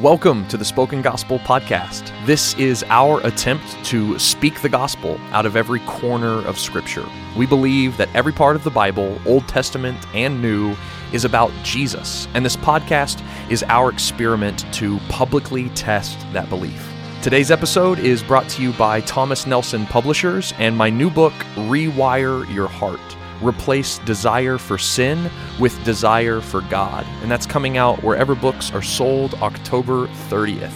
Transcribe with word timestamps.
Welcome 0.00 0.46
to 0.48 0.58
the 0.58 0.64
Spoken 0.66 1.00
Gospel 1.00 1.38
Podcast. 1.38 2.12
This 2.26 2.52
is 2.58 2.84
our 2.90 3.26
attempt 3.26 3.82
to 3.86 4.18
speak 4.18 4.60
the 4.60 4.68
gospel 4.68 5.18
out 5.30 5.46
of 5.46 5.56
every 5.56 5.80
corner 5.86 6.46
of 6.46 6.58
Scripture. 6.58 7.06
We 7.34 7.46
believe 7.46 7.96
that 7.96 8.14
every 8.14 8.34
part 8.34 8.56
of 8.56 8.64
the 8.64 8.70
Bible, 8.70 9.18
Old 9.24 9.48
Testament 9.48 9.96
and 10.14 10.42
New, 10.42 10.76
is 11.14 11.24
about 11.24 11.50
Jesus, 11.62 12.28
and 12.34 12.44
this 12.44 12.56
podcast 12.56 13.24
is 13.50 13.62
our 13.68 13.90
experiment 13.90 14.70
to 14.74 14.98
publicly 15.08 15.70
test 15.70 16.20
that 16.34 16.50
belief. 16.50 16.92
Today's 17.22 17.50
episode 17.50 17.98
is 17.98 18.22
brought 18.22 18.50
to 18.50 18.62
you 18.62 18.74
by 18.74 19.00
Thomas 19.00 19.46
Nelson 19.46 19.86
Publishers 19.86 20.52
and 20.58 20.76
my 20.76 20.90
new 20.90 21.08
book, 21.08 21.32
Rewire 21.54 22.46
Your 22.52 22.68
Heart 22.68 23.00
replace 23.42 23.98
desire 24.00 24.58
for 24.58 24.76
sin 24.78 25.30
with 25.58 25.82
desire 25.84 26.40
for 26.40 26.60
God. 26.62 27.06
And 27.22 27.30
that's 27.30 27.46
coming 27.46 27.76
out 27.76 28.02
wherever 28.02 28.34
books 28.34 28.72
are 28.72 28.82
sold 28.82 29.34
October 29.34 30.08
30th. 30.28 30.72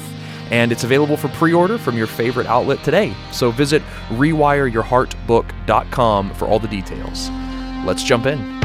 And 0.50 0.72
it's 0.72 0.84
available 0.84 1.16
for 1.16 1.28
pre 1.28 1.52
order 1.52 1.78
from 1.78 1.96
your 1.96 2.06
favorite 2.06 2.46
outlet 2.46 2.82
today. 2.82 3.14
So 3.32 3.50
visit 3.50 3.82
rewireyourheartbook.com 4.08 6.34
for 6.34 6.46
all 6.46 6.58
the 6.58 6.68
details. 6.68 7.30
Let's 7.84 8.02
jump 8.02 8.26
in. 8.26 8.59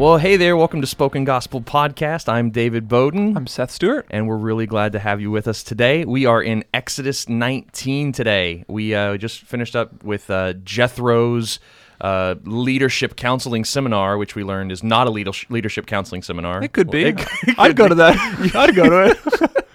Well, 0.00 0.16
hey 0.16 0.38
there. 0.38 0.56
Welcome 0.56 0.80
to 0.80 0.86
Spoken 0.86 1.24
Gospel 1.24 1.60
Podcast. 1.60 2.26
I'm 2.26 2.48
David 2.48 2.88
Bowden. 2.88 3.36
I'm 3.36 3.46
Seth 3.46 3.70
Stewart. 3.70 4.06
And 4.08 4.26
we're 4.26 4.38
really 4.38 4.64
glad 4.64 4.92
to 4.92 4.98
have 4.98 5.20
you 5.20 5.30
with 5.30 5.46
us 5.46 5.62
today. 5.62 6.06
We 6.06 6.24
are 6.24 6.42
in 6.42 6.64
Exodus 6.72 7.28
19 7.28 8.12
today. 8.12 8.64
We 8.66 8.94
uh, 8.94 9.18
just 9.18 9.42
finished 9.42 9.76
up 9.76 10.02
with 10.02 10.30
uh, 10.30 10.54
Jethro's 10.54 11.60
uh, 12.00 12.36
leadership 12.44 13.14
counseling 13.14 13.62
seminar, 13.66 14.16
which 14.16 14.34
we 14.34 14.42
learned 14.42 14.72
is 14.72 14.82
not 14.82 15.06
a 15.06 15.10
leadership 15.10 15.84
counseling 15.84 16.22
seminar. 16.22 16.64
It 16.64 16.72
could 16.72 16.90
be. 16.90 17.04
It, 17.04 17.20
it 17.42 17.58
I'd 17.58 17.76
go 17.76 17.86
to 17.86 17.96
that. 17.96 18.16
I'd 18.54 18.74
go 18.74 18.88
to 18.88 19.10
it. 19.10 19.66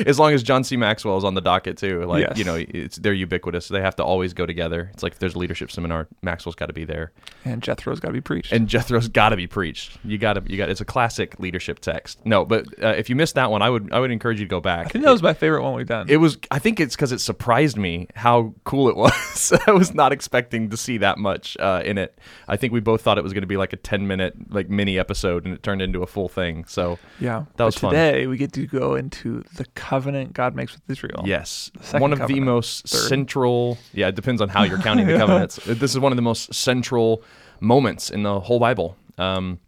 as 0.06 0.18
long 0.18 0.32
as 0.32 0.42
John 0.42 0.64
C. 0.64 0.76
Maxwell 0.76 1.16
is 1.18 1.24
on 1.24 1.34
the 1.34 1.40
docket 1.40 1.76
too. 1.76 2.04
Like 2.04 2.22
yes. 2.22 2.38
you 2.38 2.44
know, 2.44 2.56
it's 2.56 2.96
they're 2.96 3.12
ubiquitous. 3.12 3.68
They 3.68 3.80
have 3.80 3.96
to 3.96 4.04
always 4.04 4.34
go 4.34 4.46
together. 4.46 4.90
It's 4.92 5.02
like 5.02 5.12
if 5.12 5.18
there's 5.18 5.34
a 5.34 5.38
leadership 5.38 5.70
seminar, 5.70 6.08
Maxwell's 6.22 6.54
got 6.54 6.66
to 6.66 6.72
be 6.72 6.84
there, 6.84 7.12
and 7.44 7.62
Jethro's 7.62 8.00
got 8.00 8.08
to 8.08 8.14
be 8.14 8.20
preached. 8.20 8.52
And 8.52 8.68
Jethro's 8.68 9.08
got 9.08 9.30
to 9.30 9.36
be 9.36 9.46
preached. 9.46 9.98
You 10.04 10.18
got 10.18 10.34
to 10.34 10.42
you 10.46 10.56
got. 10.56 10.70
It's 10.70 10.80
a 10.80 10.84
classic 10.84 11.38
leadership 11.38 11.80
text. 11.80 12.24
No, 12.24 12.44
but 12.44 12.66
uh, 12.82 12.88
if 12.88 13.08
you 13.08 13.16
missed 13.16 13.34
that 13.34 13.50
one, 13.50 13.62
I 13.62 13.70
would 13.70 13.92
I 13.92 14.00
would 14.00 14.10
encourage 14.10 14.38
you 14.38 14.46
to 14.46 14.50
go 14.50 14.60
back. 14.60 14.86
I 14.86 14.88
think 14.90 15.04
that 15.04 15.10
was 15.10 15.22
my 15.22 15.34
favorite 15.34 15.62
one 15.62 15.74
we've 15.74 15.86
done. 15.86 16.08
It 16.08 16.18
was. 16.18 16.38
I 16.50 16.58
think 16.58 16.80
it's 16.80 16.96
because 16.96 17.12
it 17.12 17.20
surprised 17.20 17.76
me 17.76 18.08
how 18.14 18.54
cool 18.64 18.88
it 18.88 18.96
was. 18.96 19.52
I 19.66 19.72
was 19.72 19.94
not 19.94 20.12
expecting 20.12 20.70
to 20.70 20.76
see 20.76 20.98
that 20.98 21.18
much 21.18 21.56
uh, 21.58 21.82
in 21.84 21.98
it. 21.98 22.18
I 22.48 22.56
think 22.56 22.72
we 22.72 22.80
both 22.80 23.02
thought 23.02 23.18
it 23.18 23.24
was 23.24 23.32
going 23.32 23.42
to 23.42 23.48
be 23.48 23.56
like 23.56 23.72
a 23.72 23.76
ten 23.76 24.06
minute 24.06 24.34
like 24.50 24.68
mini 24.68 24.98
episode, 24.98 25.44
and 25.44 25.54
it 25.54 25.62
turned 25.62 25.82
into 25.82 26.02
a 26.02 26.06
full 26.06 26.28
thing. 26.28 26.64
So 26.66 26.98
yeah, 27.20 27.44
that 27.56 27.64
was 27.64 27.76
fun. 27.76 27.92
Today 27.92 28.26
we 28.26 28.36
get 28.36 28.52
to 28.54 28.66
go 28.66 28.94
into 28.94 29.44
the 29.54 29.64
covenant 29.86 30.32
God 30.32 30.56
makes 30.56 30.72
with 30.72 30.82
Israel. 30.90 31.22
Yes, 31.24 31.70
one 31.92 32.12
of 32.12 32.18
covenant, 32.18 32.40
the 32.40 32.44
most 32.44 32.88
third. 32.88 33.08
central. 33.08 33.78
Yeah, 33.92 34.08
it 34.08 34.16
depends 34.16 34.40
on 34.40 34.48
how 34.48 34.64
you're 34.64 34.78
counting 34.78 35.06
the 35.06 35.16
covenants. 35.18 35.56
This 35.64 35.92
is 35.92 35.98
one 35.98 36.10
of 36.12 36.16
the 36.16 36.22
most 36.22 36.52
central 36.52 37.22
moments 37.60 38.10
in 38.10 38.24
the 38.24 38.40
whole 38.40 38.58
Bible. 38.58 38.96
Um, 39.16 39.60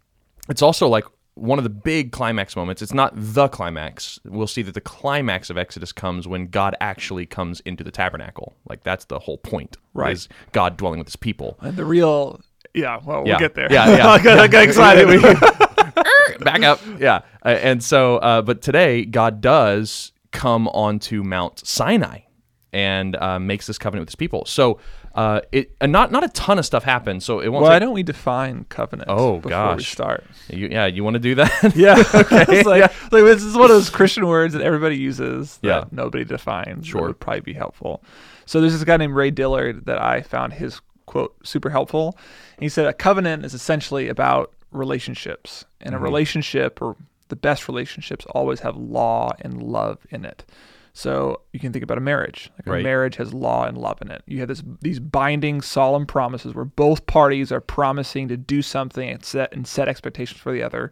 it's 0.49 0.61
also 0.61 0.87
like 0.87 1.05
one 1.35 1.57
of 1.57 1.63
the 1.63 1.69
big 1.69 2.11
climax 2.11 2.55
moments. 2.57 2.81
It's 2.81 2.93
not 2.93 3.13
the 3.15 3.47
climax. 3.47 4.19
We'll 4.25 4.47
see 4.47 4.61
that 4.63 4.73
the 4.73 4.81
climax 4.81 5.49
of 5.49 5.57
Exodus 5.57 5.93
comes 5.93 6.27
when 6.27 6.47
God 6.47 6.75
actually 6.81 7.25
comes 7.25 7.61
into 7.61 7.85
the 7.85 7.91
tabernacle. 7.91 8.55
Like 8.67 8.83
that's 8.83 9.05
the 9.05 9.19
whole 9.19 9.37
point. 9.37 9.77
Right. 9.93 10.13
Is 10.13 10.27
God 10.51 10.75
dwelling 10.75 10.99
with 10.99 11.07
his 11.07 11.15
people. 11.15 11.57
And 11.61 11.77
the 11.77 11.85
real 11.85 12.41
yeah, 12.73 12.99
well, 13.03 13.23
we'll 13.23 13.39
get 13.39 13.55
there. 13.55 13.71
Yeah, 13.71 13.97
yeah. 13.97 14.09
I, 14.09 14.21
got, 14.21 14.39
I 14.39 14.47
got 14.47 14.63
excited. 14.63 15.07
Back 16.39 16.63
up. 16.63 16.79
Yeah. 16.99 17.21
Uh, 17.43 17.49
and 17.49 17.83
so, 17.83 18.17
uh, 18.17 18.41
but 18.41 18.61
today, 18.61 19.05
God 19.05 19.41
does 19.41 20.11
come 20.31 20.67
onto 20.69 21.23
Mount 21.23 21.65
Sinai 21.65 22.19
and 22.71 23.15
uh, 23.15 23.39
makes 23.39 23.67
this 23.67 23.77
covenant 23.77 24.03
with 24.03 24.09
his 24.09 24.15
people. 24.15 24.45
So 24.45 24.79
uh, 25.15 25.41
it 25.51 25.75
uh, 25.81 25.87
not 25.87 26.11
not 26.11 26.23
a 26.23 26.29
ton 26.29 26.59
of 26.59 26.65
stuff 26.65 26.83
happens. 26.83 27.25
So 27.25 27.39
it 27.39 27.49
won't. 27.49 27.63
Why 27.63 27.79
don't 27.79 27.93
we 27.93 28.03
define 28.03 28.65
covenant? 28.65 29.09
Oh 29.09 29.37
before 29.37 29.49
gosh, 29.49 29.77
we 29.77 29.83
start. 29.83 30.23
You, 30.49 30.67
yeah, 30.67 30.85
you 30.85 31.03
want 31.03 31.15
to 31.15 31.19
do 31.19 31.35
that? 31.35 31.73
yeah. 31.75 32.03
okay. 32.13 32.63
like, 32.63 32.79
yeah. 32.81 32.93
like 33.11 33.23
this 33.23 33.43
is 33.43 33.55
one 33.55 33.65
of 33.65 33.69
those 33.69 33.89
Christian 33.89 34.27
words 34.27 34.53
that 34.53 34.61
everybody 34.61 34.97
uses. 34.97 35.57
That 35.57 35.67
yeah. 35.67 35.83
Nobody 35.91 36.25
defines. 36.25 36.87
Sure. 36.87 37.01
That 37.01 37.07
would 37.07 37.19
probably 37.19 37.41
be 37.41 37.53
helpful. 37.53 38.03
So 38.45 38.61
there's 38.61 38.73
this 38.73 38.83
guy 38.83 38.97
named 38.97 39.15
Ray 39.15 39.31
Dillard 39.31 39.85
that 39.85 40.01
I 40.01 40.21
found 40.21 40.53
his 40.53 40.81
quote 41.05 41.35
super 41.45 41.69
helpful. 41.69 42.17
And 42.57 42.63
he 42.63 42.69
said 42.69 42.85
a 42.85 42.93
covenant 42.93 43.45
is 43.45 43.53
essentially 43.53 44.09
about 44.09 44.53
relationships, 44.71 45.65
and 45.81 45.95
mm-hmm. 45.95 46.03
a 46.03 46.07
relationship 46.07 46.81
or 46.81 46.95
the 47.29 47.35
best 47.35 47.67
relationships 47.67 48.25
always 48.31 48.59
have 48.59 48.75
law 48.75 49.31
and 49.41 49.63
love 49.63 50.05
in 50.09 50.25
it. 50.25 50.45
So 50.93 51.41
you 51.53 51.59
can 51.59 51.71
think 51.71 51.83
about 51.83 51.97
a 51.97 52.01
marriage. 52.01 52.51
Like 52.57 52.67
right. 52.67 52.81
a 52.81 52.83
marriage 52.83 53.15
has 53.17 53.33
law 53.33 53.65
and 53.65 53.77
love 53.77 54.01
in 54.01 54.11
it. 54.11 54.21
You 54.25 54.39
have 54.39 54.47
this 54.47 54.63
these 54.81 54.99
binding, 54.99 55.61
solemn 55.61 56.05
promises 56.05 56.53
where 56.53 56.65
both 56.65 57.05
parties 57.05 57.51
are 57.51 57.61
promising 57.61 58.27
to 58.27 58.37
do 58.37 58.61
something 58.61 59.09
and 59.09 59.23
set 59.23 59.53
and 59.53 59.65
set 59.65 59.87
expectations 59.87 60.41
for 60.41 60.51
the 60.51 60.63
other. 60.63 60.91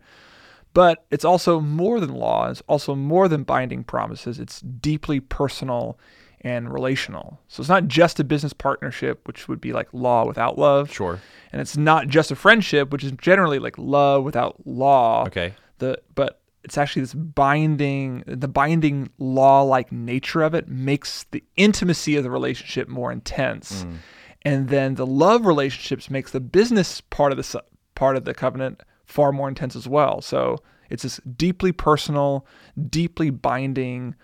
But 0.73 1.05
it's 1.09 1.25
also 1.25 1.59
more 1.59 1.99
than 1.99 2.13
law. 2.13 2.49
It's 2.49 2.61
also 2.67 2.95
more 2.95 3.27
than 3.27 3.43
binding 3.43 3.83
promises. 3.83 4.39
It's 4.39 4.61
deeply 4.61 5.19
personal 5.19 5.97
and 6.41 6.71
relational. 6.71 7.41
So 7.47 7.61
it's 7.61 7.69
not 7.69 7.87
just 7.87 8.19
a 8.19 8.23
business 8.23 8.53
partnership, 8.53 9.27
which 9.27 9.47
would 9.47 9.59
be 9.59 9.73
like 9.73 9.87
law 9.91 10.25
without 10.25 10.59
love. 10.59 10.93
Sure. 10.93 11.19
And 11.51 11.59
it's 11.59 11.75
not 11.75 12.07
just 12.07 12.29
a 12.29 12.35
friendship, 12.35 12.91
which 12.91 13.03
is 13.03 13.11
generally 13.13 13.57
like 13.57 13.77
love 13.77 14.23
without 14.23 14.65
law. 14.67 15.25
Okay 15.25 15.53
the 15.79 15.99
but 16.15 16.41
it's 16.63 16.77
actually 16.77 17.01
this 17.01 17.13
binding 17.13 18.23
the 18.27 18.47
binding 18.47 19.09
law 19.17 19.61
like 19.61 19.91
nature 19.91 20.41
of 20.41 20.53
it 20.53 20.67
makes 20.67 21.23
the 21.31 21.43
intimacy 21.55 22.15
of 22.15 22.23
the 22.23 22.29
relationship 22.29 22.87
more 22.87 23.11
intense 23.11 23.83
mm. 23.83 23.97
and 24.43 24.69
then 24.69 24.95
the 24.95 25.05
love 25.05 25.45
relationships 25.45 26.09
makes 26.09 26.31
the 26.31 26.39
business 26.39 27.01
part 27.01 27.31
of 27.31 27.37
the 27.37 27.63
part 27.95 28.15
of 28.17 28.25
the 28.25 28.33
covenant 28.33 28.81
far 29.05 29.31
more 29.31 29.47
intense 29.47 29.75
as 29.75 29.87
well 29.87 30.21
so 30.21 30.57
it's 30.89 31.03
this 31.03 31.21
deeply 31.35 31.71
personal 31.71 32.45
deeply 32.89 33.29
binding 33.29 34.15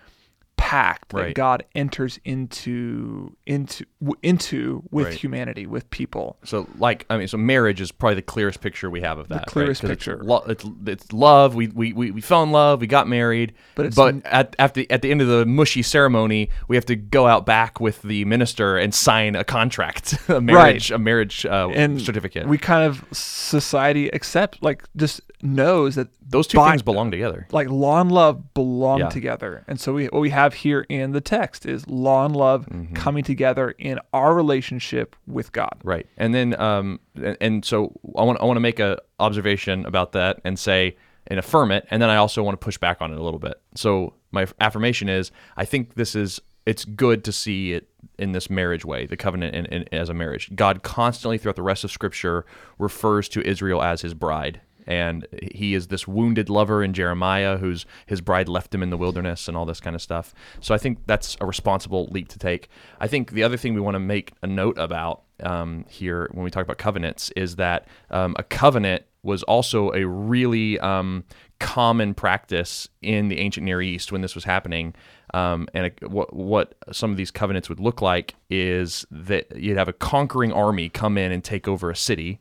pact 0.74 1.10
that 1.10 1.18
right. 1.18 1.36
God 1.36 1.64
enters 1.76 2.20
into 2.26 3.36
into 3.46 3.86
into 4.24 4.82
with 4.90 5.08
right. 5.08 5.14
humanity, 5.14 5.68
with 5.68 5.88
people. 5.92 6.38
So, 6.44 6.68
like, 6.80 7.06
I 7.12 7.18
mean, 7.18 7.28
so 7.28 7.38
marriage 7.38 7.80
is 7.80 7.92
probably 7.92 8.16
the 8.16 8.24
clearest 8.24 8.60
picture 8.60 8.90
we 8.90 9.02
have 9.02 9.20
of 9.20 9.28
that. 9.28 9.46
The 9.46 9.52
clearest 9.52 9.84
right? 9.84 9.90
picture. 9.90 10.16
It's, 10.16 10.24
lo- 10.24 10.44
it's, 10.48 10.66
it's, 10.88 11.14
love. 11.14 11.54
We, 11.54 11.68
we 11.68 11.94
we 11.94 12.10
we 12.10 12.22
fell 12.22 12.42
in 12.42 12.52
love. 12.52 12.82
We 12.82 12.88
got 12.88 13.08
married. 13.08 13.54
But 13.76 13.94
but 13.94 14.26
at 14.26 14.56
after 14.58 14.84
at 14.90 15.04
the 15.04 15.12
end 15.12 15.22
of 15.22 15.28
the 15.28 15.46
mushy 15.46 15.84
ceremony, 15.84 16.50
we 16.68 16.76
have 16.76 16.86
to 16.86 16.96
go 16.96 17.28
out 17.28 17.46
back 17.46 17.80
with 17.80 18.02
the 18.02 18.26
minister 18.26 18.76
and 18.78 18.96
sign 18.96 19.36
a 19.36 19.44
contract, 19.44 20.18
a 20.28 20.42
marriage 20.42 20.90
a 20.90 20.98
marriage 20.98 21.46
uh, 21.46 21.70
and 21.72 22.02
certificate. 22.02 22.48
We 22.48 22.58
kind 22.58 22.84
of 22.84 23.06
society 23.16 24.08
accept 24.10 24.64
like 24.64 24.86
just 24.96 25.22
knows 25.44 25.96
that 25.96 26.08
those 26.34 26.48
two 26.48 26.58
things 26.58 26.82
belong 26.82 27.12
together. 27.12 27.48
Like 27.52 27.70
law 27.70 28.02
and 28.02 28.12
love 28.12 28.56
belong 28.56 29.00
yeah. 29.00 29.10
together. 29.10 29.64
And 29.68 29.80
so 29.80 29.94
we 29.94 30.08
what 30.08 30.20
we 30.20 30.32
have 30.32 30.56
here 30.56 30.82
in 30.90 31.12
the 31.12 31.22
text 31.22 31.66
is 31.66 31.88
law 31.88 32.26
and 32.26 32.36
love 32.36 32.66
mm-hmm. 32.66 32.96
coming 32.96 33.24
together 33.24 33.72
in 33.78 34.00
our 34.14 34.34
relationship 34.34 35.16
with 35.28 35.52
God. 35.52 35.80
Right. 35.84 36.08
And 36.18 36.34
then 36.34 36.60
um 36.60 37.00
and, 37.16 37.38
and 37.40 37.66
so 37.66 37.94
I 38.18 38.24
want 38.24 38.42
I 38.42 38.46
want 38.46 38.58
to 38.58 38.62
make 38.62 38.80
a 38.80 38.98
observation 39.20 39.86
about 39.86 40.14
that 40.14 40.42
and 40.44 40.58
say 40.58 40.98
and 41.28 41.38
affirm 41.38 41.72
it 41.72 41.86
and 41.92 42.02
then 42.02 42.10
I 42.10 42.16
also 42.16 42.42
want 42.42 42.60
to 42.60 42.64
push 42.66 42.80
back 42.80 43.00
on 43.00 43.14
it 43.14 43.20
a 43.20 43.24
little 43.24 43.40
bit. 43.40 43.62
So 43.76 44.16
my 44.32 44.48
affirmation 44.60 45.10
is 45.10 45.32
I 45.56 45.66
think 45.66 45.94
this 45.94 46.16
is 46.16 46.42
it's 46.66 46.84
good 46.84 47.24
to 47.26 47.32
see 47.32 47.74
it 47.74 47.90
in 48.18 48.32
this 48.32 48.50
marriage 48.50 48.86
way, 48.86 49.06
the 49.06 49.18
covenant 49.18 49.54
in, 49.54 49.66
in, 49.66 49.94
as 49.94 50.10
a 50.10 50.14
marriage. 50.14 50.50
God 50.56 50.82
constantly 50.82 51.38
throughout 51.38 51.58
the 51.58 51.62
rest 51.62 51.84
of 51.84 51.92
Scripture 51.92 52.46
refers 52.80 53.28
to 53.30 53.48
Israel 53.48 53.84
as 53.84 54.02
his 54.02 54.14
bride 54.14 54.62
and 54.88 55.28
he 55.42 55.74
is 55.74 55.88
this 55.88 56.08
wounded 56.08 56.50
lover 56.50 56.84
in 56.84 56.94
Jeremiah 56.94 57.58
whose 57.58 57.86
his 58.06 58.22
bride 58.22 58.48
left 58.48 58.74
him 58.74 58.84
in 58.84 58.90
the 58.90 58.98
wilderness 58.98 59.48
and 59.48 59.56
all 59.56 59.66
this 59.66 59.80
kind 59.80 59.96
of 59.96 60.02
stuff. 60.02 60.34
So 60.60 60.74
I 60.74 60.78
think 60.78 61.00
that's 61.06 61.38
a 61.42 61.46
responsible 61.46 62.08
leap 62.12 62.28
to 62.30 62.40
take. 62.40 62.70
I 63.00 63.08
think 63.08 63.32
the 63.32 63.44
other 63.44 63.58
thing 63.58 63.74
we 63.74 63.82
want 63.82 63.96
to 63.96 64.00
make 64.00 64.34
a 64.42 64.48
note 64.48 64.78
about 64.78 65.24
um, 65.42 65.86
here 65.90 66.30
when 66.32 66.44
we 66.44 66.52
talk 66.52 66.64
about 66.64 66.78
covenants 66.78 67.32
is 67.36 67.56
that 67.58 67.88
um, 68.12 68.36
a 68.38 68.44
covenant 68.44 69.04
was 69.24 69.42
also 69.44 69.92
a 69.94 70.06
really 70.06 70.78
um, 70.80 71.24
common 71.60 72.14
practice 72.14 72.90
in 73.02 73.30
the 73.30 73.40
ancient 73.40 73.64
Near 73.64 73.82
East 73.82 74.12
when 74.12 74.22
this 74.22 74.36
was 74.36 74.44
happening. 74.44 74.94
Um, 75.34 75.68
and 75.74 75.92
a, 76.02 76.10
what, 76.10 76.36
what 76.36 76.76
some 76.92 77.10
of 77.10 77.18
these 77.18 77.32
covenants 77.32 77.70
would 77.70 77.80
look 77.80 78.02
like 78.02 78.36
is 78.50 79.06
that 79.10 79.56
you'd 79.56 79.78
have 79.78 79.88
a 79.88 79.94
conquering 79.94 80.52
army 80.52 80.90
come 80.90 81.18
in 81.18 81.32
and 81.32 81.42
take 81.44 81.68
over 81.68 81.90
a 81.90 81.96
city 81.96 82.40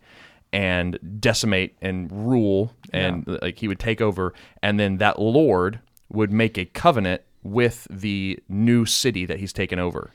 and 0.52 0.98
decimate 1.20 1.76
and 1.80 2.10
rule, 2.12 2.74
and 2.92 3.26
like 3.42 3.58
he 3.58 3.68
would 3.68 3.78
take 3.78 4.00
over, 4.00 4.34
and 4.62 4.78
then 4.78 4.98
that 4.98 5.18
Lord 5.18 5.80
would 6.10 6.32
make 6.32 6.58
a 6.58 6.64
covenant 6.66 7.22
with 7.42 7.86
the 7.90 8.38
new 8.48 8.84
city 8.84 9.24
that 9.26 9.38
he's 9.38 9.52
taken 9.52 9.78
over. 9.78 10.10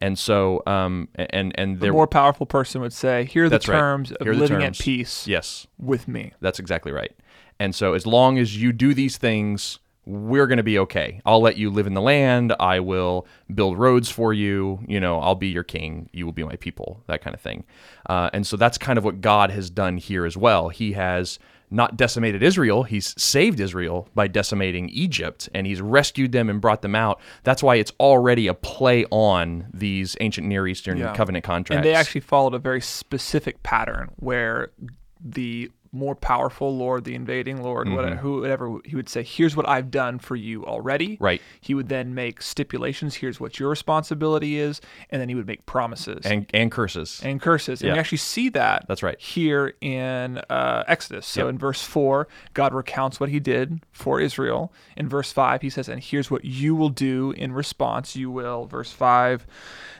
And 0.00 0.18
so, 0.18 0.62
um, 0.66 1.08
and 1.16 1.52
and 1.56 1.80
The 1.80 1.90
more 1.90 2.06
powerful 2.06 2.46
person 2.46 2.80
would 2.82 2.92
say, 2.92 3.24
"Here 3.24 3.44
are 3.44 3.48
the 3.48 3.56
That's 3.56 3.68
right. 3.68 3.78
terms 3.78 4.12
of 4.12 4.26
living 4.26 4.60
terms. 4.60 4.78
at 4.80 4.84
peace 4.84 5.26
yes, 5.26 5.66
with 5.78 6.06
me." 6.06 6.32
that's 6.40 6.60
exactly 6.60 6.92
right. 6.92 7.12
And 7.58 7.74
so, 7.74 7.94
as 7.94 8.06
long 8.06 8.38
as 8.38 8.60
you 8.60 8.72
do 8.72 8.94
these 8.94 9.16
things, 9.16 9.80
we're 10.08 10.46
going 10.46 10.56
to 10.56 10.62
be 10.62 10.78
okay. 10.78 11.20
I'll 11.26 11.42
let 11.42 11.58
you 11.58 11.68
live 11.70 11.86
in 11.86 11.92
the 11.92 12.00
land. 12.00 12.54
I 12.58 12.80
will 12.80 13.26
build 13.54 13.78
roads 13.78 14.08
for 14.10 14.32
you. 14.32 14.80
You 14.88 14.98
know, 15.00 15.20
I'll 15.20 15.34
be 15.34 15.48
your 15.48 15.64
king. 15.64 16.08
You 16.12 16.24
will 16.24 16.32
be 16.32 16.42
my 16.44 16.56
people. 16.56 17.02
That 17.06 17.20
kind 17.20 17.34
of 17.34 17.40
thing. 17.40 17.64
Uh, 18.08 18.30
and 18.32 18.46
so, 18.46 18.56
that's 18.56 18.78
kind 18.78 18.98
of 18.98 19.04
what 19.04 19.20
God 19.20 19.50
has 19.50 19.68
done 19.68 19.98
here 19.98 20.24
as 20.24 20.36
well. 20.36 20.70
He 20.70 20.92
has 20.92 21.38
not 21.70 21.98
decimated 21.98 22.42
Israel. 22.42 22.84
He's 22.84 23.14
saved 23.22 23.60
Israel 23.60 24.08
by 24.14 24.26
decimating 24.28 24.88
Egypt, 24.88 25.50
and 25.54 25.66
he's 25.66 25.82
rescued 25.82 26.32
them 26.32 26.48
and 26.48 26.62
brought 26.62 26.80
them 26.80 26.94
out. 26.94 27.20
That's 27.42 27.62
why 27.62 27.74
it's 27.74 27.92
already 28.00 28.46
a 28.46 28.54
play 28.54 29.04
on 29.10 29.66
these 29.74 30.16
ancient 30.20 30.46
Near 30.46 30.66
Eastern 30.66 30.96
Yeah. 30.96 31.14
covenant 31.14 31.44
contracts. 31.44 31.76
And 31.76 31.84
they 31.84 31.94
actually 31.94 32.22
followed 32.22 32.54
a 32.54 32.58
very 32.58 32.80
specific 32.80 33.62
pattern 33.62 34.08
where 34.16 34.70
the 35.20 35.70
more 35.92 36.14
powerful 36.14 36.76
lord, 36.76 37.04
the 37.04 37.14
invading 37.14 37.62
lord, 37.62 37.86
Mm-hmm. 37.86 37.96
whatever, 37.96 38.16
whoever, 38.16 38.78
he 38.84 38.94
would 38.96 39.08
say, 39.08 39.22
"Here's 39.22 39.56
what 39.56 39.68
I've 39.68 39.90
done 39.90 40.18
for 40.18 40.36
you 40.36 40.64
already." 40.66 41.16
Right. 41.20 41.40
He 41.60 41.74
would 41.74 41.88
then 41.88 42.14
make 42.14 42.42
stipulations. 42.42 43.16
Here's 43.16 43.40
what 43.40 43.58
your 43.58 43.68
responsibility 43.70 44.58
is, 44.58 44.80
and 45.10 45.20
then 45.20 45.28
he 45.28 45.34
would 45.34 45.46
make 45.46 45.64
promises 45.66 46.24
and 46.24 46.46
and 46.52 46.70
curses. 46.70 47.20
and 47.24 47.40
curses. 47.40 47.80
And 47.82 47.92
we 47.92 47.98
actually 47.98 48.18
see 48.18 48.48
that. 48.50 48.86
That's 48.88 49.02
right. 49.02 49.18
Here 49.20 49.74
in 49.80 50.38
uh, 50.50 50.84
Exodus. 50.86 51.26
So 51.26 51.42
Yep. 51.44 51.50
in 51.50 51.58
verse 51.58 51.82
four, 51.82 52.28
God 52.54 52.74
recounts 52.74 53.20
what 53.20 53.28
He 53.28 53.40
did 53.40 53.80
for 53.92 54.20
Israel. 54.20 54.72
In 54.96 55.08
verse 55.08 55.32
five, 55.32 55.62
He 55.62 55.70
says, 55.70 55.88
"And 55.88 56.02
here's 56.02 56.30
what 56.30 56.44
you 56.44 56.74
will 56.74 56.90
do 56.90 57.32
in 57.36 57.52
response. 57.52 58.16
You 58.16 58.30
will." 58.30 58.66
Verse 58.66 58.92
five. 58.92 59.46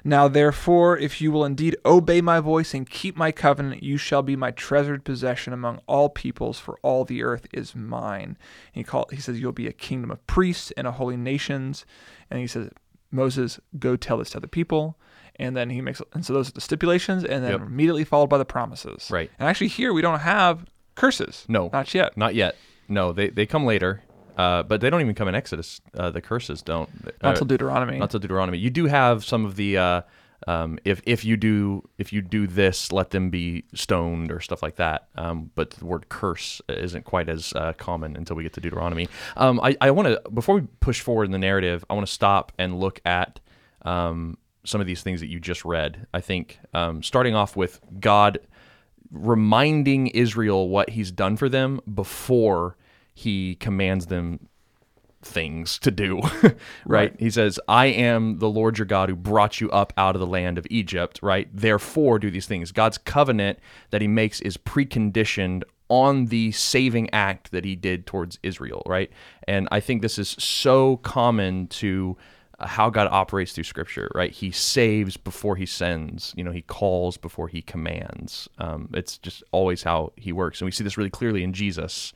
Now 0.04 0.28
therefore, 0.28 0.96
if 0.96 1.20
you 1.20 1.32
will 1.32 1.44
indeed 1.44 1.76
obey 1.84 2.20
my 2.20 2.40
voice 2.40 2.72
and 2.74 2.88
keep 2.88 3.16
my 3.16 3.32
covenant, 3.32 3.82
you 3.82 3.96
shall 3.96 4.22
be 4.22 4.36
my 4.36 4.50
treasured 4.52 5.04
possession 5.04 5.52
among 5.52 5.77
all 5.86 6.08
peoples, 6.08 6.58
for 6.58 6.78
all 6.82 7.04
the 7.04 7.22
earth 7.22 7.46
is 7.52 7.74
mine. 7.74 8.36
And 8.74 8.80
he 8.80 8.84
call, 8.84 9.06
He 9.10 9.16
says, 9.20 9.40
"You'll 9.40 9.52
be 9.52 9.66
a 9.66 9.72
kingdom 9.72 10.10
of 10.10 10.26
priests 10.26 10.70
and 10.76 10.86
a 10.86 10.92
holy 10.92 11.16
nations." 11.16 11.84
And 12.30 12.40
He 12.40 12.46
says, 12.46 12.70
"Moses, 13.10 13.58
go 13.78 13.96
tell 13.96 14.18
this 14.18 14.30
to 14.30 14.40
the 14.40 14.48
people." 14.48 14.96
And 15.40 15.56
then 15.56 15.70
he 15.70 15.80
makes, 15.80 16.02
and 16.14 16.26
so 16.26 16.32
those 16.32 16.48
are 16.48 16.52
the 16.52 16.60
stipulations, 16.60 17.22
and 17.24 17.44
then 17.44 17.52
Yep. 17.52 17.60
immediately 17.60 18.02
followed 18.02 18.28
by 18.28 18.38
the 18.38 18.44
promises. 18.44 19.08
Right. 19.08 19.30
And 19.38 19.48
actually, 19.48 19.68
here 19.68 19.92
we 19.92 20.02
don't 20.02 20.18
have 20.18 20.64
curses. 20.96 21.44
No. 21.48 21.70
not 21.72 21.94
yet. 21.94 22.16
Not 22.16 22.34
yet. 22.34 22.56
No, 22.88 23.12
they 23.12 23.28
they 23.28 23.46
come 23.46 23.64
later, 23.64 24.02
uh, 24.36 24.64
but 24.64 24.80
they 24.80 24.90
don't 24.90 25.00
even 25.00 25.14
come 25.14 25.28
in 25.28 25.36
Exodus. 25.36 25.80
Uh, 25.96 26.10
the 26.10 26.20
curses 26.20 26.60
don't. 26.60 26.88
Not 27.22 27.34
uh, 27.34 27.36
till 27.36 27.46
Deuteronomy. 27.46 27.98
not 27.98 28.10
till 28.10 28.18
Deuteronomy. 28.18 28.58
You 28.58 28.70
do 28.70 28.86
have 28.86 29.24
some 29.24 29.44
of 29.44 29.54
the 29.54 29.78
uh, 29.78 30.00
um, 30.46 30.78
if 30.84 31.02
if 31.04 31.24
you 31.24 31.36
do 31.36 31.88
if 31.98 32.12
you 32.12 32.22
do 32.22 32.46
this, 32.46 32.92
let 32.92 33.10
them 33.10 33.30
be 33.30 33.64
stoned 33.74 34.30
or 34.30 34.40
stuff 34.40 34.62
like 34.62 34.76
that. 34.76 35.08
Um, 35.16 35.50
but 35.54 35.70
the 35.70 35.84
word 35.84 36.08
curse 36.08 36.60
isn't 36.68 37.04
quite 37.04 37.28
as 37.28 37.52
uh, 37.54 37.72
common 37.74 38.16
until 38.16 38.36
we 38.36 38.44
get 38.44 38.52
to 38.54 38.60
Deuteronomy. 38.60 39.08
Um, 39.36 39.60
I 39.60 39.76
I 39.80 39.90
want 39.90 40.08
to 40.08 40.30
before 40.30 40.54
we 40.56 40.62
push 40.80 41.00
forward 41.00 41.24
in 41.24 41.32
the 41.32 41.38
narrative, 41.38 41.84
I 41.90 41.94
want 41.94 42.06
to 42.06 42.12
stop 42.12 42.52
and 42.58 42.78
look 42.78 43.00
at 43.04 43.40
um, 43.82 44.38
some 44.64 44.80
of 44.80 44.86
these 44.86 45.02
things 45.02 45.20
that 45.20 45.28
you 45.28 45.40
just 45.40 45.64
read. 45.64 46.06
I 46.14 46.20
think 46.20 46.60
um, 46.72 47.02
starting 47.02 47.34
off 47.34 47.56
with 47.56 47.80
God 47.98 48.38
reminding 49.10 50.08
Israel 50.08 50.68
what 50.68 50.90
He's 50.90 51.10
done 51.10 51.36
for 51.36 51.48
them 51.48 51.80
before 51.92 52.76
He 53.12 53.56
commands 53.56 54.06
them 54.06 54.48
things 55.22 55.78
to 55.80 55.90
do, 55.90 56.20
right? 56.42 56.56
Right. 56.86 57.16
He 57.18 57.30
says, 57.30 57.58
I 57.68 57.86
am 57.86 58.38
the 58.38 58.48
Lord 58.48 58.78
your 58.78 58.86
God 58.86 59.08
who 59.08 59.16
brought 59.16 59.60
you 59.60 59.70
up 59.70 59.92
out 59.96 60.14
of 60.14 60.20
the 60.20 60.26
land 60.26 60.58
of 60.58 60.66
Egypt, 60.70 61.20
right? 61.22 61.48
Therefore, 61.52 62.18
do 62.18 62.30
these 62.30 62.46
things. 62.46 62.72
God's 62.72 62.98
covenant 62.98 63.58
that 63.90 64.00
he 64.00 64.08
makes 64.08 64.40
is 64.40 64.56
preconditioned 64.56 65.62
on 65.88 66.26
the 66.26 66.52
saving 66.52 67.08
act 67.10 67.50
that 67.50 67.64
he 67.64 67.74
did 67.74 68.06
towards 68.06 68.38
Israel, 68.42 68.82
right? 68.86 69.10
And 69.46 69.68
I 69.72 69.80
think 69.80 70.02
this 70.02 70.18
is 70.18 70.30
so 70.38 70.98
common 70.98 71.66
to 71.68 72.16
uh, 72.58 72.66
how 72.66 72.90
God 72.90 73.08
operates 73.10 73.52
through 73.52 73.64
Scripture, 73.64 74.10
right? 74.14 74.30
He 74.30 74.50
saves 74.50 75.16
before 75.16 75.56
he 75.56 75.64
sends. 75.64 76.34
You 76.36 76.44
know, 76.44 76.52
he 76.52 76.62
calls 76.62 77.16
before 77.16 77.48
he 77.48 77.62
commands. 77.62 78.48
Um, 78.58 78.90
it's 78.92 79.16
just 79.18 79.42
always 79.50 79.82
how 79.82 80.12
he 80.16 80.32
works, 80.32 80.60
and 80.60 80.66
we 80.66 80.72
see 80.72 80.84
this 80.84 80.98
really 80.98 81.10
clearly 81.10 81.42
in 81.42 81.52
Jesus, 81.52 82.12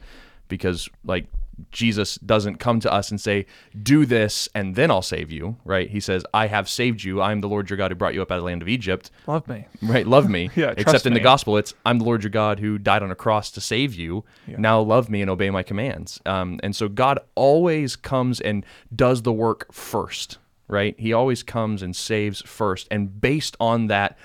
because 0.49 0.89
like 1.05 1.27
Jesus 1.71 2.17
doesn't 2.17 2.57
come 2.57 2.81
to 2.81 2.93
us 2.93 3.11
and 3.11 3.21
say, 3.21 3.47
"Do 3.81 4.05
this, 4.05 4.49
and 4.55 4.75
then 4.75 4.91
I'll 4.91 5.03
save 5.03 5.31
you." 5.31 5.57
Right? 5.65 5.89
He 5.89 6.01
says, 6.01 6.25
"I 6.35 6.47
have 6.49 6.69
saved 6.69 7.05
you. 7.05 7.21
I 7.21 7.33
am 7.33 7.41
the 7.41 7.49
Lord 7.49 7.71
your 7.71 7.77
God 7.77 7.91
who 7.91 7.95
brought 7.95 8.15
you 8.15 8.23
up 8.23 8.31
out 8.31 8.37
of 8.37 8.43
the 8.43 8.47
land 8.47 8.63
of 8.63 8.69
Egypt." 8.69 9.11
Love 9.27 9.47
me. 9.49 9.67
Right? 9.83 10.07
Love 10.07 10.29
me. 10.29 10.51
Yeah, 10.57 10.75
Except 10.77 11.07
in 11.07 11.15
the 11.15 11.21
gospel, 11.21 11.57
it's 11.57 11.75
I'm 11.87 11.99
the 11.99 12.05
Lord 12.05 12.23
your 12.23 12.31
God 12.31 12.61
who 12.61 12.79
died 12.79 13.03
on 13.03 13.11
a 13.11 13.15
cross 13.15 13.51
to 13.53 13.61
save 13.61 13.95
you. 13.95 14.25
Now 14.47 14.81
love 14.81 15.09
me 15.09 15.21
and 15.23 15.31
obey 15.31 15.51
my 15.51 15.63
commands. 15.63 16.21
Um, 16.27 16.61
and 16.63 16.77
so 16.77 16.89
God 16.89 17.19
always 17.35 17.97
comes 17.97 18.41
and 18.41 18.65
does 18.95 19.23
the 19.23 19.33
work 19.33 19.73
first. 19.73 20.39
Right? 20.69 20.95
He 20.99 21.13
always 21.13 21.43
comes 21.43 21.83
and 21.83 21.95
saves 21.95 22.41
first, 22.43 22.89
and 22.91 23.21
based 23.21 23.57
on 23.61 23.89
that 23.89 24.17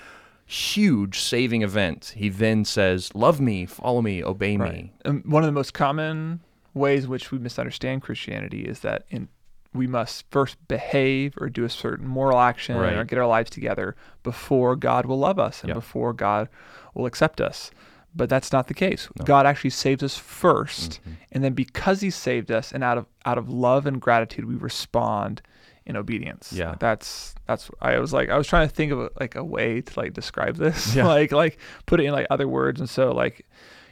huge 0.46 1.18
saving 1.18 1.60
event, 1.62 2.14
he 2.16 2.30
then 2.30 2.64
says, 2.64 3.14
"Love 3.14 3.38
me, 3.40 3.66
follow 3.66 4.00
me, 4.00 4.24
obey 4.24 4.56
me." 4.56 4.92
And 5.04 5.24
one 5.26 5.42
of 5.42 5.46
the 5.46 5.52
most 5.52 5.74
common 5.74 6.40
ways 6.78 7.04
in 7.04 7.10
which 7.10 7.30
we 7.32 7.38
misunderstand 7.38 8.02
Christianity 8.02 8.62
is 8.62 8.80
that 8.80 9.04
in 9.10 9.28
we 9.74 9.86
must 9.86 10.24
first 10.30 10.56
behave 10.66 11.34
or 11.38 11.50
do 11.50 11.62
a 11.64 11.68
certain 11.68 12.06
moral 12.08 12.38
action 12.40 12.74
or 12.76 13.04
get 13.04 13.18
our 13.18 13.26
lives 13.26 13.50
together 13.50 13.94
before 14.22 14.74
God 14.76 15.04
will 15.04 15.18
love 15.18 15.38
us 15.38 15.60
and 15.60 15.68
Yep. 15.68 15.74
before 15.76 16.12
God 16.14 16.48
will 16.94 17.04
accept 17.04 17.38
us. 17.40 17.70
But 18.16 18.30
that's 18.30 18.50
not 18.50 18.68
the 18.68 18.74
case. 18.74 19.08
God 19.24 19.44
actually 19.44 19.70
saves 19.70 20.02
us 20.02 20.18
1st 20.18 20.88
Mm-hmm. 21.00 21.10
and 21.32 21.44
then 21.44 21.52
because 21.52 22.00
he 22.00 22.08
saved 22.10 22.50
us 22.50 22.72
and 22.72 22.82
out 22.82 22.96
of 22.96 23.06
out 23.26 23.36
of 23.36 23.50
love 23.50 23.84
and 23.86 24.00
gratitude 24.00 24.46
we 24.46 24.54
respond 24.54 25.42
in 25.84 25.96
obedience. 25.96 26.50
Yeah. 26.52 26.74
That's 26.80 27.34
that's 27.46 27.70
I 27.82 27.98
was 27.98 28.12
like 28.14 28.30
I 28.30 28.38
was 28.38 28.46
trying 28.46 28.66
to 28.68 28.74
think 28.74 28.90
of 28.92 29.00
a, 29.00 29.10
like 29.20 29.34
a 29.36 29.44
way 29.44 29.82
to 29.82 30.00
like 30.00 30.14
describe 30.14 30.56
this. 30.56 30.94
Yeah. 30.96 31.06
like 31.16 31.30
like 31.30 31.58
put 31.84 32.00
it 32.00 32.04
in 32.06 32.12
like 32.12 32.26
other 32.30 32.48
words 32.48 32.80
and 32.80 32.88
so 32.88 33.12
like 33.12 33.44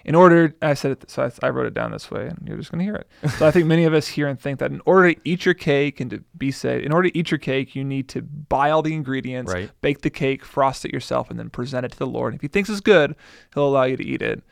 in 0.07 0.15
order 0.15 0.55
I 0.63 0.73
said 0.75 0.93
it 0.93 1.11
so 1.11 1.25
I, 1.25 1.47
I 1.47 1.51
wrote 1.51 1.67
it 1.67 1.75
down 1.75 1.91
this 1.91 2.11
way 2.11 2.29
and 2.29 2.39
you're 2.47 2.57
just 2.57 2.71
going 2.73 2.79
to 2.79 2.85
hear 2.85 2.95
it. 2.95 3.31
so 3.33 3.47
I 3.47 3.51
think 3.51 3.67
many 3.67 3.85
of 3.85 3.93
us 3.93 4.07
hear 4.09 4.27
and 4.29 4.41
think 4.41 4.59
that 4.61 4.71
in 4.71 4.81
order 4.87 5.13
to 5.13 5.21
eat 5.25 5.45
your 5.45 5.53
cake 5.55 6.01
and 6.01 6.11
to 6.13 6.25
be 6.39 6.51
saved, 6.51 6.85
in 6.87 6.93
order 6.93 7.11
to 7.11 7.19
eat 7.19 7.31
your 7.31 7.39
cake, 7.39 7.75
you 7.77 7.85
need 7.85 8.09
to 8.11 8.23
buy 8.23 8.71
all 8.71 8.81
the 8.83 8.95
ingredients, 8.95 9.53
Right. 9.53 9.71
bake 9.83 10.01
the 10.01 10.11
cake, 10.11 10.45
frost 10.45 10.85
it 10.87 10.93
yourself 10.93 11.29
and 11.29 11.39
then 11.39 11.51
present 11.51 11.85
it 11.85 11.93
to 11.93 11.99
the 11.99 12.07
Lord. 12.07 12.35
If 12.35 12.41
he 12.41 12.49
thinks 12.49 12.71
it's 12.71 12.81
good, 12.81 13.15
he'll 13.53 13.69
allow 13.69 13.85
you 13.85 13.97
to 13.99 14.05
eat 14.05 14.23
it. 14.23 14.43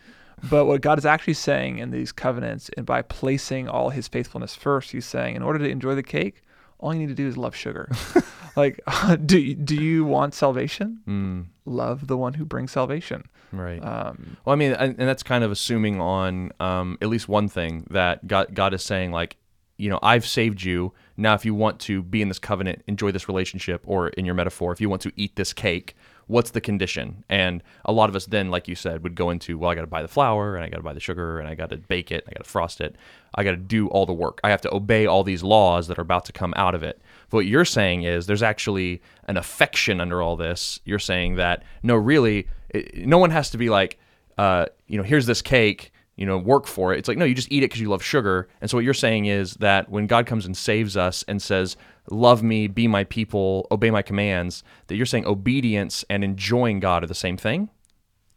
But 0.51 0.67
what 0.67 0.83
God 0.83 0.99
is 0.99 1.07
actually 1.07 1.35
saying 1.35 1.79
in 1.79 1.91
these 1.91 2.13
covenants 2.13 2.69
and 2.77 2.85
by 2.85 3.01
placing 3.01 3.69
all 3.69 3.89
his 3.91 4.09
faithfulness 4.09 4.55
first, 4.55 4.91
he's 4.91 5.07
saying 5.07 5.37
in 5.37 5.43
order 5.43 5.59
to 5.61 5.69
enjoy 5.69 5.95
the 5.95 6.03
cake, 6.03 6.43
all 6.79 6.93
you 6.93 6.99
need 7.01 7.09
to 7.09 7.15
do 7.15 7.27
is 7.29 7.37
love 7.39 7.55
sugar. 7.55 7.89
like 8.57 8.81
do 9.27 9.55
do 9.55 9.75
you 9.75 10.05
want 10.05 10.35
salvation? 10.35 11.01
Mm, 11.09 11.47
Love 11.65 12.07
the 12.07 12.17
one 12.17 12.35
who 12.35 12.45
brings 12.45 12.73
salvation. 12.73 13.25
right. 13.53 13.83
Um, 13.85 14.37
Well, 14.45 14.53
I 14.53 14.57
mean, 14.57 14.73
and, 14.73 14.97
and 14.99 15.09
that's 15.09 15.23
kind 15.23 15.43
of 15.45 15.51
assuming 15.51 16.01
on 16.01 16.53
um, 16.61 16.99
at 17.01 17.09
least 17.09 17.29
one 17.29 17.49
thing 17.49 17.87
that 17.91 18.27
God, 18.27 18.55
God 18.55 18.75
is 18.75 18.83
saying, 18.83 19.13
like, 19.13 19.37
you 19.77 19.89
know, 19.91 19.99
I've 20.03 20.27
saved 20.27 20.63
you. 20.63 20.93
Now, 21.17 21.35
if 21.35 21.45
you 21.45 21.55
want 21.55 21.81
to 21.81 22.03
be 22.03 22.21
in 22.23 22.29
this 22.29 22.39
covenant, 22.39 22.83
enjoy 22.87 23.13
this 23.13 23.29
relationship, 23.29 23.83
or 23.87 24.09
in 24.11 24.25
your 24.25 24.35
metaphor, 24.35 24.73
if 24.73 24.81
you 24.81 24.89
want 24.89 25.03
to 25.03 25.13
eat 25.17 25.37
this 25.37 25.53
cake, 25.53 25.97
what's 26.27 26.51
the 26.51 26.61
condition? 26.61 27.25
And 27.29 27.63
a 27.85 27.93
lot 27.93 28.09
of 28.09 28.15
us 28.17 28.27
then, 28.27 28.51
like 28.51 28.69
you 28.69 28.75
said, 28.75 29.03
would 29.03 29.15
go 29.15 29.31
into, 29.31 29.59
well, 29.59 29.71
I 29.71 29.75
got 29.75 29.81
to 29.83 29.87
buy 29.89 30.03
the 30.03 30.09
flour, 30.09 30.55
and 30.55 30.65
I 30.65 30.69
got 30.69 30.77
to 30.77 30.83
buy 30.83 30.93
the 30.93 31.01
sugar, 31.01 31.39
and 31.41 31.49
I 31.49 31.55
got 31.55 31.71
to 31.71 31.77
bake 31.77 32.13
it, 32.13 32.25
I 32.29 32.33
got 32.33 32.45
to 32.45 32.51
frost 32.51 32.81
it, 32.81 32.95
I 33.35 33.43
got 33.43 33.53
to 33.53 33.57
do 33.57 33.89
all 33.89 34.07
the 34.07 34.13
work. 34.13 34.39
I 34.45 34.51
have 34.51 34.61
to 34.63 34.75
obey 34.75 35.07
all 35.07 35.25
these 35.25 35.43
laws 35.43 35.89
that 35.89 35.99
are 35.99 36.03
about 36.03 36.25
to 36.27 36.33
come 36.33 36.53
out 36.57 36.75
of 36.75 36.83
it. 36.83 37.01
But 37.35 37.39
what 37.39 37.47
you're 37.47 37.65
saying 37.65 38.05
is 38.05 38.27
there's 38.27 38.45
actually 38.45 39.03
an 39.27 39.37
affection 39.37 40.01
under 40.01 40.23
all 40.23 40.37
this. 40.37 40.79
You're 40.85 41.01
saying 41.01 41.35
that 41.35 41.65
no, 41.83 41.97
really, 41.97 42.47
it, 42.69 43.09
no 43.09 43.19
one 43.19 43.31
has 43.31 43.51
to 43.51 43.59
be 43.59 43.71
like, 43.71 43.99
uh, 44.39 44.67
you 44.87 44.97
know, 44.97 45.03
here's 45.03 45.27
this 45.27 45.43
cake, 45.43 45.93
you 46.15 46.27
know, 46.27 46.39
work 46.39 46.69
for 46.69 46.95
it. 46.95 47.01
It's 47.01 47.09
like, 47.09 47.19
no, 47.19 47.25
you 47.25 47.35
just 47.35 47.51
eat 47.51 47.65
it 47.65 47.71
because 47.71 47.81
you 47.81 47.89
love 47.89 48.05
sugar. 48.05 48.49
And 48.61 48.71
so 48.71 48.77
what 48.77 48.85
you're 48.85 48.95
saying 48.95 49.27
is 49.27 49.55
that 49.55 49.89
when 49.89 50.07
God 50.07 50.27
comes 50.27 50.47
and 50.47 50.57
saves 50.57 50.97
us 50.97 51.25
and 51.27 51.43
says, 51.43 51.77
love 52.09 52.45
me, 52.45 52.69
be 52.69 52.87
my 52.87 53.03
people, 53.03 53.67
obey 53.73 53.91
my 53.91 54.03
commands, 54.03 54.63
that 54.87 54.95
you're 54.95 55.05
saying 55.05 55.27
obedience 55.27 56.05
and 56.09 56.23
enjoying 56.23 56.79
God 56.79 57.03
are 57.03 57.09
the 57.09 57.17
same 57.17 57.37
thing? 57.37 57.69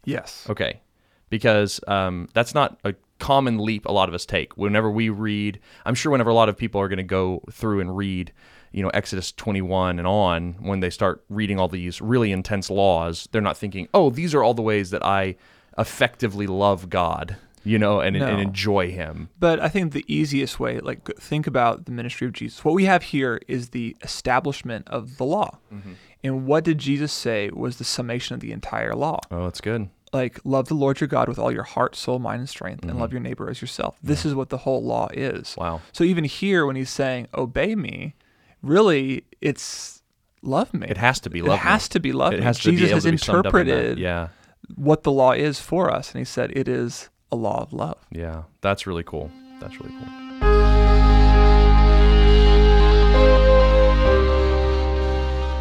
yes. 0.06 0.48
Okay. 0.50 0.82
Because 1.30 1.80
um, 1.88 2.30
that's 2.34 2.56
not 2.56 2.80
a 2.84 2.96
common 3.20 3.60
leap 3.60 3.86
a 3.86 3.92
lot 3.92 4.10
of 4.10 4.16
us 4.16 4.26
take. 4.26 4.58
Whenever 4.58 4.90
we 4.90 5.10
read, 5.10 5.60
I'm 5.86 5.96
sure 5.96 6.12
whenever 6.12 6.30
a 6.30 6.34
lot 6.34 6.50
of 6.50 6.58
people 6.58 6.82
are 6.82 6.88
going 6.88 6.98
to 6.98 7.04
go 7.04 7.44
through 7.52 7.82
and 7.82 7.96
read, 7.96 8.32
you 8.78 8.84
know, 8.84 8.92
Exodus 8.94 9.32
21 9.32 9.98
and 9.98 10.08
on, 10.08 10.54
when 10.70 10.80
they 10.82 10.90
start 10.92 11.24
reading 11.30 11.60
all 11.60 11.68
these 11.68 12.00
really 12.00 12.32
intense 12.32 12.70
laws, 12.70 13.28
they're 13.32 13.42
not 13.50 13.58
thinking, 13.58 13.88
oh, 13.94 14.10
these 14.12 14.36
are 14.36 14.44
all 14.44 14.54
the 14.54 14.62
ways 14.62 14.92
that 14.92 15.04
I 15.04 15.36
effectively 15.78 16.48
love 16.48 16.90
God, 16.90 17.38
you 17.64 17.80
know, 17.80 18.00
and, 18.00 18.16
and 18.16 18.40
enjoy 18.40 18.92
Him. 18.92 19.30
But 19.40 19.60
I 19.60 19.70
think 19.70 19.94
the 19.94 20.06
easiest 20.08 20.60
way, 20.60 20.80
like 20.80 21.08
think 21.18 21.48
about 21.48 21.86
the 21.86 21.92
ministry 21.92 22.28
of 22.28 22.34
Jesus. 22.34 22.64
What 22.64 22.76
we 22.76 22.86
have 22.86 23.04
here 23.04 23.40
is 23.48 23.70
the 23.70 23.96
establishment 24.04 24.88
of 24.90 25.18
the 25.18 25.24
law. 25.26 25.58
Mm-hmm. 25.74 25.94
And 26.24 26.46
what 26.46 26.64
did 26.64 26.78
Jesus 26.78 27.12
say 27.14 27.50
was 27.54 27.78
the 27.78 27.84
summation 27.84 28.34
of 28.36 28.42
the 28.42 28.52
entire 28.52 28.96
law? 28.96 29.20
Oh, 29.32 29.44
that's 29.46 29.62
good. 29.62 29.90
Like 30.14 30.40
love 30.44 30.68
the 30.68 30.74
Lord 30.74 31.00
your 31.02 31.08
God 31.08 31.28
with 31.28 31.38
all 31.40 31.52
your 31.52 31.64
heart, 31.64 31.96
soul, 31.96 32.18
mind, 32.20 32.40
and 32.40 32.50
strength, 32.50 32.82
and 32.84 32.92
Mm-hmm. 32.92 33.02
love 33.02 33.12
your 33.12 33.22
neighbor 33.22 33.50
as 33.50 33.62
yourself. 33.62 33.98
This 34.02 34.26
is 34.26 34.34
what 34.34 34.50
the 34.50 34.58
whole 34.58 34.84
law 34.84 35.10
is. 35.14 35.56
Wow. 35.58 35.82
So 35.92 36.04
even 36.04 36.24
here, 36.24 36.66
when 36.66 36.76
he's 36.76 36.90
saying 36.90 37.28
"obey 37.36 37.76
me," 37.76 38.16
really, 38.62 39.24
it's 39.42 40.02
love 40.42 40.74
me. 40.74 40.88
It 40.90 40.98
has 40.98 41.20
to 41.22 41.30
be 41.30 41.42
love. 41.42 41.60
It 41.60 41.64
has 41.64 41.88
to 41.90 42.00
be 42.00 42.12
love 42.12 42.34
It 42.34 42.42
has 42.44 42.60
to 42.60 42.72
be 42.72 42.78
Jesus 42.78 42.92
has 42.92 43.04
summed 43.04 43.08
in 43.08 43.14
interpreted 43.16 44.00
Yeah, 44.00 44.30
what 44.76 45.04
the 45.04 45.12
law 45.12 45.32
is 45.32 45.60
for 45.60 45.92
us, 45.92 46.12
and 46.12 46.20
he 46.20 46.26
said 46.26 46.52
it 46.56 46.68
is 46.68 47.10
a 47.32 47.36
law 47.36 47.62
of 47.62 47.74
love. 47.74 47.98
yeah. 48.12 48.44
That's 48.62 48.88
really 48.88 49.04
cool. 49.04 49.32
That's 49.60 49.80
really 49.80 49.94
cool. 49.98 50.08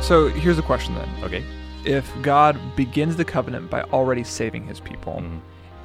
So 0.02 0.28
here's 0.28 0.54
the 0.56 0.62
question 0.62 0.94
then. 0.94 1.08
Okay. 1.24 1.42
if 1.84 2.08
God 2.22 2.56
begins 2.76 3.16
the 3.16 3.24
covenant 3.24 3.68
by 3.70 3.82
already 3.84 4.22
saving 4.24 4.66
his 4.66 4.78
people, 4.80 5.14
Mm-hmm. 5.14 5.38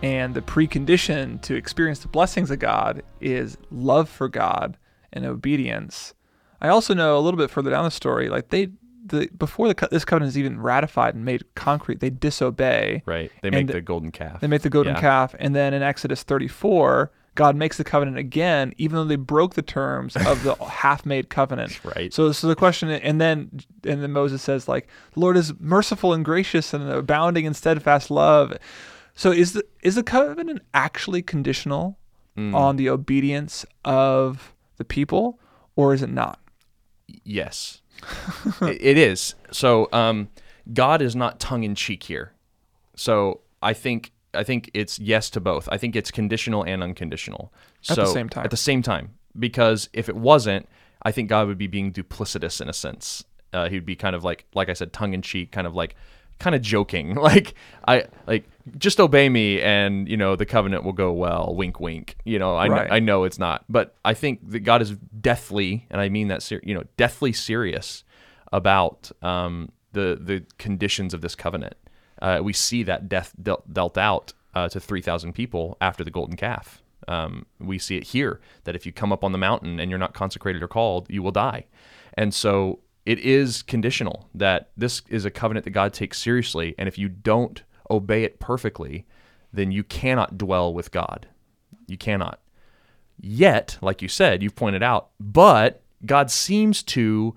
and 0.04 0.34
the 0.36 0.42
precondition 0.42 1.42
to 1.44 1.56
experience 1.56 2.00
the 2.00 2.08
blessings 2.08 2.52
of 2.52 2.60
God 2.60 3.02
is 3.20 3.58
love 3.72 4.10
for 4.10 4.28
God 4.30 4.78
and 5.14 5.26
obedience, 5.26 6.14
I 6.62 6.68
also 6.70 6.94
know 6.94 7.18
a 7.18 7.22
little 7.22 7.38
bit 7.38 7.50
further 7.50 7.72
down 7.72 7.84
the 7.86 7.92
story, 7.92 8.30
like 8.30 8.50
they, 8.50 8.70
the 9.06 9.28
before 9.38 9.68
the 9.74 9.88
this 9.90 10.06
covenant 10.06 10.30
is 10.30 10.38
even 10.38 10.60
ratified 10.62 11.16
and 11.16 11.26
made 11.26 11.44
concrete, 11.56 12.00
they 12.02 12.10
disobey. 12.12 13.02
Right. 13.06 13.32
They 13.42 13.50
make 13.50 13.68
the- 13.68 13.82
golden 13.82 14.12
calf. 14.12 14.42
They 14.42 14.48
make 14.48 14.62
the 14.62 14.70
golden 14.70 14.94
Yeah. 14.96 15.02
calf, 15.02 15.36
and 15.40 15.56
then 15.56 15.74
in 15.74 15.82
Exodus 15.82 16.24
34, 16.24 17.12
God 17.34 17.56
makes 17.56 17.78
the 17.78 17.84
covenant 17.86 18.18
again, 18.18 18.74
even 18.78 18.98
though 18.98 19.06
they 19.06 19.16
broke 19.16 19.56
the 19.56 19.62
terms 19.62 20.16
of 20.18 20.44
the 20.44 20.54
half-made 20.66 21.30
covenant. 21.30 21.80
Right. 21.84 22.14
So, 22.14 22.32
so 22.34 22.46
the 22.48 22.56
question, 22.58 22.90
and 22.90 23.22
then, 23.22 23.50
and 23.86 24.04
then 24.04 24.12
Moses 24.12 24.42
says, 24.42 24.68
like, 24.68 24.88
the 25.14 25.22
Lord 25.22 25.38
is 25.38 25.54
merciful 25.58 26.12
and 26.14 26.26
gracious 26.26 26.74
and 26.74 26.90
abounding 26.92 27.46
in 27.46 27.54
steadfast 27.54 28.12
love. 28.12 28.54
So, 29.16 29.32
is 29.32 29.54
the 29.54 29.64
is 29.82 29.96
the 29.96 30.04
covenant 30.04 30.62
actually 30.74 31.22
conditional 31.22 31.98
Mm. 32.38 32.56
on 32.56 32.78
the 32.78 32.90
obedience 32.90 33.66
of 33.84 34.54
the 34.78 34.86
people, 34.86 35.38
or 35.76 35.94
is 35.94 36.02
it 36.02 36.10
not? 36.10 36.40
Yes, 37.24 37.82
it, 38.62 38.78
it 38.82 38.98
is. 38.98 39.36
So 39.52 39.90
um, 39.92 40.30
God 40.74 41.02
is 41.02 41.16
not 41.16 41.40
tongue 41.40 41.64
in 41.64 41.76
cheek 41.76 42.04
here. 42.04 42.34
So 42.96 43.42
I 43.62 43.74
think 43.74 44.12
I 44.34 44.44
think 44.44 44.72
it's 44.74 45.00
yes 45.00 45.30
to 45.32 45.40
both. 45.40 45.68
I 45.72 45.78
think 45.78 45.96
it's 45.96 46.12
conditional 46.12 46.64
and 46.64 46.84
unconditional. 46.84 47.52
At 47.90 47.96
so 47.96 48.04
the 48.04 48.08
same 48.08 48.30
time. 48.30 48.46
At 48.46 48.52
the 48.52 48.58
same 48.58 48.82
time, 48.82 49.16
because 49.38 49.90
if 49.94 50.10
it 50.10 50.16
wasn't, 50.16 50.68
I 51.04 51.12
think 51.12 51.30
God 51.30 51.48
would 51.48 51.58
be 51.58 51.68
being 51.68 51.92
duplicitous 51.92 52.62
in 52.62 52.70
a 52.70 52.74
sense. 52.74 53.24
Uh, 53.54 53.68
he'd 53.70 53.86
be 53.86 53.96
kind 53.96 54.16
of 54.16 54.24
like, 54.24 54.46
like 54.54 54.70
I 54.70 54.74
said, 54.74 54.94
tongue 54.94 55.14
in 55.14 55.22
cheek, 55.22 55.52
kind 55.52 55.68
of 55.68 55.76
like, 55.76 55.96
kind 56.42 56.56
of 56.56 56.62
joking, 56.62 57.16
like 57.30 57.54
I 57.88 58.06
like 58.28 58.46
just 58.78 59.00
obey 59.00 59.30
me, 59.30 59.62
and 59.62 60.08
you 60.08 60.18
know 60.18 60.36
the 60.36 60.46
covenant 60.46 60.84
will 60.84 60.94
go 60.94 61.12
well. 61.14 61.54
Wink, 61.56 61.80
wink. 61.80 62.16
You 62.26 62.40
know, 62.40 62.56
I 62.56 62.68
Right. 62.68 62.90
know, 62.90 62.96
I 62.96 63.00
know 63.00 63.24
it's 63.24 63.40
not, 63.40 63.64
but 63.70 63.96
I 64.04 64.14
think 64.14 64.50
that 64.52 64.60
God 64.62 64.82
is 64.82 64.92
deathly, 65.20 65.86
and 65.90 66.02
I 66.02 66.10
mean 66.10 66.28
that, 66.28 66.42
ser- 66.44 66.62
you 66.64 66.74
know, 66.74 66.84
deathly 66.98 67.34
serious 67.34 68.04
about 68.52 69.12
um, 69.22 69.72
the 69.94 70.18
the 70.22 70.44
conditions 70.58 71.14
of 71.14 71.22
this 71.22 71.36
covenant. 71.36 71.76
Uh, 72.22 72.40
we 72.44 72.54
see 72.54 72.84
that 72.84 73.10
death 73.10 73.34
dealt, 73.42 73.74
dealt 73.74 73.98
out 73.98 74.34
uh, 74.54 74.70
to 74.70 74.80
three 74.80 75.02
thousand 75.02 75.34
people 75.34 75.78
after 75.82 76.04
the 76.04 76.12
golden 76.12 76.36
calf. 76.36 76.82
Um, 77.08 77.48
we 77.60 77.80
see 77.80 77.98
it 77.98 78.04
here 78.06 78.40
that 78.66 78.76
if 78.76 78.86
you 78.86 78.92
come 78.92 79.12
up 79.12 79.24
on 79.24 79.32
the 79.32 79.38
mountain 79.40 79.80
and 79.80 79.90
you're 79.90 79.98
not 80.00 80.14
consecrated 80.14 80.62
or 80.62 80.68
called, 80.68 81.08
you 81.10 81.24
will 81.24 81.32
die. 81.32 81.66
And 82.14 82.32
so 82.34 82.80
it 83.06 83.20
is 83.20 83.64
conditional 83.64 84.30
that 84.34 84.70
this 84.78 85.02
is 85.10 85.26
a 85.26 85.32
covenant 85.32 85.64
that 85.66 85.72
God 85.72 85.94
takes 85.94 86.20
seriously, 86.20 86.76
and 86.78 86.88
if 86.88 86.98
you 86.98 87.10
don't 87.10 87.64
obey 87.90 88.24
it 88.24 88.40
perfectly, 88.40 89.06
then 89.52 89.72
you 89.72 89.84
cannot 89.84 90.38
dwell 90.38 90.74
with 90.74 90.92
God. 90.92 91.28
You 91.88 91.98
cannot. 91.98 92.40
Yet, 93.20 93.78
like 93.82 94.02
you 94.02 94.08
said, 94.08 94.42
you've 94.42 94.56
pointed 94.56 94.82
out, 94.82 95.10
but 95.20 95.82
God 96.06 96.32
seems 96.32 96.82
to 96.84 97.36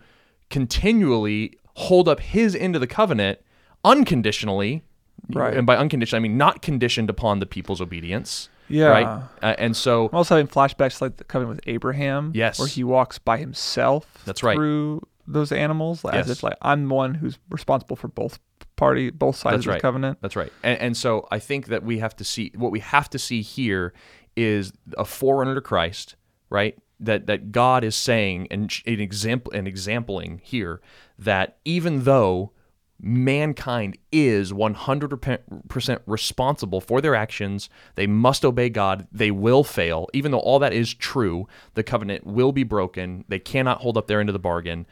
continually 0.50 1.59
hold 1.75 2.09
up 2.09 2.21
his 2.21 2.54
end 2.54 2.75
of 2.75 2.80
the 2.80 2.87
covenant 2.87 3.40
unconditionally. 3.85 4.83
Right. 5.30 5.56
And 5.56 5.66
by 5.66 5.76
unconditional, 5.76 6.18
I 6.18 6.21
mean 6.21 6.37
not 6.37 6.62
conditioned 6.62 7.11
upon 7.11 7.40
the 7.40 7.47
people's 7.47 7.80
obedience. 7.80 8.49
Yeah. 8.68 8.87
Right. 8.87 9.23
Uh, 9.42 9.54
and 9.59 9.76
so, 9.76 10.09
I'm 10.09 10.16
also 10.16 10.37
having 10.37 10.49
flashbacks 10.49 11.00
like 11.00 11.16
the 11.16 11.25
covenant 11.25 11.56
with 11.56 11.68
Abraham. 11.68 12.33
Yes. 12.35 12.59
Where 12.59 12.68
he 12.68 12.85
walks 12.85 13.18
by 13.18 13.38
himself. 13.38 14.23
That's 14.25 14.42
right. 14.42 14.54
Through 14.54 15.02
those 15.26 15.52
animals, 15.52 16.04
as 16.04 16.28
Yes. 16.28 16.38
if 16.38 16.43
like 16.43 16.57
I'm 16.62 16.88
the 16.88 16.95
one 16.95 17.14
who's 17.14 17.38
responsible 17.50 17.97
for 17.97 18.09
both 18.09 18.38
party, 18.76 19.11
both 19.11 19.37
sides 19.37 19.52
That's 19.54 19.62
of 19.62 19.64
the 19.66 19.71
right. 19.73 19.83
covenant. 19.83 20.19
That's 20.21 20.37
right. 20.37 20.52
And, 20.62 20.78
and 20.81 20.97
so 20.97 21.26
I 21.31 21.38
think 21.38 21.66
that 21.66 21.83
we 21.83 21.99
have 21.99 22.14
to 22.16 22.25
see 22.25 22.52
what 22.57 22.73
we 22.73 22.81
have 22.81 23.09
to 23.11 23.19
see 23.19 23.43
here 23.43 23.93
is 24.37 24.73
a 24.99 25.04
forerunner 25.04 25.54
to 25.54 25.61
Christ, 25.61 26.16
right? 26.50 26.76
That 27.00 27.26
that 27.26 27.52
God 27.52 27.85
is 27.85 27.95
saying 27.97 28.49
and 28.50 28.73
an 28.87 29.00
example 29.00 29.52
and 29.52 29.66
exampling 29.69 30.40
here 30.43 30.81
that 31.19 31.59
even 31.64 32.04
though 32.04 32.52
mankind 33.00 33.99
is 34.12 34.52
100% 34.52 35.99
responsible 36.07 36.81
for 36.81 37.00
their 37.00 37.14
actions. 37.14 37.69
They 37.97 38.07
must 38.07 38.45
obey 38.45 38.71
God. 38.71 39.07
They 39.12 39.31
will 39.31 39.64
fail. 39.64 40.09
Even 40.12 40.31
though 40.33 40.38
all 40.38 40.59
that 40.61 40.73
is 40.73 40.95
true, 40.95 41.47
the 41.75 41.83
covenant 41.83 42.25
will 42.26 42.52
be 42.52 42.62
broken. 42.62 43.25
They 43.28 43.38
cannot 43.38 43.81
hold 43.83 43.97
up 43.99 44.07
their 44.07 44.21
end 44.21 44.28
of 44.28 44.33
the 44.33 44.38
bargain. 44.38 44.87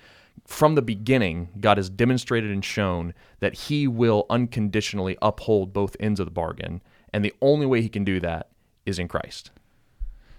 From 0.47 0.75
the 0.75 0.83
beginning, 0.83 1.49
God 1.61 1.77
has 1.77 1.89
demonstrated 1.89 2.51
and 2.51 2.65
shown 2.65 3.15
that 3.41 3.55
He 3.55 3.87
will 3.87 4.27
unconditionally 4.29 5.17
uphold 5.23 5.73
both 5.73 5.97
ends 6.01 6.21
of 6.21 6.27
the 6.27 6.33
bargain. 6.33 6.83
And 7.13 7.25
the 7.25 7.35
only 7.41 7.67
way 7.67 7.81
He 7.83 7.89
can 7.89 8.05
do 8.05 8.21
that 8.21 8.49
is 8.85 8.99
in 8.99 9.09
Christ. 9.09 9.51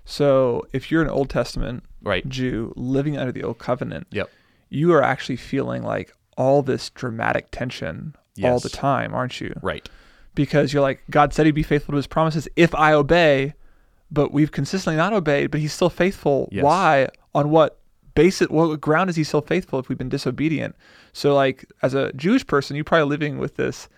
So 0.05 0.67
if 0.73 0.91
you're 0.91 1.01
an 1.01 1.09
Old 1.09 1.29
Testament 1.29 1.83
Right. 2.01 2.27
Jew 2.27 2.73
living 2.75 3.17
under 3.17 3.31
the 3.31 3.43
Old 3.43 3.59
Covenant, 3.59 4.07
Yep. 4.12 4.29
you 4.69 4.91
are 4.93 5.01
actually 5.01 5.38
feeling 5.38 5.83
like 5.83 6.13
all 6.38 6.62
this 6.62 6.89
dramatic 6.89 7.47
tension 7.51 8.15
all 8.43 8.59
the 8.59 8.69
time, 8.69 9.13
aren't 9.13 9.39
you? 9.39 9.53
Right. 9.62 9.88
Because 10.35 10.73
you're 10.73 10.81
like, 10.81 11.03
God 11.09 11.33
said 11.33 11.45
he'd 11.45 11.53
be 11.53 11.63
faithful 11.63 11.93
to 11.93 11.97
his 11.97 12.07
promises 12.07 12.47
if 12.55 12.73
I 12.75 12.91
obey, 12.93 13.53
but 14.12 14.33
we've 14.33 14.51
consistently 14.51 14.97
not 14.97 15.13
obeyed, 15.13 15.51
but 15.51 15.62
he's 15.62 15.71
still 15.73 15.89
faithful. 15.89 16.50
Yes. 16.51 16.63
Why? 16.63 17.07
On 17.33 17.50
what 17.50 17.79
basis? 18.15 18.50
What 18.50 18.79
ground 18.82 19.10
is 19.10 19.15
he 19.15 19.24
still 19.24 19.41
faithful 19.41 19.79
if 19.79 19.89
we've 19.89 19.98
been 19.98 20.10
disobedient? 20.10 20.75
So, 21.13 21.34
like, 21.34 21.65
as 21.82 21.93
a 21.93 22.12
Jewish 22.13 22.46
person, 22.48 22.75
you're 22.75 22.84
probably 22.86 23.10
living 23.10 23.38
with 23.38 23.55
this. 23.55 23.89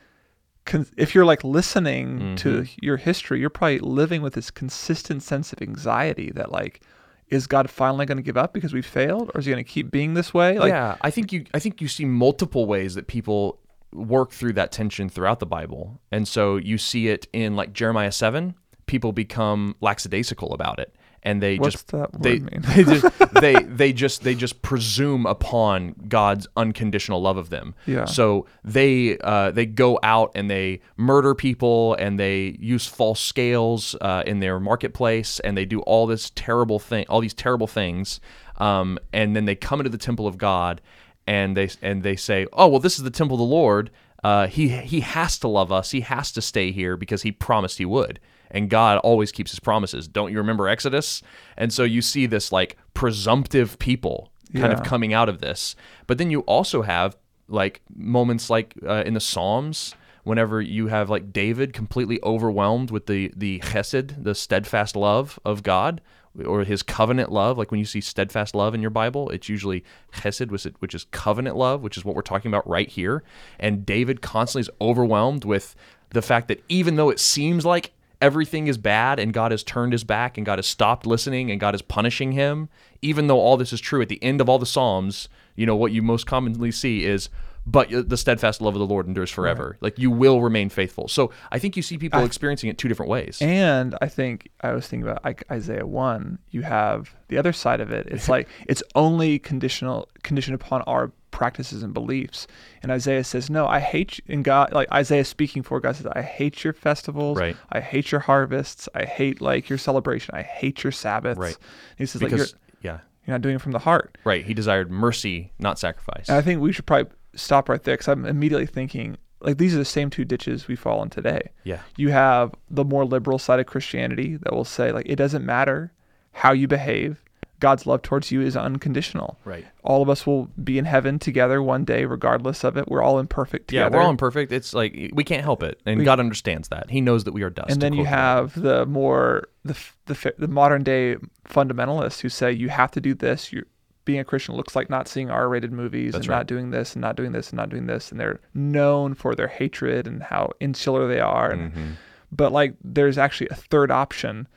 If 0.97 1.13
you're 1.13 1.25
like 1.25 1.43
listening 1.43 2.35
to 2.37 2.61
Mm-hmm. 2.61 2.79
your 2.81 2.97
history, 2.97 3.39
you're 3.39 3.51
probably 3.51 3.79
living 3.79 4.21
with 4.23 4.33
this 4.33 4.49
consistent 4.49 5.21
sense 5.21 5.53
of 5.53 5.61
anxiety 5.61 6.31
that, 6.31 6.51
like, 6.51 6.81
is 7.29 7.45
God 7.47 7.69
finally 7.69 8.05
going 8.05 8.17
to 8.17 8.23
give 8.23 8.37
up 8.37 8.53
because 8.53 8.73
we 8.73 8.81
failed, 8.81 9.31
or 9.33 9.39
is 9.39 9.45
He 9.45 9.51
going 9.51 9.63
to 9.63 9.69
keep 9.69 9.91
being 9.91 10.13
this 10.15 10.33
way? 10.33 10.57
Like, 10.57 10.69
yeah, 10.69 10.95
I 11.01 11.11
think 11.11 11.31
you 11.31 11.45
I 11.53 11.59
think 11.59 11.81
you 11.81 11.87
see 11.87 12.05
multiple 12.05 12.65
ways 12.65 12.95
that 12.95 13.07
people 13.07 13.59
work 13.93 14.31
through 14.31 14.53
that 14.53 14.71
tension 14.71 15.07
throughout 15.07 15.39
the 15.39 15.45
Bible. 15.45 16.01
And 16.11 16.27
so 16.27 16.57
you 16.57 16.77
see 16.77 17.07
it 17.07 17.27
in 17.31 17.55
like 17.55 17.71
Jeremiah 17.71 18.11
7, 18.11 18.53
people 18.87 19.13
become 19.13 19.75
lackadaisical 19.81 20.53
about 20.53 20.79
it 20.79 20.93
and 21.25 21.41
they 21.41 21.57
What's 21.57 21.73
just 21.73 21.87
that 21.87 22.21
they, 22.21 22.39
mean? 22.39 22.61
they 22.75 22.83
just 22.83 23.19
they 23.33 23.55
they 23.63 23.91
just 23.91 24.23
they 24.23 24.35
just 24.35 24.61
presume 24.61 25.25
upon 25.25 25.95
God's 26.07 26.47
unconditional 26.55 27.21
love 27.21 27.35
of 27.35 27.49
them. 27.49 27.73
Yeah. 27.87 28.05
So 28.05 28.45
they 28.63 29.17
uh, 29.17 29.51
they 29.51 29.65
go 29.65 29.99
out 30.03 30.31
and 30.35 30.49
they 30.49 30.81
murder 30.95 31.33
people 31.33 31.95
and 31.95 32.19
they 32.19 32.55
use 32.59 32.85
false 32.85 33.19
scales 33.19 33.95
uh, 33.99 34.23
in 34.25 34.39
their 34.39 34.59
marketplace 34.59 35.39
and 35.41 35.57
they 35.57 35.65
do 35.65 35.81
all 35.81 36.05
this 36.05 36.31
terrible 36.35 36.79
thing, 36.79 37.05
all 37.09 37.19
these 37.19 37.33
terrible 37.33 37.67
things, 37.67 38.21
um, 38.57 38.99
and 39.11 39.35
then 39.35 39.45
they 39.45 39.55
come 39.55 39.79
into 39.79 39.89
the 39.89 39.97
temple 39.97 40.27
of 40.27 40.37
God 40.37 40.79
and 41.27 41.57
they 41.57 41.69
and 41.81 42.03
they 42.03 42.15
say, 42.15 42.45
oh 42.53 42.67
well, 42.67 42.79
this 42.79 42.97
is 42.97 43.03
the 43.03 43.09
temple 43.09 43.35
of 43.35 43.39
the 43.39 43.55
Lord. 43.55 43.89
Uh, 44.23 44.47
he 44.47 44.69
he 44.69 45.01
has 45.01 45.39
to 45.39 45.47
love 45.47 45.71
us. 45.71 45.91
He 45.91 46.01
has 46.01 46.31
to 46.33 46.41
stay 46.41 46.71
here 46.71 46.95
because 46.95 47.23
he 47.23 47.31
promised 47.31 47.79
he 47.79 47.85
would. 47.85 48.19
And 48.51 48.69
God 48.69 48.97
always 48.99 49.31
keeps 49.31 49.51
his 49.51 49.59
promises. 49.59 50.07
Don't 50.07 50.31
you 50.31 50.37
remember 50.37 50.67
Exodus? 50.67 51.21
And 51.57 51.73
so 51.73 51.83
you 51.83 52.01
see 52.01 52.25
this 52.25 52.51
like 52.51 52.77
presumptive 52.93 53.77
people 53.79 54.31
kind 54.53 54.71
of 54.71 54.83
coming 54.83 55.13
out 55.13 55.27
of 55.27 55.41
this. 55.41 55.75
But 56.07 56.17
then 56.17 56.29
you 56.31 56.41
also 56.41 56.81
have 56.83 57.17
like 57.47 57.81
moments 57.93 58.49
like 58.49 58.73
uh, 58.87 59.03
in 59.05 59.13
the 59.13 59.19
Psalms 59.19 59.95
whenever 60.23 60.61
you 60.61 60.87
have 60.87 61.09
like 61.09 61.31
David 61.33 61.73
completely 61.73 62.19
overwhelmed 62.23 62.89
with 62.91 63.05
the 63.07 63.31
the 63.35 63.59
chesed, 63.59 64.23
the 64.23 64.33
steadfast 64.35 64.95
love 64.95 65.39
of 65.45 65.61
God. 65.63 66.01
or 66.45 66.63
his 66.65 66.83
covenant 66.83 67.31
love. 67.31 67.57
Like 67.57 67.71
when 67.71 67.79
you 67.79 67.85
see 67.85 68.01
steadfast 68.01 68.55
love 68.55 68.73
in 68.75 68.81
your 68.81 68.89
Bible, 68.91 69.29
it's 69.29 69.47
usually 69.49 69.83
chesed, 70.13 70.51
which 70.79 70.93
is 70.95 71.05
covenant 71.11 71.55
love, 71.55 71.81
which 71.81 71.97
is 71.97 72.03
what 72.03 72.15
we're 72.15 72.21
talking 72.21 72.49
about 72.49 72.67
right 72.67 72.89
here. 72.89 73.23
And 73.59 73.85
David 73.85 74.21
constantly 74.21 74.61
is 74.61 74.69
overwhelmed 74.81 75.45
with 75.45 75.75
the 76.09 76.21
fact 76.21 76.47
that 76.49 76.63
even 76.69 76.95
though 76.95 77.09
it 77.09 77.19
seems 77.19 77.65
like 77.65 77.91
everything 78.21 78.67
is 78.67 78.77
bad 78.77 79.19
and 79.19 79.33
God 79.33 79.51
has 79.51 79.63
turned 79.63 79.93
his 79.93 80.03
back 80.03 80.37
and 80.37 80.45
God 80.45 80.59
has 80.59 80.67
stopped 80.67 81.05
listening 81.05 81.51
and 81.51 81.59
God 81.59 81.75
is 81.75 81.81
punishing 81.81 82.31
him, 82.31 82.69
even 83.01 83.27
though 83.27 83.39
all 83.39 83.57
this 83.57 83.73
is 83.73 83.81
true, 83.81 84.01
at 84.01 84.09
the 84.09 84.23
end 84.23 84.41
of 84.41 84.49
all 84.49 84.59
the 84.59 84.65
Psalms, 84.65 85.29
you 85.55 85.65
know, 85.65 85.75
what 85.75 85.91
you 85.91 86.01
most 86.01 86.25
commonly 86.25 86.71
see 86.71 87.05
is, 87.05 87.29
but 87.65 87.89
the 87.89 88.17
steadfast 88.17 88.61
love 88.61 88.75
of 88.75 88.79
the 88.79 88.85
Lord 88.85 89.07
endures 89.07 89.31
forever. 89.31 89.71
Right. 89.71 89.81
Like 89.81 89.99
you 89.99 90.11
will 90.11 90.41
remain 90.41 90.69
faithful. 90.69 91.07
So 91.07 91.31
I 91.51 91.59
think 91.59 91.75
you 91.75 91.81
see 91.81 91.97
people 91.97 92.19
I, 92.19 92.23
experiencing 92.23 92.69
it 92.69 92.77
two 92.77 92.87
different 92.87 93.09
ways. 93.09 93.39
And 93.41 93.97
I 94.01 94.07
think 94.07 94.49
I 94.61 94.73
was 94.73 94.87
thinking 94.87 95.07
about 95.07 95.23
like 95.25 95.43
Isaiah 95.51 95.85
one. 95.85 96.39
You 96.51 96.61
have 96.61 97.15
the 97.27 97.37
other 97.37 97.53
side 97.53 97.81
of 97.81 97.91
it. 97.91 98.07
It's 98.07 98.29
like 98.35 98.47
it's 98.67 98.83
only 98.93 99.39
conditional 99.39 100.07
conditioned 100.23 100.55
upon 100.55 100.83
our 100.83 101.11
practices 101.31 101.83
and 101.83 101.93
beliefs. 101.93 102.47
And 102.83 102.91
Isaiah 102.91 103.23
says, 103.23 103.49
"No, 103.49 103.67
I 103.67 103.79
hate." 103.79 104.19
You. 104.19 104.23
And 104.35 104.43
God, 104.43 104.71
like 104.71 104.91
Isaiah 104.91 105.25
speaking 105.25 105.63
for 105.63 105.79
God, 105.79 105.95
says, 105.95 106.07
"I 106.07 106.21
hate 106.21 106.63
your 106.63 106.73
festivals. 106.73 107.37
Right. 107.37 107.57
I 107.71 107.79
hate 107.79 108.11
your 108.11 108.21
harvests. 108.21 108.87
I 108.93 109.05
hate 109.05 109.41
like 109.41 109.69
your 109.69 109.77
celebration. 109.77 110.35
I 110.35 110.43
hate 110.43 110.83
your 110.83 110.91
Sabbaths." 110.91 111.39
Right. 111.39 111.55
And 111.57 111.97
he 111.97 112.05
says, 112.05 112.21
because, 112.21 112.39
like, 112.39 112.61
you're, 112.81 112.93
yeah, 112.93 112.99
you're 113.25 113.33
not 113.33 113.41
doing 113.41 113.55
it 113.55 113.61
from 113.61 113.73
the 113.73 113.79
heart. 113.79 114.17
Right. 114.23 114.45
He 114.45 114.53
desired 114.53 114.91
mercy, 114.91 115.51
not 115.59 115.79
sacrifice. 115.79 116.29
And 116.29 116.37
I 116.37 116.41
think 116.41 116.61
we 116.61 116.71
should 116.71 116.85
probably 116.85 117.11
stop 117.35 117.69
right 117.69 117.81
there 117.83 117.95
because 117.95 118.07
I'm 118.07 118.25
immediately 118.25 118.65
thinking 118.65 119.17
like 119.41 119.57
these 119.57 119.75
are 119.75 119.77
the 119.77 119.85
same 119.85 120.09
two 120.09 120.25
ditches 120.25 120.67
we 120.67 120.75
fall 120.75 121.03
in 121.03 121.09
today. 121.09 121.51
Yeah. 121.63 121.81
You 121.97 122.09
have 122.09 122.53
the 122.69 122.83
more 122.83 123.05
liberal 123.05 123.37
side 123.37 123.59
of 123.59 123.65
Christianity 123.65 124.37
that 124.37 124.53
will 124.53 124.65
say 124.65 124.91
like 124.91 125.05
it 125.07 125.15
doesn't 125.17 125.45
matter 125.45 125.93
how 126.31 126.51
you 126.51 126.67
behave. 126.67 127.21
God's 127.59 127.87
love 127.87 128.01
towards 128.01 128.31
you 128.31 128.41
is 128.41 128.57
unconditional. 128.57 129.39
Right. 129.45 129.65
All 129.81 130.01
of 130.01 130.09
us 130.09 130.27
will 130.27 130.49
be 130.61 130.77
in 130.77 130.83
heaven 130.85 131.19
together 131.19 131.63
one 131.63 131.85
day, 131.85 132.03
regardless 132.03 132.65
of 132.65 132.75
it. 132.75 132.89
We're 132.89 133.01
all 133.01 133.17
imperfect 133.17 133.69
together. 133.69 133.95
Yeah, 133.95 133.97
we're 133.97 134.03
all 134.03 134.11
imperfect. 134.11 134.51
It's 134.51 134.73
like 134.73 135.11
we 135.13 135.23
can't 135.23 135.41
help 135.41 135.63
it, 135.63 135.79
and 135.85 135.99
we, 135.99 136.05
God 136.05 136.19
understands 136.19 136.67
that. 136.67 136.89
He 136.89 136.99
knows 136.99 137.23
that 137.23 137.33
we 137.33 137.43
are 137.43 137.49
dust. 137.49 137.71
And 137.71 137.81
then 137.81 137.93
you 137.93 138.03
have 138.03 138.59
the 138.61 138.85
more 138.85 139.47
the, 139.63 139.77
the 140.05 140.33
the 140.37 140.47
modern 140.49 140.83
day 140.83 141.15
fundamentalists 141.47 142.19
who 142.19 142.29
say 142.29 142.51
you 142.51 142.67
have 142.69 142.91
to 142.91 142.99
do 142.99 143.13
this. 143.13 143.53
You 143.53 143.65
being 144.05 144.19
a 144.19 144.23
Christian 144.23 144.55
looks 144.55 144.75
like 144.75 144.89
not 144.89 145.07
seeing 145.07 145.29
R-rated 145.29 145.73
movies 145.73 146.13
That's 146.13 146.25
and 146.25 146.29
right. 146.29 146.37
not 146.37 146.47
doing 146.47 146.71
this 146.71 146.93
and 146.93 147.01
not 147.01 147.15
doing 147.15 147.31
this 147.31 147.49
and 147.49 147.57
not 147.57 147.69
doing 147.69 147.87
this, 147.87 148.11
and 148.11 148.19
they're 148.19 148.39
known 148.53 149.15
for 149.15 149.35
their 149.35 149.47
hatred 149.47 150.07
and 150.07 150.23
how 150.23 150.51
insular 150.59 151.07
they 151.07 151.19
are. 151.19 151.51
And, 151.51 151.71
mm-hmm. 151.71 151.91
But 152.31 152.51
like, 152.51 152.75
there's 152.83 153.17
actually 153.17 153.49
a 153.49 153.55
third 153.55 153.91
option 153.91 154.47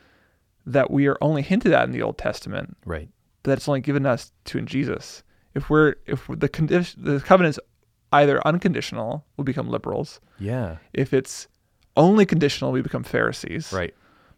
that 0.66 0.90
we 0.90 1.06
are 1.06 1.16
only 1.20 1.42
hinted 1.42 1.72
at 1.72 1.84
in 1.84 1.92
the 1.92 2.02
Old 2.02 2.18
Testament, 2.18 2.76
right? 2.84 3.08
That's 3.42 3.68
only 3.68 3.80
given 3.80 4.04
us 4.04 4.32
to 4.44 4.58
in 4.58 4.66
Jesus. 4.66 5.22
If 5.54 5.70
we're 5.70 5.94
if 6.06 6.28
the 6.28 6.48
condition 6.48 7.02
the 7.02 7.20
covenant 7.20 7.56
is 7.56 7.60
either 8.12 8.46
unconditional, 8.46 9.24
we 9.36 9.44
become 9.44 9.70
liberals. 9.70 10.20
Yeah. 10.38 10.76
If 10.92 11.14
it's 11.14 11.48
only 11.96 12.26
conditional, 12.26 12.70
we 12.70 12.82
become 12.82 13.02
Pharisees. 13.02 13.72
Right. 13.72 13.94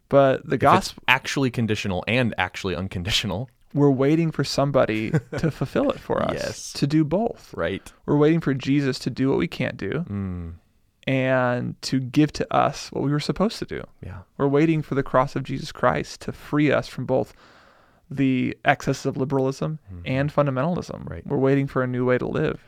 But 0.07 0.47
the 0.47 0.57
gospel 0.57 1.03
actually 1.07 1.51
conditional 1.51 2.03
and 2.07 2.33
actually 2.37 2.75
unconditional 2.75 3.49
we're 3.73 3.91
waiting 3.91 4.31
for 4.31 4.43
somebody 4.43 5.11
to 5.37 5.51
fulfill 5.51 5.89
it 5.91 5.99
for 5.99 6.21
us. 6.21 6.33
Yes. 6.33 6.73
To 6.73 6.87
do 6.87 7.03
both. 7.03 7.53
Right. 7.55 7.91
We're 8.05 8.17
waiting 8.17 8.39
for 8.39 8.53
Jesus 8.53 8.99
to 8.99 9.09
do 9.09 9.29
what 9.29 9.37
we 9.37 9.47
can't 9.47 9.77
do 9.77 10.05
mm. 10.09 10.53
and 11.07 11.81
to 11.83 11.99
give 11.99 12.31
to 12.33 12.53
us 12.53 12.91
what 12.91 13.03
we 13.03 13.11
were 13.11 13.19
supposed 13.19 13.59
to 13.59 13.65
do. 13.65 13.83
Yeah. 14.03 14.19
We're 14.37 14.47
waiting 14.47 14.81
for 14.81 14.95
the 14.95 15.03
cross 15.03 15.35
of 15.35 15.43
Jesus 15.43 15.71
Christ 15.71 16.21
to 16.21 16.31
free 16.31 16.71
us 16.71 16.87
from 16.87 17.05
both 17.05 17.33
the 18.09 18.57
excesses 18.65 19.05
of 19.05 19.15
liberalism 19.15 19.79
mm-hmm. 19.91 20.01
and 20.05 20.33
fundamentalism. 20.33 21.09
Right. 21.09 21.25
We're 21.25 21.37
waiting 21.37 21.67
for 21.67 21.81
a 21.81 21.87
new 21.87 22.05
way 22.05 22.17
to 22.17 22.27
live. 22.27 22.61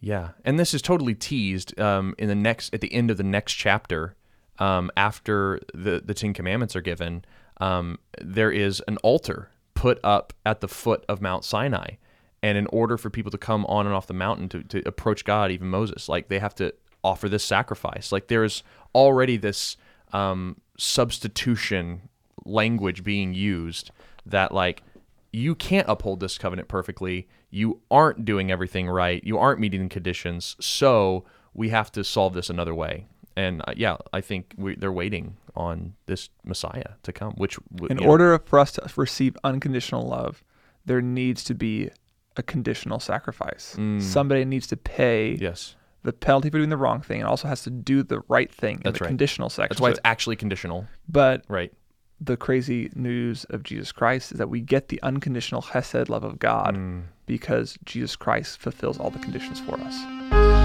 Yeah. 0.00 0.30
And 0.44 0.58
this 0.58 0.74
is 0.74 0.82
totally 0.82 1.14
teased 1.14 1.78
um, 1.78 2.14
in 2.18 2.28
the 2.28 2.34
next 2.34 2.74
at 2.74 2.80
the 2.80 2.92
end 2.92 3.10
of 3.10 3.16
the 3.16 3.22
next 3.22 3.54
chapter 3.54 4.16
um, 4.58 4.90
after 4.96 5.60
the 5.72 6.02
the 6.04 6.14
10 6.14 6.34
commandments 6.34 6.74
are 6.74 6.80
given. 6.80 7.24
Um, 7.58 8.00
there 8.20 8.50
is 8.50 8.82
an 8.88 8.96
altar 8.98 9.50
put 9.82 9.98
up 10.04 10.32
at 10.46 10.60
the 10.60 10.68
foot 10.68 11.04
of 11.08 11.20
Mount 11.20 11.44
Sinai. 11.44 11.96
And 12.40 12.56
in 12.56 12.68
order 12.68 12.96
for 12.96 13.10
people 13.10 13.32
to 13.32 13.38
come 13.38 13.66
on 13.66 13.84
and 13.84 13.92
off 13.92 14.06
the 14.06 14.14
mountain 14.14 14.48
to, 14.50 14.62
to 14.62 14.80
approach 14.86 15.24
God, 15.24 15.50
even 15.50 15.66
Moses, 15.66 16.08
like 16.08 16.28
they 16.28 16.38
have 16.38 16.54
to 16.56 16.72
offer 17.02 17.28
this 17.28 17.42
sacrifice. 17.42 18.12
Like 18.12 18.28
there's 18.28 18.62
already 18.94 19.36
this 19.36 19.76
um, 20.12 20.60
substitution 20.78 22.08
language 22.44 23.02
being 23.02 23.34
used 23.34 23.90
that 24.24 24.54
like 24.54 24.84
you 25.32 25.56
can't 25.56 25.88
uphold 25.88 26.20
this 26.20 26.38
covenant 26.38 26.68
perfectly. 26.68 27.26
You 27.50 27.80
aren't 27.90 28.24
doing 28.24 28.52
everything 28.52 28.88
right. 28.88 29.20
You 29.24 29.36
aren't 29.36 29.58
meeting 29.58 29.82
the 29.82 29.88
conditions. 29.88 30.54
So 30.60 31.24
we 31.54 31.70
have 31.70 31.90
to 31.92 32.04
solve 32.04 32.34
this 32.34 32.48
another 32.48 32.74
way. 32.74 33.08
And 33.36 33.62
uh, 33.66 33.72
yeah, 33.76 33.96
I 34.12 34.20
think 34.20 34.54
we, 34.56 34.74
they're 34.74 34.92
waiting 34.92 35.36
on 35.54 35.94
this 36.06 36.30
Messiah 36.44 36.94
to 37.02 37.12
come. 37.12 37.32
Which, 37.34 37.58
in 37.88 37.98
order 37.98 38.32
know, 38.32 38.38
for 38.44 38.58
us 38.58 38.72
to 38.72 38.88
receive 38.96 39.36
unconditional 39.44 40.06
love, 40.06 40.44
there 40.84 41.00
needs 41.00 41.44
to 41.44 41.54
be 41.54 41.90
a 42.36 42.42
conditional 42.42 43.00
sacrifice. 43.00 43.74
Mm. 43.78 44.02
Somebody 44.02 44.44
needs 44.44 44.66
to 44.68 44.76
pay. 44.76 45.34
Yes. 45.34 45.76
The 46.04 46.12
penalty 46.12 46.50
for 46.50 46.58
doing 46.58 46.70
the 46.70 46.76
wrong 46.76 47.00
thing, 47.00 47.20
and 47.20 47.28
also 47.28 47.46
has 47.46 47.62
to 47.62 47.70
do 47.70 48.02
the 48.02 48.22
right 48.26 48.52
thing 48.52 48.76
in 48.76 48.82
That's 48.84 48.98
the 48.98 49.04
right. 49.04 49.08
conditional 49.08 49.48
section. 49.48 49.68
That's 49.70 49.80
why 49.80 49.90
it's 49.90 50.00
actually 50.04 50.36
conditional. 50.36 50.86
But 51.08 51.44
right. 51.48 51.72
The 52.20 52.36
crazy 52.36 52.90
news 52.94 53.44
of 53.50 53.62
Jesus 53.64 53.90
Christ 53.90 54.32
is 54.32 54.38
that 54.38 54.48
we 54.48 54.60
get 54.60 54.88
the 54.88 55.02
unconditional 55.02 55.62
chesed 55.62 56.08
love 56.08 56.22
of 56.24 56.38
God 56.38 56.76
mm. 56.76 57.02
because 57.26 57.76
Jesus 57.84 58.14
Christ 58.14 58.58
fulfills 58.58 58.98
all 58.98 59.10
the 59.10 59.18
conditions 59.18 59.60
for 59.60 59.78
us. 59.80 60.61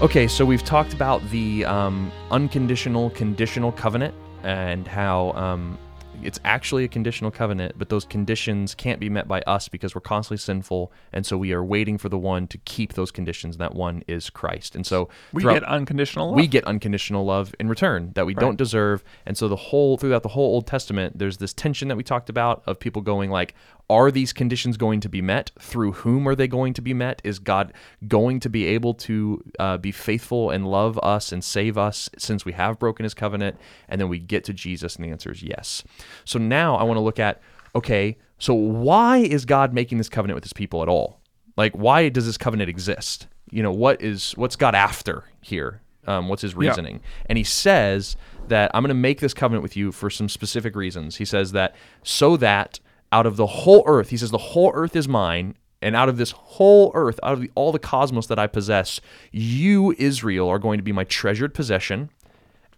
Okay, 0.00 0.28
so 0.28 0.44
we've 0.46 0.62
talked 0.62 0.94
about 0.94 1.28
the 1.30 1.64
um, 1.64 2.12
unconditional 2.30 3.10
conditional 3.10 3.72
covenant 3.72 4.14
and 4.44 4.86
how 4.86 5.32
um, 5.32 5.76
it's 6.22 6.38
actually 6.44 6.84
a 6.84 6.88
conditional 6.88 7.32
covenant, 7.32 7.74
but 7.76 7.88
those 7.88 8.04
conditions 8.04 8.76
can't 8.76 9.00
be 9.00 9.08
met 9.08 9.26
by 9.26 9.40
us 9.40 9.68
because 9.68 9.96
we're 9.96 10.00
constantly 10.00 10.36
sinful, 10.36 10.92
and 11.12 11.26
so 11.26 11.36
we 11.36 11.52
are 11.52 11.64
waiting 11.64 11.98
for 11.98 12.08
the 12.08 12.16
one 12.16 12.46
to 12.46 12.58
keep 12.58 12.92
those 12.92 13.10
conditions. 13.10 13.56
And 13.56 13.60
that 13.60 13.74
one 13.74 14.04
is 14.06 14.30
Christ, 14.30 14.76
and 14.76 14.86
so 14.86 15.08
we 15.32 15.42
get 15.42 15.64
unconditional. 15.64 16.28
Love. 16.28 16.36
We 16.36 16.46
get 16.46 16.64
unconditional 16.64 17.24
love 17.24 17.52
in 17.58 17.68
return 17.68 18.12
that 18.14 18.24
we 18.24 18.34
right. 18.34 18.40
don't 18.40 18.56
deserve, 18.56 19.02
and 19.26 19.36
so 19.36 19.48
the 19.48 19.56
whole 19.56 19.96
throughout 19.96 20.22
the 20.22 20.28
whole 20.28 20.54
Old 20.54 20.68
Testament, 20.68 21.18
there's 21.18 21.38
this 21.38 21.52
tension 21.52 21.88
that 21.88 21.96
we 21.96 22.04
talked 22.04 22.30
about 22.30 22.62
of 22.66 22.78
people 22.78 23.02
going 23.02 23.30
like, 23.30 23.56
are 23.90 24.10
these 24.10 24.32
conditions 24.32 24.76
going 24.76 25.00
to 25.00 25.08
be 25.08 25.22
met? 25.22 25.50
Through 25.58 25.92
whom 25.92 26.28
are 26.28 26.34
they 26.34 26.48
going 26.48 26.74
to 26.74 26.82
be 26.82 26.92
met? 26.92 27.22
Is 27.24 27.38
God 27.38 27.72
going 28.06 28.40
to 28.40 28.50
be 28.50 28.66
able 28.66 28.94
to 28.94 29.42
uh, 29.58 29.78
be 29.78 29.92
faithful 29.92 30.50
and 30.50 30.66
love 30.66 30.98
us 31.02 31.32
and 31.32 31.42
save 31.42 31.78
us 31.78 32.10
since 32.18 32.44
we 32.44 32.52
have 32.52 32.78
broken 32.78 33.04
his 33.04 33.14
covenant? 33.14 33.56
And 33.88 34.00
then 34.00 34.08
we 34.08 34.18
get 34.18 34.44
to 34.44 34.52
Jesus, 34.52 34.96
and 34.96 35.04
the 35.04 35.10
answer 35.10 35.32
is 35.32 35.42
yes. 35.42 35.82
So 36.24 36.38
now 36.38 36.76
I 36.76 36.82
want 36.82 36.96
to 36.96 37.02
look 37.02 37.18
at 37.18 37.40
okay, 37.74 38.16
so 38.38 38.54
why 38.54 39.18
is 39.18 39.44
God 39.44 39.72
making 39.72 39.98
this 39.98 40.08
covenant 40.08 40.36
with 40.36 40.44
his 40.44 40.52
people 40.52 40.82
at 40.82 40.88
all? 40.88 41.20
Like, 41.56 41.72
why 41.72 42.08
does 42.08 42.26
this 42.26 42.38
covenant 42.38 42.70
exist? 42.70 43.26
You 43.50 43.62
know, 43.62 43.72
what 43.72 44.00
is 44.02 44.32
what's 44.32 44.56
God 44.56 44.74
after 44.74 45.24
here? 45.40 45.82
Um, 46.06 46.28
what's 46.28 46.42
his 46.42 46.54
reasoning? 46.54 46.96
Yeah. 46.96 47.26
And 47.26 47.38
he 47.38 47.44
says 47.44 48.16
that 48.46 48.70
I'm 48.72 48.82
going 48.82 48.88
to 48.88 48.94
make 48.94 49.20
this 49.20 49.34
covenant 49.34 49.62
with 49.62 49.76
you 49.76 49.92
for 49.92 50.08
some 50.08 50.28
specific 50.28 50.74
reasons. 50.74 51.16
He 51.16 51.24
says 51.24 51.52
that 51.52 51.74
so 52.02 52.36
that 52.38 52.80
out 53.12 53.26
of 53.26 53.36
the 53.36 53.46
whole 53.46 53.82
earth, 53.86 54.10
he 54.10 54.16
says, 54.16 54.30
the 54.30 54.38
whole 54.38 54.70
earth 54.74 54.96
is 54.96 55.08
mine. 55.08 55.54
And 55.80 55.94
out 55.94 56.08
of 56.08 56.16
this 56.16 56.32
whole 56.32 56.90
earth, 56.94 57.20
out 57.22 57.34
of 57.34 57.40
the, 57.40 57.50
all 57.54 57.70
the 57.70 57.78
cosmos 57.78 58.26
that 58.26 58.38
I 58.38 58.48
possess, 58.48 59.00
you, 59.30 59.94
Israel, 59.96 60.48
are 60.48 60.58
going 60.58 60.78
to 60.78 60.82
be 60.82 60.90
my 60.90 61.04
treasured 61.04 61.54
possession. 61.54 62.10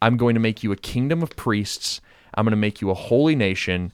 I'm 0.02 0.18
going 0.18 0.34
to 0.34 0.40
make 0.40 0.62
you 0.62 0.70
a 0.70 0.76
kingdom 0.76 1.22
of 1.22 1.34
priests. 1.34 2.02
I'm 2.34 2.44
going 2.44 2.52
to 2.52 2.58
make 2.58 2.82
you 2.82 2.90
a 2.90 2.94
holy 2.94 3.34
nation. 3.34 3.92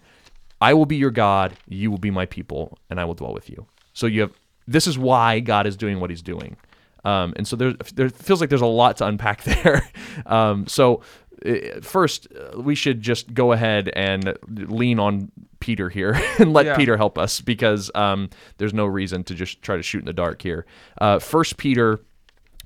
I 0.61 0.75
will 0.75 0.87
be 0.87 0.97
your 0.97 1.13
God. 1.13 1.57
You 1.69 1.91
will 1.91 1.99
be 1.99 2.11
my 2.11 2.27
people, 2.27 2.79
and 2.91 2.99
I 2.99 3.05
will 3.05 3.15
dwell 3.15 3.33
with 3.33 3.49
you. 3.49 3.67
So 3.93 4.07
you 4.07 4.23
have 4.23 4.33
this 4.67 4.87
is 4.87 4.99
why 4.99 5.41
God 5.41 5.67
is 5.67 5.77
doing 5.77 6.01
what 6.01 6.11
He's 6.11 6.23
doing. 6.23 6.57
Um, 7.05 7.35
and 7.37 7.47
so 7.47 7.55
there, 7.55 7.75
there 7.95 8.09
feels 8.09 8.41
like 8.41 8.51
there's 8.51 8.61
a 8.61 8.67
lot 8.67 8.97
to 8.97 9.07
unpack 9.07 9.43
there. 9.63 9.89
um, 10.27 10.67
so 10.67 11.03
uh, 11.45 11.81
first, 11.81 12.27
we 12.57 12.75
should 12.75 13.01
just 13.01 13.33
go 13.33 13.53
ahead 13.53 13.91
and 13.95 14.37
lean 14.49 14.99
on 14.99 15.31
Peter 15.61 15.89
here 15.89 16.21
and 16.39 16.53
let 16.53 16.67
yeah. 16.67 16.77
Peter 16.77 16.97
help 16.97 17.19
us 17.19 17.41
because 17.41 17.91
um, 17.95 18.31
there's 18.59 18.75
no 18.75 18.87
reason 18.87 19.25
to 19.25 19.35
just 19.35 19.63
try 19.63 19.77
to 19.77 19.83
shoot 19.83 20.01
in 20.01 20.07
the 20.07 20.13
dark 20.13 20.43
here. 20.43 20.67
Uh, 20.99 21.19
First 21.19 21.57
Peter 21.57 22.01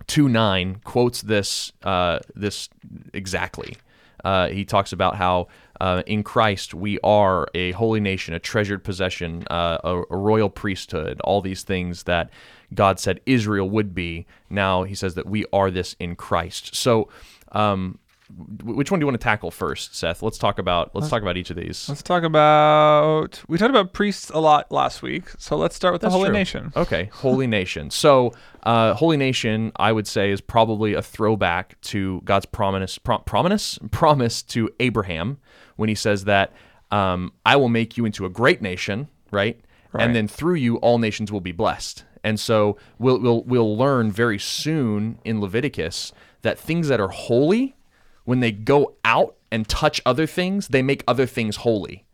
two 0.06 0.28
nine 0.28 0.80
quotes 0.84 1.22
this 1.22 1.72
uh, 1.82 2.18
this 2.34 2.68
exactly. 3.12 3.76
Uh, 4.24 4.48
he 4.48 4.64
talks 4.64 4.92
about 4.92 5.16
how 5.16 5.48
uh, 5.80 6.02
in 6.06 6.22
Christ 6.22 6.74
we 6.74 6.98
are 7.02 7.48
a 7.54 7.72
holy 7.72 8.00
nation, 8.00 8.34
a 8.34 8.38
treasured 8.38 8.84
possession, 8.84 9.44
uh, 9.50 9.78
a, 9.82 10.02
a, 10.10 10.16
royal 10.16 10.50
priesthood, 10.50 11.18
all 11.22 11.40
these 11.40 11.62
things 11.62 12.02
that 12.02 12.28
God 12.74 13.00
said 13.00 13.20
Israel 13.24 13.70
would 13.70 13.94
be. 13.94 14.26
Now 14.50 14.82
he 14.82 14.94
says 14.94 15.14
that 15.14 15.26
we 15.26 15.46
are 15.54 15.70
this 15.70 15.96
in 15.98 16.16
Christ. 16.16 16.74
So 16.74 17.08
um, 17.52 17.98
which 18.62 18.90
one 18.90 19.00
do 19.00 19.04
you 19.04 19.06
want 19.06 19.20
to 19.20 19.24
tackle 19.24 19.50
first, 19.50 19.94
Seth? 19.94 20.22
Let's 20.22 20.38
talk 20.38 20.58
about 20.58 20.94
let's 20.94 21.08
talk 21.08 21.22
about 21.22 21.36
each 21.36 21.50
of 21.50 21.56
these. 21.56 21.88
Let's 21.88 22.02
talk 22.02 22.22
about. 22.22 23.42
We 23.48 23.58
talked 23.58 23.70
about 23.70 23.92
priests 23.92 24.30
a 24.30 24.40
lot 24.40 24.70
last 24.70 25.02
week, 25.02 25.30
so 25.38 25.56
let's 25.56 25.74
start 25.76 25.92
with 25.92 26.02
That's 26.02 26.12
the 26.12 26.18
Holy 26.18 26.28
true. 26.28 26.38
Nation. 26.38 26.72
Okay, 26.76 27.10
Holy 27.12 27.46
Nation. 27.46 27.90
So, 27.90 28.32
uh, 28.62 28.94
Holy 28.94 29.16
Nation, 29.16 29.72
I 29.76 29.92
would 29.92 30.06
say, 30.06 30.30
is 30.30 30.40
probably 30.40 30.94
a 30.94 31.02
throwback 31.02 31.80
to 31.82 32.20
God's 32.24 32.46
promise, 32.46 32.98
pro- 32.98 33.18
promise, 33.18 33.78
promise 33.90 34.42
to 34.42 34.70
Abraham 34.80 35.38
when 35.76 35.88
He 35.88 35.94
says 35.94 36.24
that 36.24 36.52
um, 36.90 37.32
I 37.44 37.56
will 37.56 37.68
make 37.68 37.96
you 37.96 38.04
into 38.04 38.24
a 38.26 38.30
great 38.30 38.62
nation, 38.62 39.08
right? 39.30 39.60
Right. 39.92 40.04
And 40.04 40.14
then 40.14 40.28
through 40.28 40.54
you, 40.54 40.76
all 40.76 40.98
nations 40.98 41.32
will 41.32 41.40
be 41.40 41.52
blessed. 41.52 42.04
And 42.22 42.38
so 42.38 42.76
we'll 42.98 43.18
we'll 43.18 43.42
we'll 43.44 43.76
learn 43.76 44.12
very 44.12 44.38
soon 44.38 45.18
in 45.24 45.40
Leviticus 45.40 46.12
that 46.42 46.58
things 46.58 46.88
that 46.88 47.00
are 47.00 47.08
holy, 47.08 47.76
when 48.24 48.40
they 48.40 48.52
go 48.52 48.94
out 49.04 49.36
and 49.50 49.68
touch 49.68 50.00
other 50.06 50.26
things, 50.26 50.68
they 50.68 50.82
make 50.82 51.02
other 51.08 51.26
things 51.26 51.56
holy. 51.56 52.04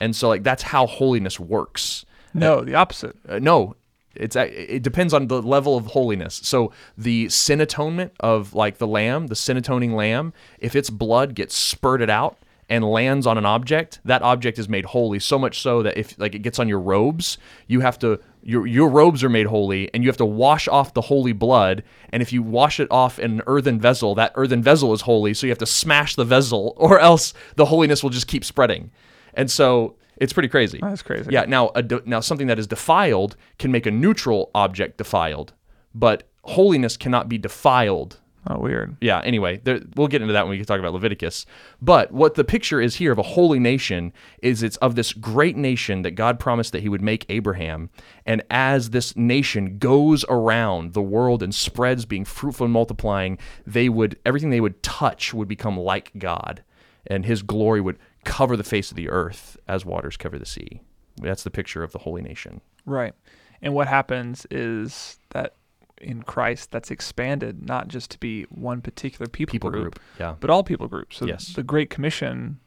And 0.00 0.14
so 0.16 0.28
like 0.28 0.42
that's 0.42 0.64
how 0.64 0.86
holiness 0.86 1.38
works. 1.40 2.04
No, 2.34 2.62
the 2.62 2.74
opposite. 2.74 3.16
Uh, 3.28 3.38
no, 3.38 3.76
it's 4.14 4.36
a- 4.36 4.74
it 4.76 4.82
depends 4.82 5.12
on 5.14 5.28
the 5.28 5.40
level 5.42 5.76
of 5.76 5.86
holiness. 5.86 6.40
So 6.42 6.72
the 6.96 7.28
sin 7.28 7.60
atonement 7.60 8.12
of 8.20 8.54
like 8.54 8.78
the 8.78 8.86
lamb, 8.86 9.28
the 9.28 9.36
sin 9.36 9.56
atoning 9.56 9.94
lamb, 9.94 10.32
if 10.58 10.74
its 10.74 10.90
blood 10.90 11.34
gets 11.34 11.54
spurted 11.54 12.10
out 12.10 12.36
and 12.68 12.84
lands 12.84 13.26
on 13.26 13.36
an 13.38 13.44
object, 13.44 14.00
that 14.04 14.22
object 14.22 14.58
is 14.58 14.68
made 14.68 14.86
holy. 14.86 15.18
So 15.18 15.38
much 15.38 15.60
so 15.60 15.82
that 15.82 15.96
if 15.96 16.18
like 16.18 16.34
it 16.34 16.40
gets 16.40 16.58
on 16.58 16.68
your 16.68 16.80
robes, 16.80 17.38
you 17.66 17.80
have 17.80 17.98
to 18.00 18.18
your 18.42 18.66
your 18.66 18.88
robes 18.88 19.22
are 19.22 19.28
made 19.28 19.46
holy, 19.46 19.92
and 19.94 20.02
you 20.02 20.08
have 20.08 20.16
to 20.18 20.26
wash 20.26 20.68
off 20.68 20.94
the 20.94 21.00
holy 21.00 21.32
blood. 21.32 21.82
And 22.10 22.22
if 22.22 22.32
you 22.32 22.42
wash 22.42 22.80
it 22.80 22.88
off 22.90 23.18
in 23.18 23.32
an 23.32 23.42
earthen 23.46 23.80
vessel, 23.80 24.14
that 24.16 24.32
earthen 24.34 24.62
vessel 24.62 24.92
is 24.92 25.02
holy. 25.02 25.34
So 25.34 25.46
you 25.46 25.50
have 25.50 25.58
to 25.58 25.66
smash 25.66 26.16
the 26.16 26.24
vessel, 26.24 26.74
or 26.76 26.98
else 27.00 27.34
the 27.56 27.66
holiness 27.66 28.02
will 28.02 28.10
just 28.10 28.26
keep 28.26 28.44
spreading. 28.44 28.90
And 29.34 29.50
so 29.50 29.96
it's 30.16 30.32
pretty 30.32 30.48
crazy. 30.48 30.78
That's 30.82 31.02
crazy. 31.02 31.30
Yeah. 31.32 31.44
Now, 31.46 31.70
a 31.74 31.82
de- 31.82 32.02
now 32.04 32.20
something 32.20 32.46
that 32.48 32.58
is 32.58 32.66
defiled 32.66 33.36
can 33.58 33.72
make 33.72 33.86
a 33.86 33.90
neutral 33.90 34.50
object 34.54 34.98
defiled, 34.98 35.52
but 35.94 36.28
holiness 36.44 36.96
cannot 36.96 37.28
be 37.28 37.38
defiled. 37.38 38.20
Oh, 38.48 38.58
weird. 38.58 38.96
Yeah. 39.00 39.20
Anyway, 39.20 39.60
there, 39.62 39.80
we'll 39.94 40.08
get 40.08 40.20
into 40.20 40.32
that 40.32 40.46
when 40.46 40.58
we 40.58 40.64
talk 40.64 40.80
about 40.80 40.92
Leviticus. 40.92 41.46
But 41.80 42.10
what 42.10 42.34
the 42.34 42.42
picture 42.42 42.80
is 42.80 42.96
here 42.96 43.12
of 43.12 43.18
a 43.18 43.22
holy 43.22 43.60
nation 43.60 44.12
is 44.42 44.64
it's 44.64 44.76
of 44.78 44.96
this 44.96 45.12
great 45.12 45.56
nation 45.56 46.02
that 46.02 46.12
God 46.12 46.40
promised 46.40 46.72
that 46.72 46.82
He 46.82 46.88
would 46.88 47.02
make 47.02 47.24
Abraham, 47.28 47.90
and 48.26 48.42
as 48.50 48.90
this 48.90 49.16
nation 49.16 49.78
goes 49.78 50.24
around 50.28 50.92
the 50.92 51.02
world 51.02 51.42
and 51.42 51.54
spreads, 51.54 52.04
being 52.04 52.24
fruitful 52.24 52.64
and 52.64 52.72
multiplying, 52.72 53.38
they 53.64 53.88
would 53.88 54.18
everything 54.26 54.50
they 54.50 54.60
would 54.60 54.82
touch 54.82 55.32
would 55.32 55.48
become 55.48 55.78
like 55.78 56.10
God, 56.18 56.64
and 57.06 57.24
His 57.24 57.42
glory 57.42 57.80
would 57.80 57.98
cover 58.24 58.56
the 58.56 58.64
face 58.64 58.90
of 58.90 58.96
the 58.96 59.08
earth 59.08 59.56
as 59.68 59.84
waters 59.84 60.16
cover 60.16 60.38
the 60.38 60.46
sea. 60.46 60.82
That's 61.20 61.44
the 61.44 61.50
picture 61.50 61.84
of 61.84 61.92
the 61.92 61.98
holy 62.00 62.22
nation. 62.22 62.60
Right. 62.86 63.14
And 63.60 63.74
what 63.74 63.86
happens 63.86 64.46
is 64.50 65.18
that 65.30 65.54
in 66.02 66.22
Christ, 66.22 66.70
that's 66.70 66.90
expanded 66.90 67.66
not 67.66 67.88
just 67.88 68.10
to 68.12 68.18
be 68.18 68.42
one 68.50 68.80
particular 68.80 69.28
people, 69.28 69.52
People 69.52 69.70
group, 69.70 69.82
group. 69.94 70.00
Yeah. 70.18 70.34
but 70.40 70.50
all 70.50 70.62
people 70.64 70.88
groups. 70.88 71.16
So 71.18 71.26
Yes. 71.26 71.52
the 71.54 71.62
Great 71.62 71.90
Commission 71.90 72.58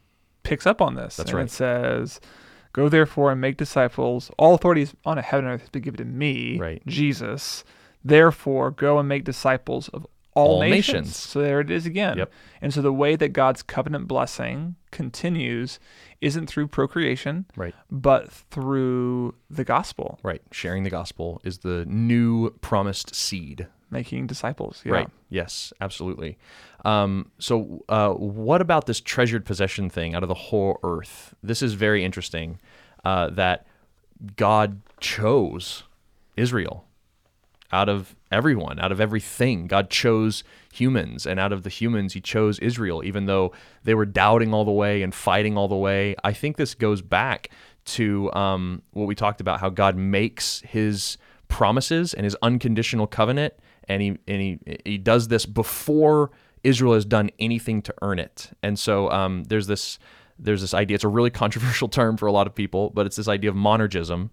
picks 0.42 0.66
up 0.66 0.80
on 0.80 0.94
this. 0.94 1.16
That's 1.16 1.30
and 1.30 1.36
right. 1.38 1.46
It 1.46 1.50
says, 1.50 2.20
Go 2.72 2.88
therefore 2.90 3.32
and 3.32 3.40
make 3.40 3.56
disciples. 3.56 4.30
All 4.38 4.54
authorities 4.54 4.94
on 5.04 5.16
a 5.18 5.22
heaven 5.22 5.46
and 5.46 5.54
earth 5.54 5.60
has 5.62 5.70
been 5.70 5.82
given 5.82 5.98
to 5.98 6.04
me, 6.04 6.58
Right. 6.58 6.82
Jesus. 6.86 7.64
Therefore, 8.04 8.70
go 8.70 8.98
and 8.98 9.08
make 9.08 9.24
disciples 9.24 9.88
of 9.88 10.06
all, 10.36 10.48
All 10.56 10.60
nations. 10.60 10.94
nations. 10.94 11.16
So 11.16 11.40
there 11.40 11.60
it 11.60 11.70
is 11.70 11.86
again. 11.86 12.18
Yep. 12.18 12.32
And 12.62 12.72
so 12.72 12.82
the 12.82 12.92
way 12.92 13.16
that 13.16 13.30
God's 13.30 13.62
covenant 13.62 14.06
blessing 14.06 14.76
continues 14.92 15.80
isn't 16.20 16.46
through 16.46 16.68
procreation, 16.68 17.46
Right. 17.56 17.74
but 17.90 18.30
through 18.30 19.34
the 19.50 19.64
gospel, 19.64 20.18
Right. 20.22 20.42
Sharing 20.52 20.84
the 20.84 20.90
gospel 20.90 21.40
is 21.42 21.58
the 21.58 21.84
new 21.86 22.50
promised 22.60 23.14
seed. 23.14 23.66
making 23.88 24.26
disciples. 24.26 24.82
Yeah. 24.84 24.92
Right. 24.94 25.08
Yes, 25.30 25.72
absolutely. 25.80 26.36
Um, 26.84 27.30
so, 27.38 27.84
uh, 27.88 28.10
what 28.14 28.60
about 28.60 28.86
this 28.86 29.00
treasured 29.00 29.44
possession 29.46 29.88
thing 29.90 30.12
out 30.14 30.24
of 30.24 30.28
the 30.28 30.34
whole 30.34 30.80
earth? 30.82 31.34
This 31.40 31.62
is 31.62 31.74
very 31.74 32.04
interesting 32.04 32.58
uh, 33.04 33.30
that 33.30 33.64
God 34.34 34.80
chose 34.98 35.84
Israel 36.36 36.85
out 37.72 37.88
of 37.88 38.16
everyone, 38.30 38.78
out 38.78 38.92
of 38.92 39.00
everything. 39.00 39.66
God 39.66 39.90
chose 39.90 40.44
humans, 40.72 41.26
and 41.26 41.40
out 41.40 41.52
of 41.52 41.62
the 41.62 41.70
humans, 41.70 42.12
He 42.12 42.20
chose 42.20 42.58
Israel, 42.58 43.02
even 43.04 43.26
though 43.26 43.52
they 43.84 43.94
were 43.94 44.06
doubting 44.06 44.52
all 44.52 44.64
the 44.64 44.70
way 44.72 45.02
and 45.02 45.14
fighting 45.14 45.56
all 45.56 45.68
the 45.68 45.76
way. 45.76 46.14
I 46.24 46.32
think 46.32 46.56
this 46.56 46.74
goes 46.74 47.02
back 47.02 47.50
to 47.86 48.32
um, 48.32 48.82
what 48.92 49.06
we 49.06 49.14
talked 49.14 49.40
about 49.40 49.60
how 49.60 49.70
God 49.70 49.96
makes 49.96 50.60
His 50.60 51.18
promises 51.48 52.14
and 52.14 52.24
His 52.24 52.36
unconditional 52.42 53.06
covenant, 53.06 53.54
and 53.88 54.02
He 54.02 54.08
and 54.28 54.40
He 54.40 54.58
He 54.84 54.98
does 54.98 55.28
this 55.28 55.46
before 55.46 56.30
Israel 56.66 56.94
has 56.94 57.04
done 57.04 57.30
anything 57.38 57.80
to 57.82 57.94
earn 58.02 58.18
it. 58.18 58.50
And 58.62 58.76
so 58.76 59.10
um, 59.10 59.44
there's 59.44 59.68
this 59.68 59.98
there's 60.38 60.60
this 60.60 60.74
idea. 60.74 60.96
It's 60.96 61.04
a 61.04 61.08
really 61.08 61.30
controversial 61.44 61.88
term 61.88 62.16
for 62.16 62.26
a 62.26 62.32
lot 62.32 62.46
of 62.46 62.54
people, 62.54 62.90
but 62.90 63.06
it's 63.06 63.16
this 63.16 63.28
idea 63.28 63.50
of 63.50 63.56
monergism, 63.56 64.30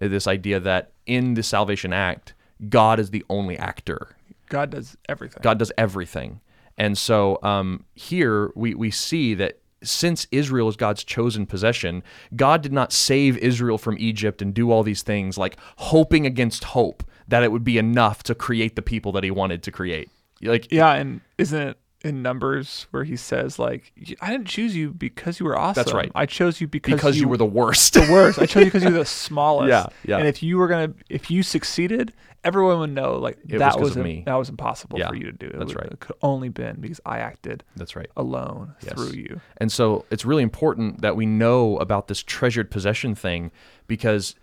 this 0.00 0.26
idea 0.26 0.60
that 0.60 0.92
in 1.06 1.34
the 1.34 1.42
Salvation 1.42 1.92
Act, 1.92 2.34
God 2.68 2.98
is 2.98 3.10
the 3.10 3.24
only 3.28 3.58
actor. 3.58 4.16
God 4.48 4.70
does 4.70 4.96
everything. 5.08 5.40
God 5.42 5.58
does 5.58 5.72
everything. 5.76 6.40
And 6.78 6.96
so 6.96 7.38
um, 7.42 7.84
here 7.94 8.52
we, 8.54 8.74
we 8.74 8.90
see 8.90 9.34
that 9.34 9.60
since 9.82 10.26
Israel 10.30 10.68
is 10.68 10.76
God's 10.76 11.04
chosen 11.04 11.46
possession, 11.46 12.02
God 12.34 12.62
did 12.62 12.72
not 12.72 12.92
save 12.92 13.36
Israel 13.38 13.78
from 13.78 13.96
Egypt 13.98 14.42
and 14.42 14.52
do 14.52 14.70
all 14.70 14.82
these 14.82 15.02
things 15.02 15.38
like 15.38 15.56
hoping 15.76 16.26
against 16.26 16.64
hope 16.64 17.02
that 17.28 17.42
it 17.42 17.52
would 17.52 17.64
be 17.64 17.78
enough 17.78 18.22
to 18.24 18.34
create 18.34 18.76
the 18.76 18.82
people 18.82 19.12
that 19.12 19.24
he 19.24 19.30
wanted 19.30 19.62
to 19.64 19.70
create. 19.70 20.10
Like 20.42 20.70
Yeah, 20.70 20.92
and 20.92 21.20
isn't 21.38 21.60
it 21.60 21.78
in 22.06 22.22
Numbers 22.22 22.86
where 22.90 23.04
he 23.04 23.16
says 23.16 23.58
like, 23.58 23.92
"I 24.20 24.30
didn't 24.30 24.46
choose 24.46 24.74
you 24.76 24.92
because 24.92 25.38
you 25.40 25.46
were 25.46 25.58
awesome. 25.58 25.82
That's 25.82 25.92
right. 25.92 26.10
I 26.14 26.26
chose 26.26 26.60
you 26.60 26.66
because 26.68 26.94
because 26.94 27.18
you, 27.20 27.28
were 27.28 27.36
the 27.36 27.44
worst. 27.46 27.94
the 27.94 28.00
worst. 28.10 28.38
I 28.38 28.46
chose 28.46 28.60
you 28.60 28.64
because 28.66 28.82
you 28.84 28.90
were 28.90 28.98
the 28.98 29.04
smallest. 29.26 29.68
Yeah, 29.68 29.86
yeah. 30.04 30.18
And 30.18 30.26
if 30.28 30.42
you 30.42 30.56
were 30.58 30.68
gonna, 30.68 30.94
if 31.10 31.30
you 31.30 31.42
succeeded, 31.42 32.12
everyone 32.44 32.78
would 32.78 32.90
know 32.90 33.16
like 33.16 33.38
It 33.48 33.58
was 33.60 33.76
was 33.76 33.96
of 33.96 34.04
me. 34.04 34.22
that 34.26 34.34
was 34.34 34.48
impossible 34.48 34.98
Yeah, 34.98 35.08
for 35.08 35.16
you 35.16 35.24
to 35.24 35.32
do. 35.32 35.46
It 35.46 35.58
that's 35.58 35.74
would- 35.74 35.82
right. 35.82 35.92
It 35.92 36.00
could 36.00 36.16
only 36.22 36.48
been 36.48 36.76
because 36.80 37.00
I 37.04 37.18
acted 37.18 37.64
That's 37.76 37.96
right. 37.96 38.08
alone 38.16 38.74
Yes. 38.82 38.94
through 38.94 39.10
you. 39.18 39.40
And 39.56 39.70
so 39.72 40.04
it's 40.10 40.24
really 40.24 40.42
important 40.44 41.02
that 41.02 41.16
we 41.16 41.26
know 41.26 41.76
about 41.78 42.08
this 42.08 42.22
treasured 42.22 42.70
possession 42.70 43.14
thing 43.14 43.50
because 43.86 44.34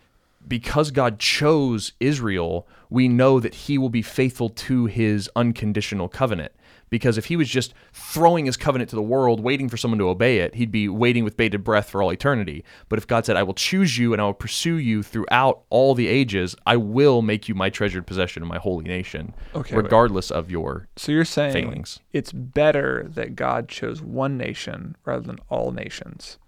because 0.46 0.90
God 0.90 1.18
chose 1.18 1.92
Israel, 2.00 2.68
we 2.90 3.08
know 3.08 3.40
that 3.40 3.54
he 3.54 3.78
will 3.78 3.88
be 3.88 4.02
faithful 4.02 4.50
to 4.50 4.84
his 4.84 5.30
unconditional 5.34 6.06
covenant. 6.06 6.52
Because 6.94 7.18
if 7.18 7.24
he 7.24 7.34
was 7.36 7.48
just 7.48 7.74
throwing 7.92 8.46
his 8.46 8.56
covenant 8.56 8.88
to 8.90 8.94
the 8.94 9.02
world, 9.02 9.40
waiting 9.40 9.68
for 9.68 9.76
someone 9.76 9.98
to 9.98 10.08
obey 10.08 10.38
it, 10.38 10.54
he'd 10.54 10.70
be 10.70 10.88
waiting 10.88 11.24
with 11.24 11.36
bated 11.36 11.64
breath 11.64 11.90
for 11.90 12.00
all 12.00 12.10
eternity. 12.12 12.62
But 12.88 13.00
if 13.00 13.06
God 13.08 13.26
said, 13.26 13.36
I 13.36 13.42
will 13.42 13.52
choose 13.54 13.98
you 13.98 14.12
and 14.12 14.22
I 14.22 14.26
will 14.26 14.32
pursue 14.32 14.76
you 14.76 15.02
throughout 15.02 15.62
all 15.70 15.96
the 15.96 16.06
ages, 16.06 16.54
I 16.66 16.76
will 16.76 17.20
make 17.20 17.48
you 17.48 17.54
my 17.56 17.68
treasured 17.68 18.06
possession 18.06 18.44
and 18.44 18.48
my 18.48 18.58
holy 18.58 18.84
nation, 18.84 19.34
Okay, 19.56 19.74
wait. 19.74 19.82
regardless 19.82 20.30
of 20.30 20.52
your. 20.52 20.86
So 20.94 21.10
you're 21.10 21.24
saying 21.24 21.52
Failings. 21.54 21.98
it's 22.12 22.30
better 22.30 23.06
that 23.08 23.34
God 23.34 23.68
chose 23.68 24.00
one 24.00 24.36
nation 24.38 24.94
rather 25.04 25.26
than 25.26 25.40
all 25.48 25.72
nations. 25.72 26.38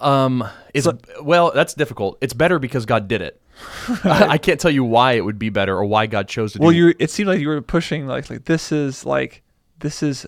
Um, 0.00 0.44
it's 0.74 0.88
well, 1.22 1.52
that's 1.54 1.74
difficult. 1.74 2.18
It's 2.20 2.32
better 2.34 2.58
because 2.58 2.84
God 2.84 3.06
did 3.06 3.22
it. 3.22 3.40
I, 4.04 4.26
I 4.30 4.38
can't 4.38 4.58
tell 4.60 4.70
you 4.70 4.82
why 4.84 5.12
it 5.12 5.22
would 5.24 5.38
be 5.38 5.50
better 5.50 5.76
or 5.76 5.84
why 5.84 6.06
God 6.06 6.26
chose 6.28 6.52
to 6.54 6.58
Well, 6.60 6.70
do. 6.70 6.76
you 6.76 6.94
it 6.98 7.10
seemed 7.10 7.28
like 7.28 7.40
you 7.40 7.48
were 7.48 7.60
pushing 7.62 8.06
like 8.06 8.28
like 8.30 8.44
this 8.44 8.70
is 8.72 9.04
like 9.04 9.42
this 9.80 10.02
is 10.02 10.26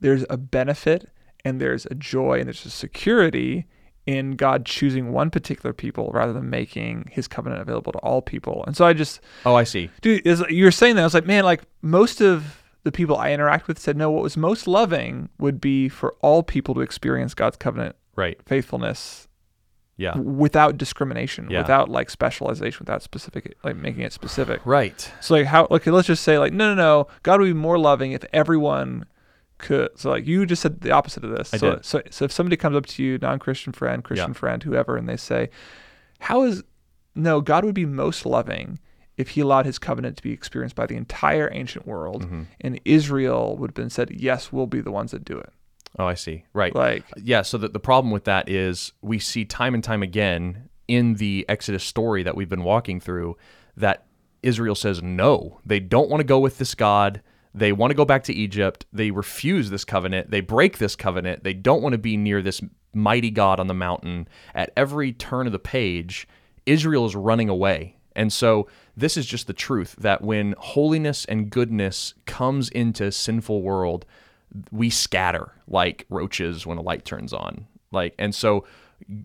there's 0.00 0.24
a 0.28 0.36
benefit 0.36 1.10
and 1.44 1.60
there's 1.60 1.86
a 1.86 1.94
joy 1.94 2.38
and 2.38 2.46
there's 2.46 2.66
a 2.66 2.70
security 2.70 3.66
in 4.06 4.32
God 4.36 4.64
choosing 4.64 5.12
one 5.12 5.30
particular 5.30 5.72
people 5.72 6.10
rather 6.14 6.32
than 6.32 6.48
making 6.48 7.08
his 7.10 7.26
covenant 7.26 7.60
available 7.60 7.92
to 7.92 7.98
all 7.98 8.22
people. 8.22 8.62
And 8.66 8.76
so 8.76 8.86
I 8.86 8.92
just 8.92 9.20
oh, 9.44 9.54
I 9.54 9.64
see. 9.64 9.90
dude 10.00 10.26
is 10.26 10.44
you 10.48 10.64
were 10.64 10.70
saying 10.70 10.94
that 10.96 11.02
I 11.02 11.04
was 11.06 11.14
like, 11.14 11.26
man, 11.26 11.44
like 11.44 11.62
most 11.82 12.20
of 12.20 12.62
the 12.84 12.92
people 12.92 13.16
I 13.16 13.32
interact 13.32 13.66
with 13.66 13.78
said 13.80 13.96
no, 13.96 14.10
what 14.10 14.22
was 14.22 14.36
most 14.36 14.68
loving 14.68 15.28
would 15.38 15.60
be 15.60 15.88
for 15.88 16.14
all 16.20 16.42
people 16.44 16.74
to 16.74 16.80
experience 16.82 17.34
God's 17.34 17.56
covenant 17.56 17.96
Right. 18.14 18.38
faithfulness 18.46 19.28
Yeah. 19.98 20.16
without 20.18 20.76
discrimination, 20.76 21.48
Yeah. 21.50 21.60
without 21.62 21.88
like 21.88 22.10
specialization, 22.10 22.78
without 22.80 23.02
specific 23.02 23.56
like 23.64 23.76
making 23.76 24.02
it 24.02 24.12
specific. 24.12 24.60
Right. 24.64 25.10
So 25.20 25.34
like 25.34 25.46
how 25.46 25.66
okay, 25.70 25.90
let's 25.90 26.06
just 26.06 26.22
say 26.22 26.38
like 26.38 26.52
no 26.52 26.74
no 26.74 26.74
no, 26.74 27.06
God 27.22 27.40
would 27.40 27.46
be 27.46 27.52
more 27.54 27.78
loving 27.78 28.12
if 28.12 28.24
everyone 28.32 29.06
could 29.58 29.88
so 29.96 30.10
like 30.10 30.26
you 30.26 30.44
just 30.44 30.60
said 30.60 30.82
the 30.82 30.90
opposite 30.90 31.24
of 31.24 31.30
this. 31.30 31.54
I 31.54 31.56
so, 31.56 31.70
did. 31.76 31.84
so 31.84 32.02
so 32.10 32.24
if 32.26 32.32
somebody 32.32 32.56
comes 32.56 32.76
up 32.76 32.84
to 32.86 33.02
you, 33.02 33.18
non 33.18 33.38
Christian 33.38 33.72
friend, 33.72 34.04
Christian 34.04 34.30
Yeah. 34.30 34.34
friend, 34.34 34.62
whoever, 34.62 34.96
and 34.98 35.08
they 35.08 35.16
say, 35.16 35.48
How 36.20 36.42
is 36.42 36.62
no, 37.14 37.40
God 37.40 37.64
would 37.64 37.74
be 37.74 37.86
most 37.86 38.26
loving 38.26 38.78
if 39.16 39.30
he 39.30 39.40
allowed 39.40 39.64
his 39.64 39.78
covenant 39.78 40.18
to 40.18 40.22
be 40.22 40.30
experienced 40.32 40.76
by 40.76 40.84
the 40.84 40.94
entire 40.94 41.48
ancient 41.54 41.86
world, 41.86 42.24
Mm-hmm. 42.24 42.42
and 42.60 42.78
Israel 42.84 43.56
would 43.56 43.70
have 43.70 43.74
been 43.74 43.88
said, 43.88 44.10
yes, 44.10 44.52
we'll 44.52 44.66
be 44.66 44.82
the 44.82 44.90
ones 44.90 45.12
that 45.12 45.24
do 45.24 45.38
it. 45.38 45.50
Oh, 45.98 46.06
I 46.06 46.14
see. 46.14 46.44
Right. 46.52 46.74
Like, 46.74 47.04
Yeah, 47.16 47.42
so 47.42 47.58
the, 47.58 47.68
the 47.68 47.80
problem 47.80 48.10
with 48.10 48.24
that 48.24 48.48
is 48.48 48.92
we 49.00 49.18
see 49.18 49.44
time 49.44 49.74
and 49.74 49.82
time 49.82 50.02
again 50.02 50.68
in 50.88 51.14
the 51.14 51.44
Exodus 51.48 51.84
story 51.84 52.22
that 52.22 52.36
we've 52.36 52.48
been 52.48 52.62
walking 52.62 53.00
through 53.00 53.36
that 53.76 54.06
Israel 54.42 54.74
says 54.74 55.02
no. 55.02 55.60
They 55.64 55.80
don't 55.80 56.08
want 56.08 56.20
to 56.20 56.26
go 56.26 56.38
with 56.38 56.58
this 56.58 56.74
God. 56.74 57.22
They 57.54 57.72
want 57.72 57.90
to 57.90 57.96
go 57.96 58.04
back 58.04 58.24
to 58.24 58.34
Egypt. 58.34 58.86
They 58.92 59.10
refuse 59.10 59.70
this 59.70 59.84
covenant. 59.84 60.30
They 60.30 60.40
break 60.40 60.78
this 60.78 60.94
covenant. 60.94 61.42
They 61.42 61.54
don't 61.54 61.82
want 61.82 61.94
to 61.94 61.98
be 61.98 62.16
near 62.16 62.42
this 62.42 62.60
mighty 62.94 63.30
God 63.30 63.58
on 63.58 63.66
the 63.66 63.74
mountain. 63.74 64.28
At 64.54 64.72
every 64.76 65.12
turn 65.12 65.46
of 65.46 65.52
the 65.52 65.58
page, 65.58 66.28
Israel 66.66 67.06
is 67.06 67.16
running 67.16 67.48
away. 67.48 67.96
And 68.14 68.32
so 68.32 68.68
this 68.96 69.16
is 69.16 69.26
just 69.26 69.46
the 69.46 69.52
truth 69.52 69.96
that 69.98 70.22
when 70.22 70.54
holiness 70.58 71.24
and 71.26 71.50
goodness 71.50 72.14
comes 72.24 72.68
into 72.70 73.06
a 73.06 73.12
sinful 73.12 73.62
world, 73.62 74.06
we 74.70 74.90
scatter 74.90 75.52
like 75.68 76.06
roaches 76.08 76.66
when 76.66 76.78
a 76.78 76.82
light 76.82 77.04
turns 77.04 77.32
on. 77.32 77.66
Like, 77.92 78.14
and 78.18 78.34
so 78.34 78.66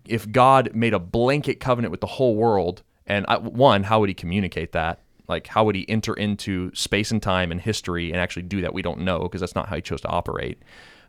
if 0.06 0.30
God 0.30 0.74
made 0.74 0.94
a 0.94 0.98
blanket 0.98 1.60
covenant 1.60 1.90
with 1.90 2.00
the 2.00 2.06
whole 2.06 2.36
world, 2.36 2.82
and 3.06 3.24
I, 3.28 3.38
one, 3.38 3.82
how 3.82 4.00
would 4.00 4.08
he 4.08 4.14
communicate 4.14 4.72
that? 4.72 5.00
Like, 5.28 5.46
how 5.46 5.64
would 5.64 5.74
he 5.74 5.88
enter 5.88 6.14
into 6.14 6.74
space 6.74 7.10
and 7.10 7.22
time 7.22 7.50
and 7.50 7.60
history 7.60 8.10
and 8.10 8.20
actually 8.20 8.42
do 8.42 8.60
that? 8.60 8.74
We 8.74 8.82
don't 8.82 9.00
know 9.00 9.20
because 9.20 9.40
that's 9.40 9.54
not 9.54 9.68
how 9.68 9.76
he 9.76 9.82
chose 9.82 10.00
to 10.02 10.08
operate. 10.08 10.62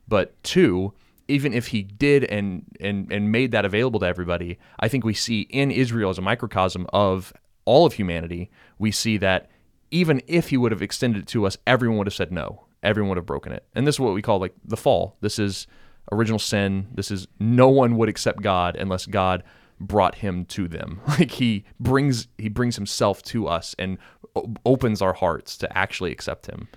But 0.08 0.42
two, 0.44 0.94
even 1.28 1.54
if 1.54 1.68
he 1.68 1.84
did 1.84 2.24
and 2.26 2.66
and 2.80 3.12
and 3.12 3.32
made 3.32 3.52
that 3.52 3.66
available 3.66 4.00
to 4.02 4.06
everybody, 4.06 4.60
I 4.80 4.88
think 4.88 5.04
we 5.04 5.14
see 5.14 5.42
in 5.42 5.72
Israel 5.72 6.10
as 6.10 6.18
a 6.18 6.22
microcosm 6.22 6.88
of 6.94 7.34
all 7.66 7.86
of 7.86 7.94
humanity, 7.94 8.50
we 8.78 8.92
see 8.92 9.18
that 9.18 9.50
even 9.92 10.22
if 10.28 10.50
he 10.50 10.58
would 10.58 10.72
have 10.72 10.82
extended 10.82 11.24
it 11.24 11.28
to 11.28 11.46
us, 11.46 11.58
everyone 11.68 11.98
would 12.00 12.08
have 12.08 12.14
said 12.14 12.32
no. 12.32 12.63
Everyone 12.84 13.10
would 13.10 13.18
have 13.18 13.26
broken 13.26 13.52
it. 13.54 13.66
And 13.76 13.88
this 13.88 13.96
is 13.96 14.00
what 14.00 14.14
we 14.14 14.22
call 14.22 14.40
like 14.40 14.54
the 14.66 14.78
fall. 14.78 15.18
This 15.22 15.40
is 15.40 15.66
original 16.12 16.40
sin. 16.40 16.88
This 16.94 17.10
is 17.12 17.28
no 17.40 17.70
one 17.70 17.96
would 17.98 18.10
accept 18.10 18.42
God 18.42 18.76
unless 18.76 19.06
God 19.06 19.44
brought 19.80 20.16
him 20.16 20.46
to 20.46 20.68
them. 20.68 21.02
Like 21.08 21.32
he 21.32 21.64
brings 21.80 22.28
he 22.38 22.50
brings 22.50 22.76
himself 22.76 23.22
to 23.24 23.48
us 23.48 23.76
and 23.80 23.98
o- 24.36 24.54
opens 24.66 25.02
our 25.02 25.14
hearts 25.14 25.58
to 25.60 25.78
actually 25.78 26.12
accept 26.12 26.46
him. 26.48 26.68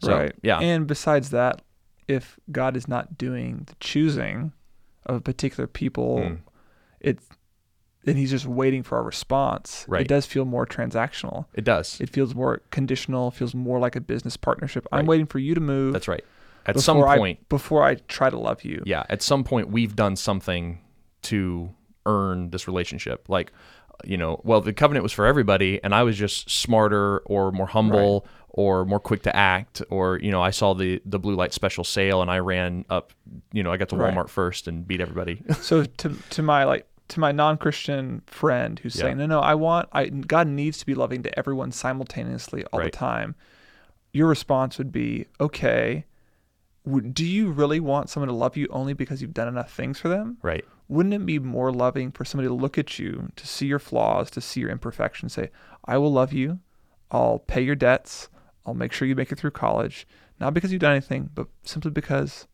So, 0.00 0.16
right. 0.16 0.32
Yeah. 0.42 0.60
And 0.60 0.86
besides 0.86 1.30
that, 1.30 1.60
if 2.06 2.38
God 2.52 2.76
is 2.76 2.86
not 2.88 3.18
doing 3.18 3.64
the 3.66 3.74
choosing 3.80 4.52
of 5.06 5.16
a 5.16 5.20
particular 5.20 5.66
people, 5.66 6.22
Hmm. 6.22 6.34
it's 7.00 7.26
then 8.08 8.16
he's 8.16 8.30
just 8.30 8.46
waiting 8.46 8.82
for 8.82 8.96
our 8.98 9.04
response. 9.04 9.84
Right. 9.88 10.00
It 10.02 10.08
does 10.08 10.26
feel 10.26 10.44
more 10.44 10.66
transactional. 10.66 11.46
it 11.54 11.64
does. 11.64 12.00
It 12.00 12.10
feels 12.10 12.34
more 12.34 12.62
conditional. 12.70 13.30
Feels 13.30 13.54
more 13.54 13.78
like 13.78 13.94
a 13.96 14.00
business 14.00 14.36
partnership. 14.36 14.86
I'm 14.90 15.06
waiting 15.06 15.26
for 15.26 15.38
you 15.38 15.54
to 15.54 15.60
move. 15.60 15.92
That's 15.92 16.08
right. 16.08 16.24
At 16.66 16.80
some 16.80 17.02
I- 17.02 17.16
point, 17.16 17.48
before 17.48 17.82
I 17.84 17.94
try 18.08 18.28
to 18.30 18.38
love 18.38 18.64
you. 18.64 18.82
yeah, 18.84 19.04
at 19.08 19.22
some 19.22 19.44
point 19.44 19.70
we've 19.70 19.94
done 19.96 20.16
something 20.16 20.80
to 21.22 21.70
earn 22.06 22.50
this 22.50 22.66
relationship. 22.66 23.28
Like, 23.28 23.52
you 24.04 24.16
know, 24.16 24.40
well, 24.44 24.60
the 24.60 24.72
covenant 24.72 25.02
was 25.02 25.12
for 25.12 25.24
everybody, 25.26 25.80
and 25.82 25.94
I 25.94 26.02
was 26.02 26.16
just 26.16 26.50
smarter 26.50 27.18
or 27.20 27.50
more 27.52 27.66
humble 27.66 28.26
or 28.50 28.84
more 28.84 29.00
quick 29.00 29.22
to 29.22 29.34
act, 29.34 29.82
or 29.90 30.18
you 30.18 30.30
know, 30.30 30.42
I 30.42 30.50
saw 30.50 30.74
the 30.74 31.00
the 31.06 31.18
blue 31.18 31.34
light 31.34 31.52
special 31.52 31.84
sale 31.84 32.22
and 32.22 32.30
I 32.30 32.38
ran 32.38 32.84
up. 32.90 33.12
You 33.52 33.62
know, 33.62 33.72
I 33.72 33.76
got 33.76 33.88
to 33.90 33.96
Right. 33.96 34.14
Walmart 34.14 34.28
first 34.28 34.68
and 34.68 34.86
beat 34.86 35.00
everybody. 35.00 35.42
So 35.60 35.84
to 35.84 36.14
to 36.30 36.42
my 36.42 36.64
like 36.64 36.86
to 37.08 37.20
my 37.20 37.32
non-Christian 37.32 38.22
friend 38.26 38.78
who's 38.80 38.96
Yeah. 38.96 39.02
saying, 39.02 39.18
"No, 39.18 39.26
no, 39.26 39.40
I 39.40 39.54
want 39.54 39.88
I 39.92 40.06
God 40.08 40.46
needs 40.48 40.78
to 40.78 40.86
be 40.86 40.94
loving 40.94 41.22
to 41.22 41.38
everyone 41.38 41.72
simultaneously 41.72 42.64
all 42.66 42.80
Right. 42.80 42.92
the 42.92 42.96
time." 42.98 43.34
Your 44.12 44.28
response 44.28 44.78
would 44.78 44.92
be, 44.92 45.26
"Okay, 45.40 46.04
do 47.12 47.24
you 47.26 47.50
really 47.50 47.80
want 47.80 48.08
someone 48.08 48.28
to 48.28 48.34
love 48.34 48.56
you 48.56 48.66
only 48.70 48.92
because 48.94 49.20
you've 49.20 49.34
done 49.34 49.48
enough 49.48 49.72
things 49.72 49.98
for 49.98 50.08
them? 50.08 50.38
right. 50.42 50.64
Wouldn't 50.90 51.14
it 51.14 51.26
be 51.26 51.38
more 51.38 51.70
loving 51.70 52.10
for 52.12 52.24
somebody 52.24 52.48
to 52.48 52.54
look 52.54 52.78
at 52.78 52.98
you, 52.98 53.28
to 53.36 53.46
see 53.46 53.66
your 53.66 53.78
flaws, 53.78 54.30
to 54.30 54.40
see 54.40 54.60
your 54.60 54.70
imperfections, 54.70 55.34
say, 55.34 55.50
"I 55.84 55.98
will 55.98 56.10
love 56.10 56.32
you. 56.32 56.60
I'll 57.10 57.40
pay 57.40 57.60
your 57.60 57.74
debts. 57.76 58.30
I'll 58.64 58.72
make 58.72 58.92
sure 58.92 59.06
you 59.06 59.14
make 59.14 59.30
it 59.30 59.36
through 59.38 59.50
college, 59.50 60.06
not 60.40 60.54
because 60.54 60.72
you've 60.72 60.80
done 60.80 60.92
anything, 60.92 61.28
but 61.34 61.48
simply 61.62 61.90
because 61.90 62.46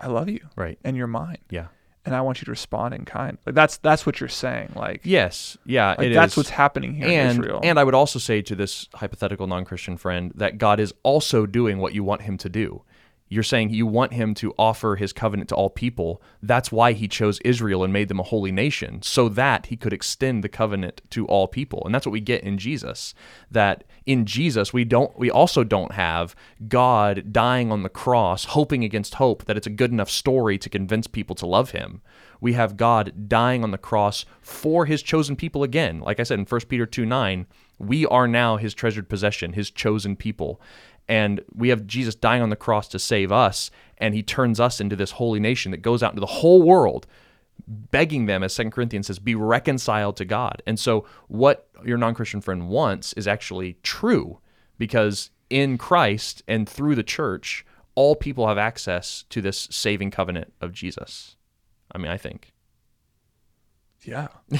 I 0.00 0.06
love 0.06 0.28
you 0.30 0.40
Right. 0.56 0.78
and 0.82 0.96
you're 0.96 1.06
mine." 1.06 1.38
Yeah. 1.50 1.66
And 2.06 2.14
I 2.14 2.20
want 2.20 2.40
you 2.40 2.44
to 2.46 2.50
respond 2.50 2.94
in 2.94 3.04
kind. 3.04 3.38
Like 3.46 3.54
that's 3.54 3.78
that's 3.78 4.04
what 4.06 4.20
you're 4.20 4.28
saying. 4.28 4.72
Like, 4.74 5.00
Yes. 5.04 5.56
Yeah. 5.64 5.94
like 5.98 6.12
that's 6.12 6.34
is. 6.34 6.36
what's 6.36 6.50
happening 6.50 6.94
here 6.94 7.06
in 7.06 7.30
Israel. 7.30 7.60
and 7.62 7.78
I 7.78 7.84
would 7.84 7.94
also 7.94 8.18
say 8.18 8.42
to 8.42 8.54
this 8.54 8.88
hypothetical 8.94 9.46
non-Christian 9.46 9.96
friend 9.96 10.32
that 10.34 10.58
God 10.58 10.80
is 10.80 10.92
also 11.02 11.46
doing 11.46 11.78
what 11.78 11.94
you 11.94 12.04
want 12.04 12.22
him 12.22 12.36
to 12.38 12.48
do. 12.48 12.82
You're 13.28 13.42
saying 13.42 13.70
you 13.70 13.86
want 13.86 14.12
him 14.12 14.34
to 14.34 14.54
offer 14.58 14.96
his 14.96 15.12
covenant 15.12 15.48
to 15.48 15.54
all 15.54 15.70
people. 15.70 16.22
That's 16.42 16.70
why 16.70 16.92
he 16.92 17.08
chose 17.08 17.40
Israel 17.40 17.82
and 17.82 17.92
made 17.92 18.08
them 18.08 18.20
a 18.20 18.24
holy 18.24 18.52
nation 18.52 19.00
so 19.02 19.28
that 19.30 19.66
he 19.66 19.76
could 19.76 19.94
extend 19.94 20.44
the 20.44 20.48
covenant 20.48 21.00
to 21.10 21.26
all 21.26 21.48
people. 21.48 21.82
And 21.84 21.94
that's 21.94 22.06
what 22.06 22.12
we 22.12 22.20
get 22.20 22.44
in 22.44 22.58
Jesus. 22.58 23.14
That 23.50 23.84
in 24.04 24.26
Jesus 24.26 24.72
we 24.74 24.84
don't 24.84 25.18
we 25.18 25.30
also 25.30 25.64
don't 25.64 25.92
have 25.92 26.36
God 26.68 27.32
dying 27.32 27.72
on 27.72 27.82
the 27.82 27.88
cross 27.88 28.44
hoping 28.44 28.84
against 28.84 29.14
hope 29.14 29.46
that 29.46 29.56
it's 29.56 29.66
a 29.66 29.70
good 29.70 29.90
enough 29.90 30.10
story 30.10 30.58
to 30.58 30.68
convince 30.68 31.06
people 31.06 31.34
to 31.36 31.46
love 31.46 31.70
him. 31.70 32.02
We 32.40 32.52
have 32.52 32.76
God 32.76 33.26
dying 33.26 33.64
on 33.64 33.70
the 33.70 33.78
cross 33.78 34.26
for 34.42 34.84
his 34.84 35.02
chosen 35.02 35.34
people 35.34 35.62
again. 35.62 36.00
Like 36.00 36.20
I 36.20 36.24
said 36.24 36.38
in 36.38 36.44
1 36.44 36.60
Peter 36.68 36.84
2 36.84 37.06
9, 37.06 37.46
we 37.78 38.06
are 38.06 38.28
now 38.28 38.56
his 38.56 38.74
treasured 38.74 39.08
possession, 39.08 39.54
his 39.54 39.70
chosen 39.70 40.14
people. 40.14 40.60
And 41.08 41.40
we 41.54 41.68
have 41.68 41.86
Jesus 41.86 42.14
dying 42.14 42.42
on 42.42 42.50
the 42.50 42.56
cross 42.56 42.88
to 42.88 42.98
save 42.98 43.30
us, 43.30 43.70
and 43.98 44.14
he 44.14 44.22
turns 44.22 44.58
us 44.58 44.80
into 44.80 44.96
this 44.96 45.12
holy 45.12 45.40
nation 45.40 45.70
that 45.70 45.82
goes 45.82 46.02
out 46.02 46.12
into 46.12 46.20
the 46.20 46.26
whole 46.26 46.62
world, 46.62 47.06
begging 47.66 48.26
them, 48.26 48.42
as 48.42 48.54
Second 48.54 48.70
Corinthians 48.70 49.06
says, 49.06 49.18
be 49.18 49.34
reconciled 49.34 50.16
to 50.16 50.24
God. 50.24 50.62
And 50.66 50.78
so, 50.78 51.06
what 51.28 51.68
your 51.84 51.98
non 51.98 52.14
Christian 52.14 52.40
friend 52.40 52.68
wants 52.68 53.12
is 53.14 53.28
actually 53.28 53.76
true 53.82 54.38
because 54.78 55.30
in 55.50 55.78
Christ 55.78 56.42
and 56.48 56.68
through 56.68 56.94
the 56.94 57.02
church, 57.02 57.64
all 57.94 58.16
people 58.16 58.48
have 58.48 58.58
access 58.58 59.24
to 59.30 59.40
this 59.40 59.68
saving 59.70 60.10
covenant 60.10 60.52
of 60.60 60.72
Jesus. 60.72 61.36
I 61.92 61.98
mean, 61.98 62.10
I 62.10 62.16
think. 62.16 62.52
Yeah, 64.06 64.28
I 64.52 64.56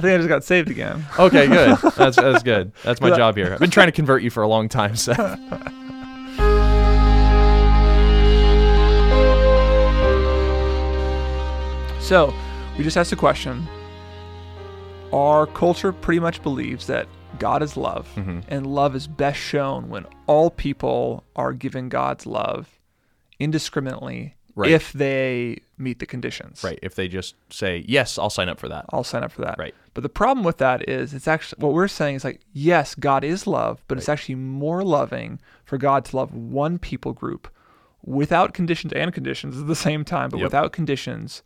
think 0.00 0.04
I 0.04 0.16
just 0.16 0.28
got 0.28 0.44
saved 0.44 0.70
again. 0.70 1.04
Okay, 1.18 1.46
good. 1.46 1.78
That's 1.96 2.16
that's 2.16 2.42
good. 2.42 2.72
That's 2.82 3.00
my 3.00 3.10
job 3.16 3.36
here. 3.36 3.52
I've 3.52 3.60
been 3.60 3.70
trying 3.70 3.88
to 3.88 3.92
convert 3.92 4.22
you 4.22 4.30
for 4.30 4.42
a 4.42 4.48
long 4.48 4.68
time, 4.68 4.96
Seth. 4.96 5.38
So 12.00 12.34
we 12.76 12.84
just 12.84 12.98
asked 12.98 13.12
a 13.12 13.16
question. 13.16 13.66
Our 15.10 15.46
culture 15.46 15.90
pretty 15.90 16.20
much 16.20 16.42
believes 16.42 16.86
that 16.88 17.06
God 17.38 17.62
is 17.62 17.76
love, 17.78 18.06
Mm-hmm. 18.14 18.40
and 18.48 18.66
love 18.66 18.94
is 18.94 19.06
best 19.06 19.38
shown 19.40 19.88
when 19.88 20.04
all 20.26 20.50
people 20.50 21.24
are 21.34 21.52
given 21.54 21.88
God's 21.88 22.26
love 22.26 22.68
indiscriminately 23.38 24.34
Right. 24.54 24.70
if 24.70 24.92
they 24.92 25.58
meet 25.78 25.98
the 25.98 26.06
conditions. 26.06 26.62
Right. 26.62 26.78
If 26.82 26.94
they 26.94 27.08
just 27.08 27.34
say, 27.50 27.84
yes, 27.86 28.18
I'll 28.18 28.30
sign 28.30 28.48
up 28.48 28.58
for 28.60 28.68
that. 28.68 28.86
I'll 28.90 29.04
sign 29.04 29.24
up 29.24 29.32
for 29.32 29.42
that. 29.42 29.58
Right. 29.58 29.74
But 29.92 30.02
the 30.02 30.08
problem 30.08 30.44
with 30.44 30.58
that 30.58 30.88
is 30.88 31.12
it's 31.14 31.28
actually 31.28 31.60
what 31.60 31.72
we're 31.72 31.88
saying 31.88 32.16
is 32.16 32.24
like, 32.24 32.40
yes, 32.52 32.94
God 32.94 33.24
is 33.24 33.46
love, 33.46 33.82
but 33.88 33.98
it's 33.98 34.08
actually 34.08 34.36
more 34.36 34.82
loving 34.82 35.40
for 35.64 35.78
God 35.78 36.04
to 36.06 36.16
love 36.16 36.32
one 36.34 36.78
people 36.78 37.12
group 37.12 37.48
without 38.04 38.52
conditions 38.54 38.92
and 38.92 39.12
conditions 39.12 39.58
at 39.58 39.66
the 39.66 39.74
same 39.74 40.04
time, 40.04 40.30
but 40.30 40.38
Yep. 40.38 40.44
without 40.44 40.72
conditions, 40.72 41.42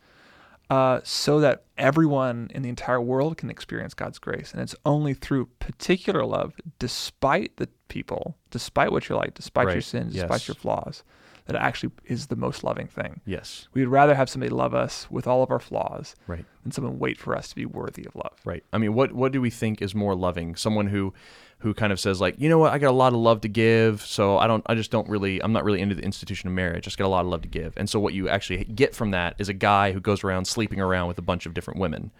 uh, 0.70 1.00
so 1.02 1.40
that 1.40 1.62
everyone 1.78 2.50
in 2.54 2.62
the 2.62 2.68
entire 2.68 3.00
world 3.00 3.36
can 3.38 3.48
experience 3.48 3.94
God's 3.94 4.18
grace. 4.18 4.52
And 4.52 4.60
it's 4.60 4.74
only 4.84 5.14
through 5.14 5.46
particular 5.60 6.24
love, 6.26 6.52
despite 6.78 7.56
the 7.56 7.68
people, 7.88 8.36
despite 8.50 8.92
what 8.92 9.08
you're 9.08 9.16
like, 9.16 9.34
despite 9.34 9.66
your 9.68 9.74
Right. 9.76 9.84
sins, 9.84 10.14
Yes. 10.14 10.22
despite 10.24 10.48
your 10.48 10.54
flaws, 10.56 11.02
that 11.48 11.56
actually 11.56 11.90
is 12.04 12.28
the 12.28 12.36
most 12.36 12.62
loving 12.62 12.86
thing. 12.86 13.20
Yes. 13.26 13.66
We'd 13.74 13.86
rather 13.86 14.14
have 14.14 14.28
somebody 14.30 14.50
love 14.50 14.74
us 14.74 15.10
with 15.10 15.26
all 15.26 15.42
of 15.42 15.50
our 15.50 15.58
flaws 15.58 16.14
Right. 16.26 16.44
than 16.62 16.70
someone 16.72 16.98
wait 16.98 17.18
for 17.18 17.34
us 17.36 17.48
to 17.48 17.56
be 17.56 17.64
worthy 17.66 18.04
of 18.06 18.14
love. 18.14 18.38
Right. 18.44 18.62
I 18.72 18.78
mean, 18.78 18.94
what 18.94 19.12
what 19.12 19.32
do 19.32 19.40
we 19.40 19.50
think 19.50 19.82
is 19.82 19.94
more 19.94 20.14
loving? 20.14 20.54
Someone 20.56 20.86
who 20.86 21.12
who 21.60 21.74
kind 21.74 21.92
of 21.92 21.98
says 21.98 22.20
like, 22.20 22.36
you 22.38 22.48
know 22.48 22.58
what, 22.58 22.72
I 22.72 22.78
got 22.78 22.90
a 22.90 22.92
lot 22.92 23.12
of 23.12 23.18
love 23.18 23.40
to 23.40 23.48
give, 23.48 24.02
so 24.02 24.38
I 24.38 24.46
don't 24.46 24.62
I 24.66 24.74
just 24.76 24.90
don't 24.92 25.08
really 25.08 25.42
I'm 25.42 25.52
not 25.52 25.64
really 25.64 25.80
into 25.80 25.94
the 25.94 26.02
institution 26.04 26.48
of 26.48 26.54
marriage. 26.54 26.76
I 26.76 26.80
just 26.84 26.98
got 26.98 27.06
a 27.06 27.08
lot 27.08 27.24
of 27.24 27.30
love 27.30 27.42
to 27.42 27.48
give. 27.48 27.72
And 27.76 27.90
so 27.90 27.98
what 27.98 28.14
you 28.14 28.28
actually 28.28 28.62
get 28.64 28.94
from 28.94 29.10
that 29.10 29.34
is 29.38 29.48
a 29.48 29.54
guy 29.54 29.92
who 29.92 30.00
goes 30.00 30.22
around 30.22 30.44
sleeping 30.44 30.80
around 30.80 31.08
with 31.08 31.18
a 31.18 31.22
bunch 31.22 31.46
of 31.46 31.54
different 31.54 31.80
women. 31.80 32.10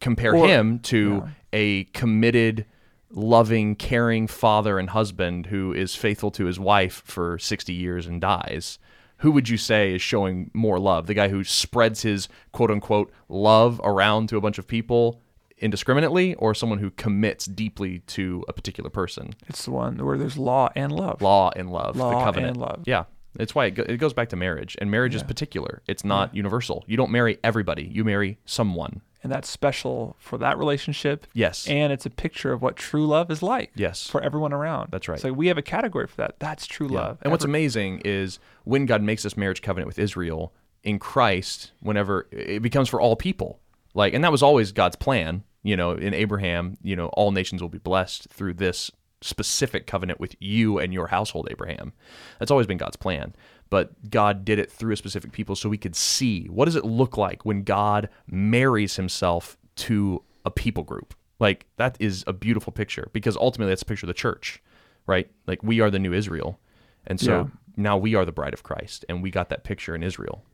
Compare 0.00 0.34
Or- 0.36 0.46
him 0.46 0.78
to 0.80 1.22
yeah. 1.24 1.30
a 1.52 1.84
committed 1.84 2.66
loving, 3.12 3.74
caring 3.76 4.26
father 4.26 4.78
and 4.78 4.90
husband 4.90 5.46
who 5.46 5.72
is 5.72 5.94
faithful 5.94 6.30
to 6.32 6.46
his 6.46 6.58
wife 6.58 7.02
for 7.04 7.38
60 7.38 7.72
years 7.72 8.06
and 8.06 8.20
dies. 8.20 8.78
Who 9.18 9.30
would 9.32 9.48
you 9.48 9.56
say 9.56 9.94
is 9.94 10.02
showing 10.02 10.50
more 10.52 10.78
love? 10.80 11.06
The 11.06 11.14
guy 11.14 11.28
who 11.28 11.44
spreads 11.44 12.02
his 12.02 12.28
quote 12.52 12.70
unquote 12.70 13.12
love 13.28 13.80
around 13.84 14.28
to 14.30 14.36
a 14.36 14.40
bunch 14.40 14.58
of 14.58 14.66
people 14.66 15.20
indiscriminately 15.58 16.34
or 16.34 16.54
someone 16.54 16.78
who 16.80 16.90
commits 16.90 17.46
deeply 17.46 18.00
to 18.00 18.44
a 18.48 18.52
particular 18.52 18.90
person. 18.90 19.30
It's 19.48 19.64
the 19.64 19.70
one 19.70 19.96
where 20.04 20.18
there's 20.18 20.36
law 20.36 20.70
and 20.74 20.90
love. 20.90 21.22
Law 21.22 21.50
and 21.54 21.70
love, 21.70 21.96
the 21.96 22.10
covenant. 22.10 22.52
and 22.52 22.60
love. 22.60 22.82
Yeah. 22.84 23.04
It's 23.38 23.54
why 23.54 23.66
it, 23.66 23.70
go- 23.70 23.84
it 23.84 23.96
goes 23.96 24.12
back 24.12 24.28
to 24.30 24.36
marriage, 24.36 24.76
and 24.80 24.90
marriage 24.90 25.14
is 25.14 25.22
particular. 25.22 25.82
It's 25.86 26.04
not 26.04 26.34
universal. 26.34 26.84
You 26.86 26.96
don't 26.98 27.10
marry 27.10 27.38
everybody. 27.42 27.84
You 27.84 28.04
marry 28.04 28.38
someone. 28.44 29.00
And 29.22 29.30
that's 29.30 29.48
special 29.48 30.16
for 30.18 30.36
that 30.38 30.58
relationship. 30.58 31.26
Yes. 31.32 31.68
And 31.68 31.92
it's 31.92 32.06
a 32.06 32.10
picture 32.10 32.52
of 32.52 32.60
what 32.60 32.76
true 32.76 33.06
love 33.06 33.30
is 33.30 33.42
like. 33.42 33.70
Yes. 33.76 34.08
For 34.08 34.20
everyone 34.20 34.52
around. 34.52 34.88
That's 34.90 35.08
right. 35.08 35.20
So 35.20 35.32
we 35.32 35.46
have 35.46 35.58
a 35.58 35.62
category 35.62 36.08
for 36.08 36.16
that. 36.16 36.40
That's 36.40 36.66
true 36.66 36.88
Yeah. 36.90 37.00
love. 37.00 37.18
And 37.22 37.30
what's 37.30 37.44
amazing 37.44 38.02
is 38.04 38.40
when 38.64 38.84
God 38.86 39.00
makes 39.02 39.22
this 39.22 39.36
marriage 39.36 39.62
covenant 39.62 39.86
with 39.86 39.98
Israel 39.98 40.52
in 40.82 40.98
Christ, 40.98 41.70
whenever 41.80 42.26
it 42.32 42.62
becomes 42.62 42.88
for 42.88 43.00
all 43.00 43.14
people. 43.14 43.60
Like, 43.94 44.12
and 44.12 44.24
that 44.24 44.32
was 44.32 44.42
always 44.42 44.72
God's 44.72 44.96
plan. 44.96 45.44
You 45.62 45.76
know, 45.76 45.92
in 45.92 46.12
Abraham, 46.14 46.76
you 46.82 46.96
know, 46.96 47.06
all 47.08 47.30
nations 47.30 47.62
will 47.62 47.68
be 47.68 47.78
blessed 47.78 48.28
through 48.30 48.54
this 48.54 48.90
specific 49.20 49.86
covenant 49.86 50.18
with 50.18 50.34
you 50.40 50.78
and 50.80 50.92
your 50.92 51.06
household, 51.06 51.46
Abraham. 51.48 51.92
That's 52.40 52.50
always 52.50 52.66
been 52.66 52.78
God's 52.78 52.96
plan. 52.96 53.36
But 53.72 54.10
God 54.10 54.44
did 54.44 54.58
it 54.58 54.70
through 54.70 54.92
a 54.92 54.96
specific 54.98 55.32
people 55.32 55.56
so 55.56 55.70
we 55.70 55.78
could 55.78 55.96
see 55.96 56.44
what 56.48 56.66
does 56.66 56.76
it 56.76 56.84
look 56.84 57.16
like 57.16 57.46
when 57.46 57.62
God 57.62 58.10
marries 58.26 58.96
himself 58.96 59.56
to 59.76 60.22
a 60.44 60.50
people 60.50 60.82
group. 60.82 61.14
Like 61.40 61.64
that 61.78 61.96
is 61.98 62.22
a 62.26 62.34
beautiful 62.34 62.70
picture 62.70 63.08
because 63.14 63.34
ultimately 63.34 63.70
that's 63.70 63.80
a 63.80 63.86
picture 63.86 64.04
of 64.04 64.08
the 64.08 64.14
church, 64.26 64.62
right? 65.06 65.30
Like 65.46 65.62
we 65.62 65.80
are 65.80 65.90
the 65.90 65.98
new 65.98 66.12
Israel. 66.12 66.60
And 67.06 67.18
so 67.18 67.30
Yeah. 67.32 67.44
now 67.78 67.96
we 67.96 68.14
are 68.14 68.26
the 68.26 68.30
bride 68.40 68.52
of 68.52 68.62
Christ 68.62 69.06
and 69.08 69.22
we 69.22 69.30
got 69.30 69.48
that 69.48 69.64
picture 69.64 69.94
in 69.94 70.02
Israel. 70.02 70.44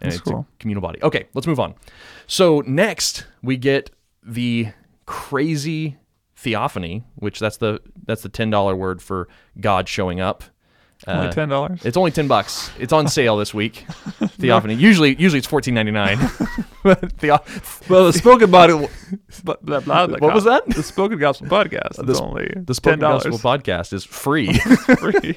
And 0.00 0.10
That's 0.10 0.20
it's 0.22 0.30
cool. 0.30 0.46
a 0.50 0.58
communal 0.58 0.80
body. 0.80 0.98
Okay, 1.02 1.26
let's 1.34 1.46
move 1.46 1.60
on. 1.60 1.74
So 2.26 2.62
next 2.66 3.26
we 3.42 3.58
get 3.58 3.90
the 4.22 4.68
crazy 5.04 5.96
theophany, 6.36 7.04
which 7.16 7.38
that's 7.38 7.58
the 7.58 7.80
that's 8.06 8.22
the 8.22 8.28
ten 8.30 8.48
dollar 8.48 8.74
word 8.74 9.02
for 9.02 9.28
God 9.60 9.88
showing 9.90 10.20
up. 10.20 10.42
Only 11.06 11.28
Uh, 11.28 11.32
ten 11.32 11.48
dollars. 11.48 11.84
It's 11.84 11.96
only 11.96 12.10
ten 12.10 12.26
bucks. 12.26 12.70
It's 12.78 12.92
on 12.92 13.06
sale 13.08 13.36
this 13.36 13.52
week. 13.52 13.84
Theophany. 14.38 14.74
Usually, 14.74 15.14
usually 15.16 15.38
it's 15.38 15.46
fourteen 15.46 15.74
ninety 15.74 15.92
nine. 15.92 16.16
Theo- 17.18 17.38
Well, 17.88 18.06
the 18.06 18.12
spoken 18.12 18.50
body. 18.58 18.72
But 19.44 19.64
blah, 19.64 19.80
blah, 19.80 20.06
blah, 20.06 20.18
What 20.18 20.34
was 20.34 20.44
that? 20.44 20.66
The 20.68 20.82
spoken 20.82 21.18
gospel 21.18 21.48
podcast. 21.48 21.98
It's 21.98 22.18
The- 22.18 22.22
only 22.22 22.52
the 22.56 22.74
Spoken 22.74 23.00
ten 23.00 23.08
dollars 23.10 23.24
Gospel 23.24 23.50
podcast 23.50 23.92
is 23.92 24.04
free. 24.04 24.52
free. 24.54 25.34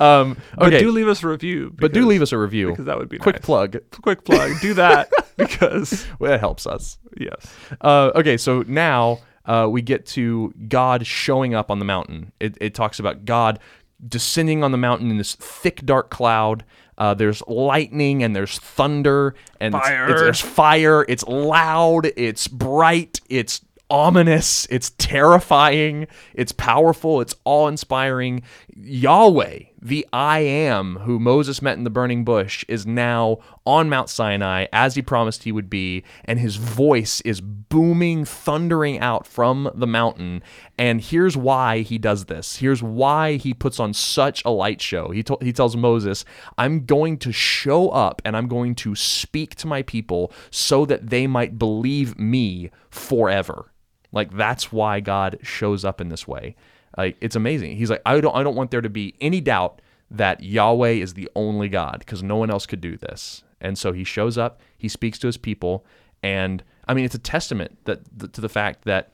um, 0.00 0.36
But 0.56 0.68
okay, 0.68 0.78
do 0.80 0.90
leave 0.90 1.08
us 1.08 1.22
a 1.22 1.28
review. 1.28 1.72
but 1.76 1.92
do 1.92 2.06
leave 2.06 2.22
us 2.22 2.32
a 2.32 2.38
review. 2.38 2.70
because 2.70 2.84
that 2.86 2.98
would 2.98 3.08
be 3.08 3.18
Quick 3.18 3.36
nice. 3.36 3.44
plug. 3.44 3.76
Quick 4.02 4.24
plug. 4.24 4.60
Do 4.60 4.74
that 4.74 5.10
because 5.36 6.06
Well, 6.18 6.30
that 6.32 6.40
helps 6.40 6.66
us. 6.66 6.98
yes. 7.16 7.46
Uh, 7.80 8.10
okay, 8.14 8.36
so 8.36 8.62
now 8.66 9.20
uh, 9.46 9.68
we 9.70 9.82
get 9.82 10.06
to 10.06 10.52
God 10.68 11.06
showing 11.06 11.54
up 11.54 11.70
on 11.70 11.78
the 11.78 11.84
mountain. 11.84 12.32
It, 12.40 12.56
it 12.60 12.74
talks 12.74 12.98
about 12.98 13.24
God 13.24 13.58
descending 14.06 14.62
on 14.64 14.72
the 14.72 14.78
mountain 14.78 15.10
in 15.10 15.18
this 15.18 15.34
thick, 15.36 15.84
dark 15.84 16.10
cloud. 16.10 16.64
Uh, 16.98 17.12
there's 17.14 17.42
lightning 17.46 18.22
and 18.22 18.34
there's 18.34 18.58
thunder 18.58 19.34
and 19.60 19.74
it's- 19.74 19.88
Fire. 19.88 20.10
It's, 20.10 20.20
there's 20.22 20.40
fire. 20.40 21.04
It's 21.08 21.24
loud. 21.24 22.06
It's 22.16 22.48
bright. 22.48 23.20
It's 23.28 23.60
ominous. 23.90 24.66
It's 24.70 24.90
terrifying. 24.98 26.06
It's 26.34 26.52
powerful. 26.52 27.20
It's 27.20 27.34
awe 27.44 27.68
inspiring. 27.68 28.42
Yahweh, 28.78 29.60
the 29.80 30.06
I 30.12 30.40
am 30.40 30.96
who 30.96 31.18
Moses 31.18 31.62
met 31.62 31.78
in 31.78 31.84
the 31.84 31.90
burning 31.90 32.24
bush, 32.24 32.62
is 32.68 32.86
now 32.86 33.38
on 33.64 33.88
Mount 33.88 34.10
Sinai 34.10 34.66
as 34.70 34.94
he 34.94 35.02
promised 35.02 35.44
he 35.44 35.52
would 35.52 35.70
be, 35.70 36.04
and 36.26 36.38
his 36.38 36.56
voice 36.56 37.22
is 37.22 37.40
booming, 37.40 38.26
thundering 38.26 38.98
out 38.98 39.26
from 39.26 39.70
the 39.74 39.86
mountain. 39.86 40.42
And 40.78 41.00
here's 41.00 41.38
why 41.38 41.80
he 41.80 41.96
does 41.96 42.26
this. 42.26 42.56
Here's 42.56 42.82
why 42.82 43.36
he 43.36 43.54
puts 43.54 43.80
on 43.80 43.94
such 43.94 44.44
a 44.44 44.50
light 44.50 44.82
show. 44.82 45.10
He, 45.10 45.22
to- 45.22 45.38
he 45.40 45.54
tells 45.54 45.74
Moses, 45.74 46.26
I'm 46.58 46.84
going 46.84 47.16
to 47.18 47.32
show 47.32 47.88
up 47.88 48.20
and 48.26 48.36
I'm 48.36 48.46
going 48.46 48.74
to 48.76 48.94
speak 48.94 49.54
to 49.56 49.66
my 49.66 49.82
people 49.82 50.32
so 50.50 50.84
that 50.84 51.08
they 51.08 51.26
might 51.26 51.58
believe 51.58 52.18
me 52.18 52.70
forever. 52.90 53.72
Like 54.12 54.36
that's 54.36 54.70
why 54.70 55.00
God 55.00 55.38
shows 55.42 55.84
up 55.84 56.00
in 56.00 56.10
this 56.10 56.28
way. 56.28 56.56
Like 56.96 57.16
it's 57.20 57.36
amazing. 57.36 57.76
He's 57.76 57.90
like, 57.90 58.02
I 58.06 58.20
don't 58.20 58.34
I 58.34 58.42
don't 58.42 58.56
want 58.56 58.70
there 58.70 58.80
to 58.80 58.90
be 58.90 59.14
any 59.20 59.40
doubt 59.40 59.80
that 60.10 60.42
Yahweh 60.42 60.90
is 60.90 61.14
the 61.14 61.28
only 61.34 61.68
God 61.68 61.98
because 62.00 62.22
no 62.22 62.36
one 62.36 62.50
else 62.50 62.66
could 62.66 62.80
do 62.80 62.96
this. 62.96 63.42
And 63.60 63.78
so 63.78 63.92
he 63.92 64.04
shows 64.04 64.38
up, 64.38 64.60
he 64.76 64.88
speaks 64.88 65.18
to 65.20 65.26
his 65.26 65.36
people, 65.36 65.84
and 66.22 66.62
I 66.86 66.94
mean 66.94 67.04
it's 67.04 67.14
a 67.14 67.20
testament 67.20 67.78
that 67.84 68.32
to 68.32 68.40
the 68.40 68.48
fact 68.48 68.84
that 68.84 69.12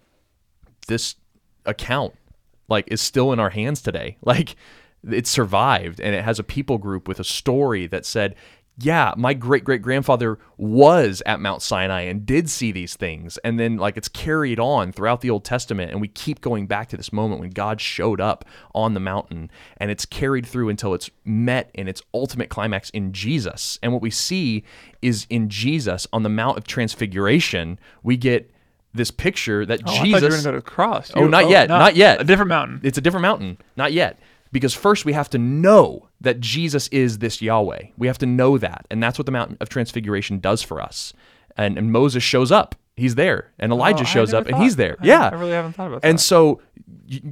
this 0.86 1.16
account 1.64 2.14
like 2.68 2.88
is 2.90 3.00
still 3.00 3.32
in 3.32 3.40
our 3.40 3.50
hands 3.50 3.82
today. 3.82 4.16
Like 4.24 4.56
it 5.10 5.26
survived 5.26 6.00
and 6.00 6.14
it 6.14 6.22
has 6.22 6.38
a 6.38 6.44
people 6.44 6.78
group 6.78 7.08
with 7.08 7.18
a 7.18 7.24
story 7.24 7.88
that 7.88 8.06
said, 8.06 8.36
yeah, 8.78 9.12
my 9.16 9.34
great 9.34 9.64
great 9.64 9.82
grandfather 9.82 10.38
was 10.56 11.22
at 11.26 11.40
Mount 11.40 11.60
Sinai 11.62 12.02
and 12.02 12.24
did 12.24 12.48
see 12.48 12.72
these 12.72 12.96
things. 12.96 13.36
And 13.44 13.60
then 13.60 13.76
like 13.76 13.96
it's 13.96 14.08
carried 14.08 14.58
on 14.58 14.92
throughout 14.92 15.20
the 15.20 15.28
Old 15.30 15.44
Testament 15.44 15.90
and 15.92 16.00
we 16.00 16.08
keep 16.08 16.40
going 16.40 16.66
back 16.66 16.88
to 16.88 16.96
this 16.96 17.12
moment 17.12 17.40
when 17.40 17.50
God 17.50 17.80
showed 17.80 18.20
up 18.20 18.44
on 18.74 18.94
the 18.94 19.00
mountain 19.00 19.50
and 19.76 19.90
it's 19.90 20.06
carried 20.06 20.46
through 20.46 20.70
until 20.70 20.94
it's 20.94 21.10
met 21.24 21.70
in 21.74 21.86
its 21.86 22.00
ultimate 22.14 22.48
climax 22.48 22.88
in 22.90 23.12
Jesus. 23.12 23.78
And 23.82 23.92
what 23.92 24.00
we 24.02 24.10
see 24.10 24.64
is 25.02 25.26
in 25.28 25.48
Jesus 25.50 26.06
on 26.12 26.22
the 26.22 26.30
Mount 26.30 26.56
of 26.56 26.64
Transfiguration, 26.64 27.78
we 28.02 28.16
get 28.16 28.50
this 28.94 29.10
picture 29.10 29.64
that 29.66 29.80
Oh, 29.86 29.90
I 29.92 29.96
thought 29.96 30.04
Jesus 30.04 30.20
you 30.22 30.26
were 30.28 30.30
gonna 30.30 30.42
go 30.44 30.50
to 30.52 30.56
the 30.58 30.62
cross. 30.62 31.12
Oh, 31.14 31.22
You- 31.24 31.28
not 31.28 31.48
yet, 31.48 31.68
not 31.68 31.96
yet. 31.96 32.20
A 32.20 32.24
different 32.24 32.48
mountain. 32.50 32.80
it's 32.82 32.98
a 32.98 33.00
different 33.00 33.22
mountain. 33.22 33.58
Not 33.76 33.92
yet. 33.92 34.18
Because 34.52 34.74
first 34.74 35.04
we 35.04 35.14
have 35.14 35.30
to 35.30 35.38
know 35.38 36.08
that 36.20 36.38
Jesus 36.40 36.86
is 36.88 37.18
this 37.18 37.40
Yahweh. 37.42 37.86
We 37.96 38.06
have 38.06 38.18
to 38.18 38.26
know 38.26 38.58
that. 38.58 38.86
And 38.90 39.02
that's 39.02 39.18
what 39.18 39.26
the 39.26 39.32
Mountain 39.32 39.56
of 39.60 39.68
Transfiguration 39.70 40.38
does 40.40 40.62
for 40.62 40.80
us. 40.80 41.12
And, 41.56 41.76
and 41.78 41.90
Moses 41.90 42.22
shows 42.22 42.52
up. 42.52 42.74
He's 42.94 43.14
there. 43.14 43.50
And 43.58 43.72
Elijah 43.72 44.02
Oh, 44.02 44.04
shows 44.04 44.34
up 44.34 44.46
and 44.46 44.56
he's 44.58 44.76
there. 44.76 44.96
I- 45.00 45.06
yeah. 45.06 45.30
I 45.32 45.34
really 45.36 45.52
haven't 45.52 45.72
thought 45.72 45.88
about 45.88 46.02
that. 46.02 46.08
And 46.08 46.20
so 46.20 46.60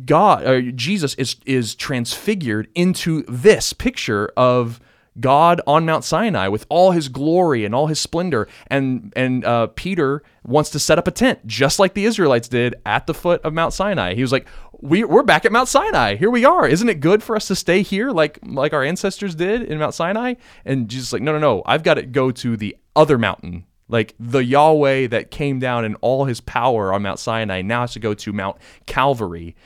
God 0.07 0.47
uh, 0.47 0.61
Jesus 0.75 1.15
is 1.15 1.37
is 1.47 1.75
transfigured 1.75 2.69
into 2.75 3.23
this 3.29 3.73
picture 3.75 4.31
of 4.37 4.81
God 5.19 5.61
on 5.67 5.85
Mount 5.85 6.05
Sinai 6.05 6.49
with 6.49 6.67
all 6.69 6.93
his 6.93 7.09
glory 7.09 7.65
and 7.65 7.75
all 7.75 7.89
his 7.89 7.99
splendor 7.99 8.49
and 8.69 9.13
and 9.17 9.45
uh, 9.45 9.69
Peter 9.69 10.23
wants 10.45 10.71
to 10.71 10.79
set 10.79 10.99
up 10.99 11.09
a 11.09 11.11
tent 11.11 11.47
just 11.47 11.79
like 11.79 11.95
the 11.95 12.05
Israelites 12.05 12.49
did 12.49 12.77
at 12.87 13.07
the 13.07 13.15
foot 13.15 13.41
of 13.43 13.53
Mount 13.53 13.73
Sinai. 13.73 14.15
He 14.15 14.23
was 14.23 14.33
like 14.33 14.47
we, 14.83 15.05
we're 15.05 15.23
back 15.23 15.45
at 15.45 15.53
Mount 15.53 15.69
Sinai. 15.69 16.17
Here 16.17 16.31
we 16.31 16.45
are. 16.45 16.67
Isn't 16.67 16.89
it 16.89 17.01
good 17.01 17.23
for 17.23 17.37
us 17.37 17.49
to 17.49 17.55
stay 17.55 17.83
here 17.83 18.11
like 18.11 18.39
like 18.45 18.73
our 18.73 18.83
ancestors 18.83 19.35
did 19.35 19.63
in 19.63 19.79
Mount 19.79 19.95
Sinai? 19.95 20.35
And 20.65 20.89
Jesus 20.89 21.13
like, 21.13 21.23
no, 21.23 21.33
no, 21.33 21.39
no. 21.39 21.63
I've 21.67 21.83
got 21.83 21.95
to 21.95 22.03
go 22.03 22.31
to 22.31 22.57
the 22.57 22.77
other 22.95 23.19
mountain 23.19 23.67
like 23.89 24.15
the 24.21 24.45
Yahweh 24.45 25.09
that 25.09 25.31
came 25.31 25.59
down 25.59 25.85
in 25.85 25.97
all 25.97 26.25
his 26.25 26.41
power 26.41 26.93
on 26.93 27.03
Mount 27.03 27.19
Sinai 27.19 27.61
now 27.63 27.81
has 27.83 27.93
to 27.95 28.01
go 28.01 28.15
to 28.15 28.33
Mount 28.33 28.57
Calvary 28.87 29.57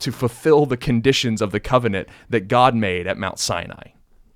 to 0.00 0.10
fulfill 0.10 0.66
the 0.66 0.76
conditions 0.76 1.40
of 1.40 1.52
the 1.52 1.60
covenant 1.60 2.08
that 2.28 2.48
God 2.48 2.74
made 2.74 3.06
at 3.06 3.16
Mount 3.16 3.38
Sinai. 3.38 3.92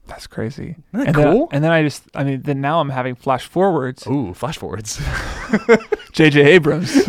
That's 0.07 0.27
crazy. 0.27 0.77
that 0.93 1.07
and 1.07 1.15
then- 1.17 1.47
and 1.53 1.65
then 1.65 1.73
I 1.73 1.83
just, 1.83 2.03
I 2.15 2.25
mean, 2.25 2.43
then 2.43 2.61
now 2.61 2.81
I'm 2.81 2.91
having 2.91 3.15
flash 3.15 3.47
forwards. 3.47 4.07
Ooh, 4.07 4.35
flash 4.35 4.59
forwards. 4.59 5.01
J.J. 6.13 6.41
Abrams. 6.43 6.95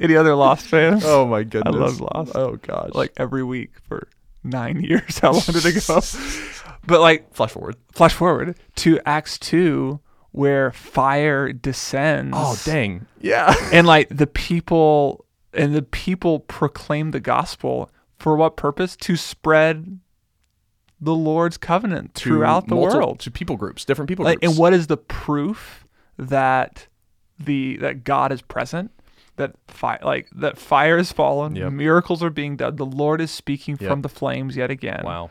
Any 0.00 0.16
other 0.16 0.34
Lost 0.34 0.66
fans? 0.66 1.02
oh 1.04 1.26
my 1.26 1.42
goodness. 1.44 1.74
I 1.74 1.78
love 1.78 2.00
Lost. 2.00 2.32
Oh 2.34 2.56
gosh. 2.56 2.90
Like 2.94 3.12
every 3.16 3.42
week 3.44 3.72
for 3.88 4.08
nine 4.44 4.82
years. 4.82 5.18
How 5.20 5.32
long 5.32 5.42
did 5.46 5.64
it 5.64 5.86
go? 5.86 6.00
but 6.86 7.00
like, 7.00 7.32
flash 7.34 7.50
forward. 7.52 7.76
flash 7.92 8.12
forward 8.12 8.56
to 8.76 8.98
Acts 9.06 9.38
2, 9.38 10.00
where 10.32 10.72
fire 10.72 11.52
descends. 11.52 12.34
Oh 12.36 12.58
dang. 12.64 13.06
Yeah. 13.20 13.54
And 13.72 13.86
like 13.86 14.08
the 14.08 14.26
people, 14.26 15.26
and 15.52 15.74
the 15.74 15.82
people 15.82 16.40
proclaim 16.40 17.10
the 17.12 17.20
gospel. 17.20 17.90
For 18.18 18.36
what 18.36 18.56
purpose? 18.56 18.94
To 18.98 19.16
spread 19.16 19.98
the 21.02 21.14
Lord's 21.14 21.58
covenant 21.58 22.14
To 22.14 22.22
throughout 22.30 22.68
the 22.68 22.76
multi- 22.76 22.96
world. 22.96 23.18
To 23.20 23.30
people 23.30 23.56
groups, 23.56 23.84
different 23.84 24.08
people 24.08 24.24
like, 24.24 24.40
groups. 24.40 24.54
and 24.54 24.58
what 24.60 24.72
is 24.72 24.86
the 24.86 24.96
proof 24.96 25.86
that 26.16 26.86
the 27.38 27.76
that 27.78 28.04
God 28.04 28.32
is 28.32 28.40
present? 28.40 28.90
That 29.36 29.54
fire, 29.66 29.98
like 30.02 30.28
that 30.36 30.58
fire 30.58 30.98
has 30.98 31.10
fallen, 31.10 31.56
Yep. 31.56 31.72
miracles 31.72 32.22
are 32.22 32.30
being 32.30 32.56
done. 32.56 32.76
The 32.76 32.86
Lord 32.86 33.20
is 33.20 33.30
speaking 33.30 33.76
Yep. 33.80 33.88
from 33.90 34.02
the 34.02 34.08
flames 34.08 34.56
yet 34.56 34.70
again. 34.70 35.02
wow. 35.04 35.30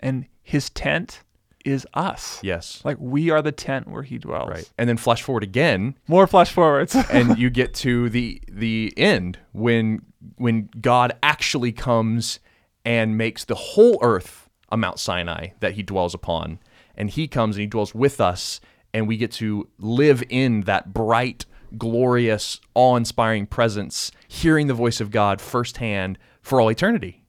And 0.00 0.26
His 0.42 0.70
tent 0.70 1.22
is 1.64 1.86
us. 1.94 2.38
Yes. 2.42 2.80
Like 2.84 2.96
we 2.98 3.28
are 3.30 3.42
the 3.42 3.52
tent 3.52 3.88
where 3.88 4.02
He 4.02 4.18
dwells. 4.18 4.48
Right. 4.48 4.70
And 4.78 4.88
then 4.88 4.96
flash 4.96 5.22
forward 5.22 5.42
again 5.42 5.96
More 6.08 6.26
flash 6.26 6.50
forwards. 6.50 6.94
and 7.10 7.38
you 7.38 7.50
get 7.50 7.74
to 7.74 8.08
the 8.08 8.40
the 8.50 8.92
end 8.96 9.38
when 9.52 10.02
when 10.36 10.68
God 10.80 11.12
actually 11.22 11.72
comes 11.72 12.40
and 12.84 13.16
makes 13.18 13.44
the 13.44 13.54
whole 13.54 13.98
earth 14.02 14.45
a 14.70 14.76
Mount 14.76 14.98
Sinai 14.98 15.48
that 15.60 15.74
he 15.74 15.82
dwells 15.82 16.14
upon 16.14 16.58
and 16.96 17.10
he 17.10 17.28
comes 17.28 17.56
and 17.56 17.60
he 17.60 17.66
dwells 17.66 17.94
with 17.94 18.20
us 18.20 18.60
and 18.92 19.06
we 19.06 19.16
get 19.16 19.30
to 19.32 19.68
live 19.78 20.22
in 20.28 20.62
that 20.62 20.92
bright 20.92 21.44
glorious, 21.76 22.60
awe-inspiring 22.74 23.46
presence, 23.46 24.10
hearing 24.28 24.66
the 24.66 24.74
voice 24.74 25.00
of 25.00 25.10
God 25.10 25.40
firsthand 25.40 26.18
for 26.40 26.60
all 26.60 26.70
eternity 26.70 27.22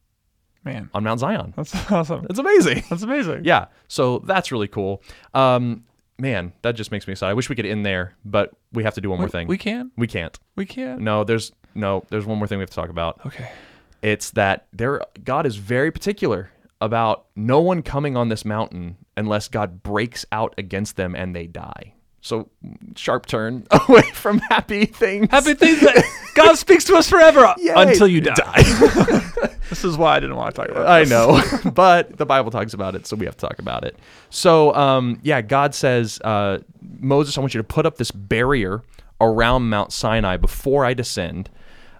Man, 0.64 0.90
on 0.94 1.04
Mount 1.04 1.20
Zion. 1.22 1.54
that's 1.56 1.74
awesome. 1.92 2.28
It's 2.30 2.40
amazing. 2.40 2.84
That's 2.90 3.04
amazing. 3.04 3.46
Yeah. 3.46 3.68
So 3.88 4.20
that's 4.20 4.52
really 4.52 4.68
cool. 4.68 5.02
Um, 5.34 5.86
man, 6.20 6.52
that 6.62 6.76
just 6.76 6.92
makes 6.92 7.08
me 7.08 7.14
excited. 7.14 7.32
I 7.32 7.34
wish 7.34 7.50
we 7.50 7.56
could 7.56 7.66
end 7.66 7.86
there, 7.86 8.16
but 8.26 8.52
we 8.74 8.84
have 8.84 8.94
to 8.96 9.02
do 9.02 9.10
one 9.10 9.20
more 9.20 9.30
thing. 9.30 9.48
We 9.48 9.58
can. 9.58 9.92
we 9.96 10.08
can't. 10.08 10.38
We 10.56 10.66
can. 10.66 11.04
No, 11.04 11.24
there's 11.24 11.54
no, 11.74 12.04
there's 12.10 12.26
one 12.26 12.38
more 12.38 12.48
thing 12.48 12.58
we 12.58 12.64
have 12.64 12.70
to 12.70 12.76
talk 12.76 12.90
about. 12.90 13.26
Okay. 13.26 13.50
It's 14.02 14.32
that 14.32 14.68
there 14.74 15.02
God 15.24 15.46
is 15.46 15.56
very 15.56 15.92
particular 15.92 16.52
about 16.80 17.26
no 17.36 17.60
one 17.62 17.82
coming 17.82 18.16
on 18.16 18.30
this 18.30 18.46
mountain 18.46 18.98
unless 19.16 19.48
God 19.48 19.82
breaks 19.84 20.26
out 20.32 20.54
against 20.58 20.96
them 20.96 21.16
and 21.16 21.36
they 21.36 21.48
die. 21.48 21.94
So 22.22 22.50
sharp 22.96 23.26
turn 23.26 23.66
away 23.88 24.04
from 24.14 24.40
happy 24.40 24.86
things. 24.86 25.30
Happy 25.32 25.54
things 25.54 25.80
that 25.82 26.04
God 26.36 26.56
speaks 26.58 26.84
to 26.86 26.96
us 26.96 27.10
forever 27.10 27.54
Yay. 27.58 27.74
until 27.76 28.08
you 28.08 28.22
die. 28.22 28.62
this 29.70 29.86
is 29.86 29.98
why 29.98 30.18
I 30.18 30.20
didn't 30.20 30.36
want 30.36 30.54
to 30.54 30.62
talk 30.62 30.70
about 30.70 30.84
it. 30.84 30.90
I 30.90 31.04
know, 31.06 31.42
but 31.72 32.18
the 32.18 32.26
Bible 32.26 32.52
talks 32.52 32.74
about 32.74 32.96
it, 32.96 33.08
so 33.08 33.16
we 33.16 33.26
have 33.26 33.38
to 33.38 33.48
talk 33.48 33.60
about 33.60 33.84
it. 33.84 33.98
So, 34.30 34.74
um, 34.76 35.20
yeah, 35.24 35.42
God 35.42 35.74
says, 35.74 36.20
uh, 36.22 36.60
Moses, 36.82 37.38
I 37.38 37.42
want 37.42 37.54
you 37.54 37.60
to 37.60 37.68
put 37.68 37.86
up 37.86 37.98
this 37.98 38.12
barrier 38.12 38.84
around 39.22 39.70
Mount 39.70 39.94
Sinai 39.94 40.38
before 40.38 40.86
I 40.86 40.94
descend, 40.94 41.50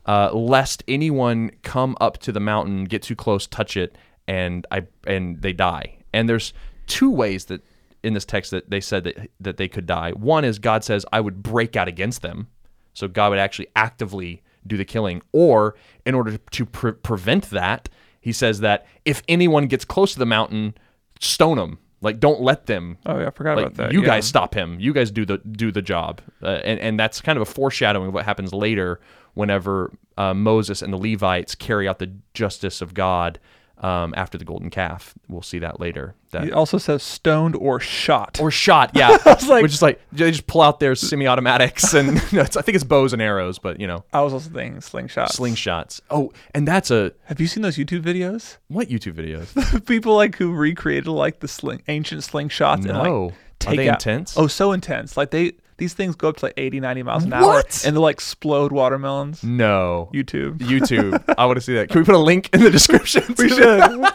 uh, 0.06 0.32
lest 0.34 0.84
anyone 0.88 1.52
come 1.64 1.96
up 2.02 2.18
to 2.20 2.32
the 2.32 2.40
mountain, 2.40 2.84
get 2.86 3.02
too 3.02 3.16
close, 3.16 3.48
touch 3.48 3.78
it, 3.78 3.96
and 4.28 4.66
I 4.72 4.84
and 5.06 5.42
they 5.42 5.54
die. 5.54 5.98
And 6.14 6.28
there's 6.28 6.54
two 6.88 7.12
ways 7.12 7.46
that 7.46 7.62
in 8.04 8.14
this 8.14 8.26
text 8.26 8.52
that 8.52 8.70
they 8.70 8.80
said 8.82 9.04
that 9.06 9.30
that 9.40 9.58
they 9.58 9.68
could 9.68 9.86
die. 9.86 10.12
One 10.12 10.46
is 10.46 10.60
God 10.60 10.84
says, 10.84 11.06
I 11.12 11.22
would 11.22 11.42
break 11.44 11.76
out 11.76 11.88
against 11.88 12.22
them. 12.22 12.48
So 12.94 13.08
God 13.08 13.30
would 13.30 13.40
actually 13.40 13.68
actively 13.76 14.42
do 14.66 14.78
the 14.78 14.86
killing. 14.86 15.22
Or 15.32 15.76
in 16.06 16.16
order 16.16 16.38
to 16.38 16.66
pre- 16.66 16.92
prevent 16.94 17.50
that, 17.52 17.90
he 18.20 18.32
says 18.32 18.60
that 18.62 18.86
if 19.06 19.22
anyone 19.28 19.68
gets 19.68 19.86
close 19.86 20.14
to 20.14 20.20
the 20.20 20.26
mountain, 20.26 20.74
stone 21.20 21.58
them. 21.58 21.80
Like 22.02 22.20
don't 22.20 22.42
let 22.42 22.68
them. 22.68 22.98
Oh 23.06 23.20
yeah, 23.20 23.28
I 23.28 23.30
forgot 23.32 23.58
Like 23.58 23.66
about 23.68 23.78
that. 23.78 23.92
you 23.92 24.02
yeah. 24.02 24.08
guys 24.08 24.28
stop 24.28 24.54
him. 24.54 24.80
You 24.80 24.94
guys 24.94 25.10
do 25.10 25.26
the 25.26 25.40
do 25.40 25.72
the 25.72 25.82
job. 25.82 26.22
Uh, 26.44 26.60
and 26.64 26.80
and 26.80 27.00
that's 27.00 27.22
kind 27.22 27.38
of 27.38 27.42
a 27.42 27.52
foreshadowing 27.52 28.10
of 28.10 28.14
what 28.14 28.26
happens 28.26 28.54
later 28.54 29.00
whenever 29.34 29.92
uh, 30.18 30.34
Moses 30.34 30.82
and 30.82 30.94
the 30.94 30.98
Levites 30.98 31.56
carry 31.56 31.88
out 31.88 32.00
the 32.00 32.12
justice 32.34 32.82
of 32.82 32.94
God 32.94 33.40
um, 33.80 34.14
after 34.18 34.38
the 34.38 34.46
golden 34.46 34.70
calf. 34.70 35.14
We'll 35.28 35.42
see 35.44 35.60
that 35.60 35.80
later. 35.80 36.16
That 36.32 36.46
It 36.46 36.54
also 36.54 36.78
says 36.78 37.04
stoned 37.04 37.56
or 37.56 37.80
shot. 37.80 38.40
or 38.42 38.50
shot, 38.52 38.92
yeah. 38.96 39.18
like- 39.48 39.62
Which 39.62 39.74
is 39.74 39.82
like 39.82 40.02
they 40.12 40.30
just 40.32 40.48
pull 40.48 40.62
out 40.62 40.80
their 40.80 40.96
semi-automatics 40.96 41.94
and 41.94 42.16
no, 42.34 42.42
it's, 42.42 42.58
I 42.58 42.62
think 42.62 42.76
it's 42.76 42.84
bows 42.84 43.14
and 43.14 43.22
arrows, 43.22 43.60
but 43.60 43.80
you 43.80 43.88
know, 43.88 44.04
I 44.14 44.22
was 44.22 44.34
also 44.34 44.50
thinking 44.50 44.80
slingshots. 44.82 45.38
slingshots. 45.38 46.02
Oh, 46.10 46.32
and 46.54 46.68
that's 46.68 46.92
a 46.92 47.12
Have 47.26 47.40
you 47.40 47.48
seen 47.48 47.64
those 47.64 47.78
YouTube 47.78 48.02
videos? 48.04 48.58
what 48.68 48.90
YouTube 48.90 49.14
videos? 49.14 49.86
People 49.88 50.16
like 50.16 50.36
who 50.38 50.54
recreated 50.54 51.08
like 51.08 51.40
the 51.40 51.48
sling, 51.48 51.82
ancient 51.88 52.22
slingshots 52.22 52.78
and 52.78 52.86
No. 52.88 53.26
like 53.26 53.34
Are 53.34 53.36
take 53.60 53.78
they 53.78 53.90
out. 53.90 53.96
intense? 54.06 54.38
Oh, 54.38 54.48
so 54.48 54.72
intense. 54.72 55.18
Like 55.18 55.32
they 55.32 55.54
these 55.78 55.94
things 55.94 56.16
go 56.16 56.30
up 56.30 56.38
to 56.38 56.46
like 56.46 56.54
80, 56.58 56.80
90 56.80 57.04
miles 57.04 57.24
an 57.24 57.34
hour 57.34 57.46
What? 57.46 57.84
and 57.86 57.96
they'll 57.96 58.02
like 58.04 58.16
explode 58.16 58.72
watermelons. 58.72 59.44
No. 59.44 60.10
YouTube. 60.14 60.58
YouTube. 60.60 61.24
I 61.38 61.46
want 61.46 61.58
to 61.58 61.62
see 61.62 61.76
that. 61.76 61.90
Can 61.90 62.02
we 62.02 62.06
put 62.06 62.16
a 62.16 62.20
link 62.20 62.50
in 62.54 62.62
the 62.62 62.72
description? 62.72 63.24
We 63.38 63.50
to 63.50 63.56
should. 63.56 64.06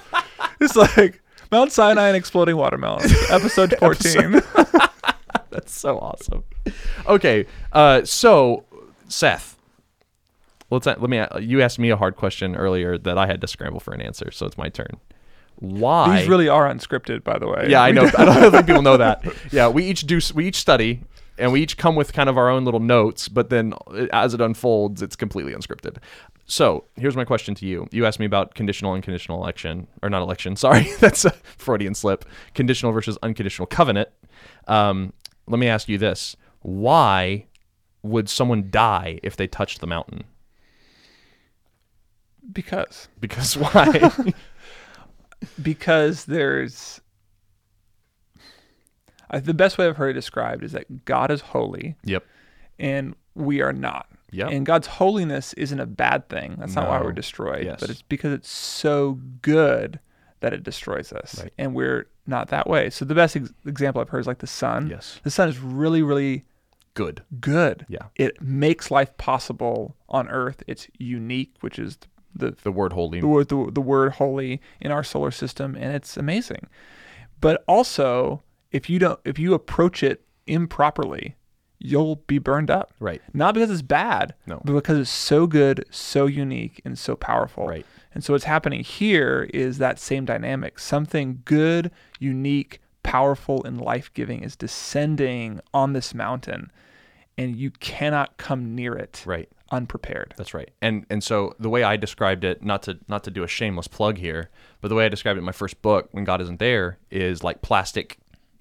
it's 0.60 0.76
like 0.76 1.22
Mount 1.52 1.70
Sinai 1.72 2.08
and 2.08 2.16
exploding 2.16 2.56
watermelons. 2.56 3.12
Episode 3.30 3.74
14. 3.78 4.42
That's 5.50 5.72
so 5.78 5.98
awesome. 5.98 6.44
Okay, 7.06 7.46
uh, 7.72 8.04
so 8.04 8.64
Seth, 9.08 9.56
let's 10.70 10.86
let 10.86 11.00
me. 11.02 11.22
You 11.40 11.60
asked 11.60 11.78
me 11.78 11.90
a 11.90 11.96
hard 11.96 12.16
question 12.16 12.56
earlier 12.56 12.96
that 12.98 13.18
I 13.18 13.26
had 13.26 13.40
to 13.42 13.46
scramble 13.46 13.78
for 13.80 13.92
an 13.92 14.00
answer, 14.00 14.30
so 14.30 14.46
it's 14.46 14.56
my 14.56 14.70
turn. 14.70 14.96
Why? 15.56 16.20
These 16.20 16.28
really 16.28 16.48
are 16.48 16.66
unscripted, 16.72 17.22
by 17.22 17.38
the 17.38 17.46
way. 17.46 17.66
yeah, 17.68 17.82
I 17.82 17.92
know. 17.92 18.10
I 18.16 18.24
don't 18.24 18.50
think 18.50 18.66
people 18.66 18.82
know 18.82 18.96
that. 18.96 19.22
Yeah, 19.52 19.68
we 19.68 19.84
each 19.84 20.02
do. 20.06 20.20
We 20.34 20.46
each 20.48 20.56
study, 20.56 21.02
and 21.38 21.52
we 21.52 21.62
each 21.62 21.76
come 21.76 21.94
with 21.94 22.12
kind 22.12 22.28
of 22.28 22.36
our 22.36 22.48
own 22.48 22.64
little 22.64 22.80
notes. 22.80 23.28
But 23.28 23.50
then, 23.50 23.74
uh, 23.88 24.06
as 24.12 24.34
it 24.34 24.40
unfolds, 24.40 25.02
it's 25.02 25.16
completely 25.16 25.52
unscripted. 25.52 25.96
So 26.46 26.84
here's 26.96 27.16
my 27.16 27.24
question 27.24 27.54
to 27.56 27.66
you. 27.66 27.88
You 27.92 28.06
asked 28.06 28.20
me 28.20 28.26
about 28.26 28.54
conditional 28.54 28.94
and 28.94 29.02
conditional 29.02 29.42
election, 29.42 29.86
or 30.02 30.10
not 30.10 30.22
election. 30.22 30.56
Sorry, 30.56 30.88
that's 31.00 31.24
a 31.24 31.30
Freudian 31.30 31.94
slip. 31.94 32.24
Conditional 32.54 32.92
versus 32.92 33.18
unconditional 33.22 33.66
covenant. 33.66 34.08
Um, 34.68 35.12
let 35.46 35.58
me 35.58 35.68
ask 35.68 35.88
you 35.88 35.98
this: 35.98 36.36
Why 36.60 37.46
would 38.02 38.28
someone 38.28 38.68
die 38.70 39.20
if 39.22 39.36
they 39.36 39.46
touched 39.46 39.80
the 39.80 39.86
mountain? 39.86 40.24
Because 42.52 43.08
Because 43.20 43.56
why? 43.56 44.10
because 45.62 46.24
there's 46.24 47.00
I, 49.32 49.40
the 49.40 49.54
best 49.54 49.78
way 49.78 49.86
I've 49.86 49.96
heard 49.96 50.10
it 50.10 50.14
described 50.14 50.62
is 50.62 50.72
that 50.72 51.04
God 51.04 51.30
is 51.30 51.40
holy 51.40 51.96
yep. 52.04 52.24
and 52.78 53.14
we 53.34 53.60
are 53.62 53.72
not. 53.72 54.08
Yep. 54.30 54.50
And 54.50 54.64
God's 54.66 54.86
holiness 54.86 55.52
isn't 55.54 55.78
a 55.78 55.86
bad 55.86 56.28
thing. 56.28 56.56
That's 56.58 56.74
not 56.74 56.88
why 56.88 57.00
we're 57.02 57.12
destroyed. 57.12 57.64
Yes. 57.66 57.80
But 57.80 57.90
it's 57.90 58.02
because 58.02 58.32
it's 58.32 58.48
so 58.50 59.18
good 59.42 60.00
that 60.40 60.52
it 60.54 60.62
destroys 60.62 61.12
us. 61.12 61.38
Right. 61.40 61.52
And 61.58 61.74
we're 61.74 62.06
not 62.26 62.48
that 62.48 62.66
way. 62.66 62.88
So 62.88 63.04
the 63.04 63.14
best 63.14 63.36
ex- 63.36 63.52
example 63.66 64.00
I've 64.00 64.08
heard 64.08 64.20
is 64.20 64.26
like 64.26 64.38
the 64.38 64.46
sun. 64.46 64.88
Yes. 64.88 65.20
The 65.22 65.30
sun 65.30 65.48
is 65.48 65.58
really, 65.58 66.02
really 66.02 66.44
Good. 66.94 67.22
good. 67.40 67.84
Yeah. 67.88 68.06
It 68.16 68.40
makes 68.40 68.90
life 68.90 69.16
possible 69.18 69.96
on 70.08 70.28
Earth. 70.28 70.62
It's 70.66 70.88
unique, 70.98 71.54
which 71.60 71.78
is 71.78 71.98
the 72.34 72.56
The 72.62 72.72
word 72.72 72.94
holy. 72.94 73.20
the 73.20 73.28
word 73.28 73.48
the, 73.48 73.70
the 73.70 73.80
word 73.82 74.12
holy 74.12 74.60
in 74.80 74.90
our 74.90 75.04
solar 75.04 75.30
system 75.30 75.74
and 75.74 75.94
it's 75.94 76.16
amazing 76.16 76.66
but 77.42 77.62
also 77.68 78.42
if 78.72 78.88
you 78.90 78.98
don't 78.98 79.20
if 79.24 79.38
you 79.38 79.54
approach 79.54 80.02
it 80.02 80.24
improperly 80.46 81.36
you'll 81.84 82.16
be 82.26 82.38
burned 82.38 82.70
up 82.70 82.92
Right. 83.00 83.20
not 83.34 83.54
because 83.54 83.70
it's 83.70 83.82
bad 83.82 84.34
No. 84.46 84.60
but 84.64 84.72
because 84.72 84.98
it's 84.98 85.10
so 85.10 85.46
good 85.46 85.84
so 85.90 86.26
unique 86.26 86.80
and 86.84 86.98
so 86.98 87.16
powerful 87.16 87.66
Right. 87.66 87.86
and 88.14 88.22
so 88.24 88.32
what's 88.32 88.44
happening 88.44 88.82
here 88.84 89.48
is 89.52 89.78
that 89.78 89.98
same 89.98 90.24
dynamic 90.24 90.78
something 90.78 91.42
good 91.44 91.90
unique 92.18 92.80
powerful 93.02 93.64
and 93.64 93.80
life-giving 93.80 94.42
is 94.44 94.54
descending 94.56 95.60
on 95.74 95.92
this 95.92 96.14
mountain 96.14 96.70
and 97.38 97.56
you 97.56 97.70
cannot 97.70 98.36
come 98.36 98.74
near 98.74 98.94
it 98.94 99.22
Right. 99.26 99.48
unprepared 99.72 100.34
That's 100.36 100.54
right. 100.54 100.70
And 100.82 101.06
and 101.10 101.24
so 101.24 101.54
the 101.58 101.70
way 101.70 101.82
I 101.82 101.96
described 101.96 102.44
it, 102.44 102.62
not 102.62 102.82
to 102.84 102.98
not 103.08 103.24
to 103.24 103.30
do 103.30 103.42
a 103.42 103.48
shameless 103.48 103.88
plug 103.88 104.18
here, 104.18 104.50
but 104.82 104.88
the 104.88 104.94
way 104.94 105.06
I 105.06 105.08
described 105.08 105.38
it 105.38 105.40
in 105.40 105.44
my 105.46 105.52
first 105.52 105.80
book, 105.82 106.08
when 106.12 106.24
God 106.24 106.40
isn't 106.42 106.58
there, 106.58 106.98
is 107.10 107.42
like 107.42 107.62
plastic 107.62 108.18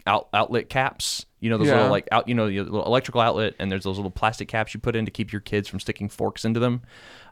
out, 0.07 0.27
outlet 0.33 0.69
caps. 0.69 1.25
You 1.39 1.49
know 1.49 1.57
those 1.57 1.67
Yeah. 1.67 1.75
little 1.75 1.89
like 1.89 2.07
out 2.11 2.27
you 2.27 2.35
know 2.35 2.47
your 2.47 2.63
little 2.63 2.85
electrical 2.85 3.21
outlet, 3.21 3.55
and 3.59 3.71
there's 3.71 3.83
those 3.83 3.97
little 3.97 4.11
plastic 4.11 4.47
caps 4.47 4.73
you 4.73 4.79
put 4.79 4.95
in 4.95 5.05
to 5.05 5.11
keep 5.11 5.31
your 5.31 5.41
kids 5.41 5.67
from 5.67 5.79
sticking 5.79 6.09
forks 6.09 6.45
into 6.45 6.59
them. 6.59 6.81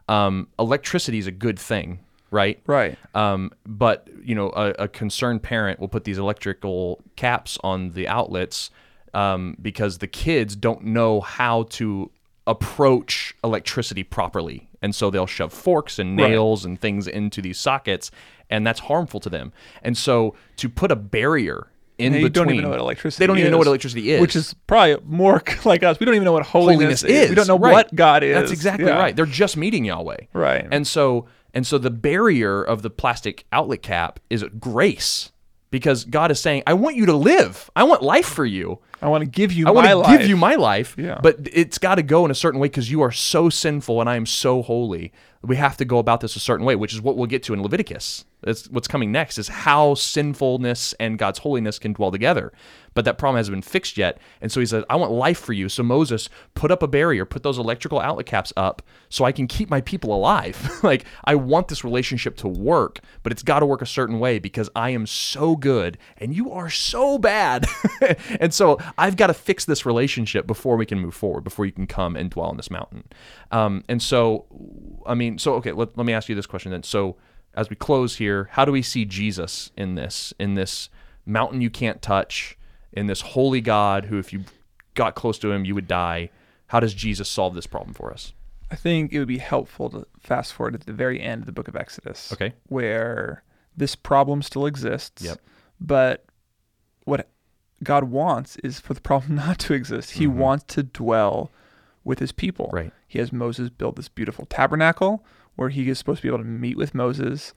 Um, 0.08 0.48
electricity 0.58 1.18
is 1.18 1.26
a 1.28 1.32
good 1.32 1.58
thing, 1.58 2.00
right? 2.32 2.60
right 2.66 2.98
Um, 3.14 3.52
but 3.66 4.08
you 4.24 4.34
know, 4.34 4.50
a, 4.50 4.70
a 4.80 4.88
concerned 4.88 5.42
parent 5.42 5.78
will 5.78 5.88
put 5.88 6.04
these 6.04 6.18
electrical 6.18 7.00
caps 7.16 7.56
on 7.62 7.90
the 7.92 8.08
outlets 8.08 8.70
um, 9.14 9.56
because 9.62 9.98
the 9.98 10.06
kids 10.08 10.56
don't 10.56 10.84
know 10.84 11.20
how 11.20 11.64
to 11.64 12.10
approach 12.46 13.34
electricity 13.44 14.02
properly, 14.02 14.68
and 14.82 14.94
so 14.94 15.10
they'll 15.10 15.26
shove 15.26 15.52
forks 15.52 15.98
and 15.98 16.18
Right. 16.18 16.30
nails 16.30 16.64
and 16.64 16.80
things 16.80 17.06
into 17.06 17.40
these 17.40 17.58
sockets, 17.58 18.10
and 18.50 18.66
that's 18.66 18.80
harmful 18.80 19.20
to 19.20 19.30
them. 19.30 19.52
And 19.82 19.96
so, 19.96 20.34
to 20.56 20.68
put 20.68 20.90
a 20.90 20.96
barrier 20.96 21.68
in 22.00 22.12
They 22.12 22.22
between, 22.24 22.32
don't 22.32 22.50
even 22.54 22.64
know 22.64 22.70
what 22.70 22.80
electricity 22.80 23.22
They 23.22 23.26
don't 23.26 23.38
even 23.38 23.50
know 23.50 23.56
is, 23.58 23.60
what 23.60 23.66
electricity 23.68 24.10
is, 24.12 24.20
Which 24.20 24.34
is 24.36 24.54
probably 24.66 24.96
more 25.04 25.42
like 25.64 25.82
us. 25.82 26.00
We 26.00 26.06
don't 26.06 26.14
even 26.14 26.24
know 26.24 26.32
what 26.32 26.44
holiness, 26.46 27.02
holiness 27.02 27.02
is. 27.04 27.28
We 27.30 27.34
don't 27.36 27.46
know 27.46 27.58
Right. 27.58 27.72
what 27.72 27.94
God 27.94 28.22
is. 28.24 28.34
That's 28.34 28.50
exactly 28.52 28.86
Yeah. 28.86 28.98
right. 28.98 29.14
They're 29.14 29.26
just 29.26 29.56
meeting 29.56 29.84
Yahweh. 29.84 30.16
Right. 30.32 30.66
And 30.70 30.86
so 30.86 31.26
and 31.52 31.66
so 31.66 31.78
the 31.78 31.90
barrier 31.90 32.62
of 32.62 32.82
the 32.82 32.90
plastic 32.90 33.44
outlet 33.52 33.82
cap 33.82 34.20
is 34.30 34.44
grace. 34.58 35.32
Because 35.70 36.04
God 36.04 36.32
is 36.32 36.40
saying, 36.40 36.64
I 36.66 36.74
want 36.74 36.96
you 36.96 37.06
to 37.06 37.14
live. 37.14 37.70
I 37.76 37.84
want 37.84 38.02
life 38.02 38.26
for 38.26 38.44
you. 38.44 38.80
I 39.02 39.08
want 39.08 39.22
to 39.22 39.30
give 39.30 39.52
you 39.52 39.64
my 39.64 39.70
life. 39.72 39.86
I 39.86 39.94
want 39.94 40.06
to 40.08 40.18
give 40.18 40.28
you 40.28 40.36
my 40.36 40.54
life. 40.56 40.94
Yeah. 40.98 41.20
But 41.22 41.36
it's 41.52 41.78
got 41.78 41.96
to 41.96 42.02
go 42.02 42.24
in 42.24 42.30
a 42.30 42.34
certain 42.34 42.60
way 42.60 42.68
because 42.68 42.90
you 42.90 43.00
are 43.02 43.12
so 43.12 43.48
sinful 43.48 44.00
and 44.00 44.10
I 44.10 44.16
am 44.16 44.26
so 44.26 44.62
holy. 44.62 45.12
We 45.42 45.56
have 45.56 45.76
to 45.78 45.84
go 45.84 45.98
about 45.98 46.20
this 46.20 46.36
a 46.36 46.40
certain 46.40 46.66
way, 46.66 46.76
which 46.76 46.92
is 46.92 47.00
what 47.00 47.16
we'll 47.16 47.26
get 47.26 47.42
to 47.44 47.54
in 47.54 47.62
Leviticus. 47.62 48.26
That's 48.42 48.68
what's 48.70 48.88
coming 48.88 49.12
next 49.12 49.38
is 49.38 49.48
how 49.48 49.94
sinfulness 49.94 50.94
and 50.98 51.18
God's 51.18 51.40
holiness 51.40 51.78
can 51.78 51.92
dwell 51.92 52.10
together. 52.10 52.52
But 52.94 53.04
that 53.04 53.18
problem 53.18 53.36
hasn't 53.36 53.54
been 53.54 53.62
fixed 53.62 53.96
yet. 53.96 54.18
And 54.40 54.50
so 54.50 54.60
he 54.60 54.66
said, 54.66 54.84
I 54.90 54.96
want 54.96 55.12
life 55.12 55.38
for 55.38 55.52
you. 55.52 55.68
So 55.68 55.82
Moses 55.82 56.28
put 56.54 56.70
up 56.70 56.82
a 56.82 56.88
barrier, 56.88 57.24
put 57.24 57.42
those 57.42 57.58
electrical 57.58 58.00
outlet 58.00 58.26
caps 58.26 58.52
up 58.56 58.82
so 59.08 59.24
I 59.24 59.32
can 59.32 59.46
keep 59.46 59.70
my 59.70 59.80
people 59.80 60.14
alive. 60.14 60.70
like 60.82 61.04
I 61.24 61.34
want 61.36 61.68
this 61.68 61.84
relationship 61.84 62.36
to 62.38 62.48
work, 62.48 63.00
but 63.22 63.32
it's 63.32 63.42
got 63.42 63.60
to 63.60 63.66
work 63.66 63.82
a 63.82 63.86
certain 63.86 64.18
way 64.18 64.38
because 64.38 64.68
I 64.74 64.90
am 64.90 65.06
so 65.06 65.54
good 65.54 65.98
and 66.16 66.34
you 66.34 66.50
are 66.50 66.70
so 66.70 67.18
bad. 67.18 67.66
and 68.40 68.52
so 68.52 68.78
I've 68.98 69.16
got 69.16 69.28
to 69.28 69.34
fix 69.34 69.64
this 69.64 69.84
relationship 69.84 70.46
before 70.46 70.76
we 70.76 70.86
can 70.86 70.98
move 70.98 71.14
forward, 71.14 71.44
before 71.44 71.66
you 71.66 71.72
can 71.72 71.86
come 71.86 72.16
and 72.16 72.30
dwell 72.30 72.46
on 72.46 72.56
this 72.56 72.70
mountain. 72.70 73.04
Um, 73.50 73.84
and 73.88 74.02
so, 74.02 74.46
I 75.06 75.14
mean, 75.14 75.38
so 75.38 75.54
okay, 75.54 75.72
let, 75.72 75.96
let 75.96 76.06
me 76.06 76.12
ask 76.12 76.28
you 76.28 76.34
this 76.34 76.46
question 76.46 76.72
then. 76.72 76.82
So, 76.82 77.16
as 77.54 77.68
we 77.68 77.74
close 77.74 78.16
here, 78.16 78.48
how 78.52 78.64
do 78.64 78.70
we 78.70 78.82
see 78.82 79.04
Jesus 79.04 79.72
in 79.76 79.96
this, 79.96 80.32
in 80.38 80.54
this 80.54 80.88
mountain 81.26 81.60
you 81.60 81.70
can't 81.70 82.00
touch, 82.00 82.56
in 82.92 83.06
this 83.06 83.20
holy 83.20 83.60
God 83.60 84.04
who, 84.06 84.18
if 84.18 84.32
you 84.32 84.44
got 84.94 85.14
close 85.14 85.38
to 85.40 85.50
him, 85.50 85.64
you 85.64 85.74
would 85.74 85.88
die? 85.88 86.30
How 86.68 86.78
does 86.78 86.94
Jesus 86.94 87.28
solve 87.28 87.54
this 87.54 87.66
problem 87.66 87.92
for 87.92 88.12
us? 88.12 88.32
I 88.70 88.76
think 88.76 89.12
it 89.12 89.18
would 89.18 89.28
be 89.28 89.38
helpful 89.38 89.90
to 89.90 90.06
fast 90.20 90.52
forward 90.52 90.74
at 90.74 90.82
the 90.82 90.92
very 90.92 91.20
end 91.20 91.42
of 91.42 91.46
the 91.46 91.52
book 91.52 91.66
of 91.66 91.74
Exodus. 91.74 92.32
Okay. 92.32 92.54
Where 92.68 93.42
this 93.76 93.96
problem 93.96 94.42
still 94.42 94.66
exists. 94.66 95.22
Yep. 95.22 95.40
But 95.80 96.24
what 97.04 97.28
God 97.82 98.04
wants 98.04 98.56
is 98.56 98.80
for 98.80 98.94
the 98.94 99.00
problem 99.00 99.34
not 99.46 99.58
to 99.60 99.74
exist. 99.74 100.12
He 100.12 100.26
Mhm. 100.26 100.34
wants 100.34 100.64
to 100.74 100.82
dwell 100.82 101.50
with 102.04 102.18
his 102.18 102.32
people. 102.32 102.70
Right. 102.72 102.92
He 103.06 103.18
has 103.18 103.32
Moses 103.32 103.70
build 103.70 103.96
this 103.96 104.08
beautiful 104.08 104.46
tabernacle 104.46 105.24
where 105.56 105.68
he 105.68 105.88
is 105.88 105.98
supposed 105.98 106.18
to 106.18 106.22
be 106.22 106.28
able 106.28 106.38
to 106.38 106.44
meet 106.44 106.76
with 106.76 106.94
Moses. 106.94 107.52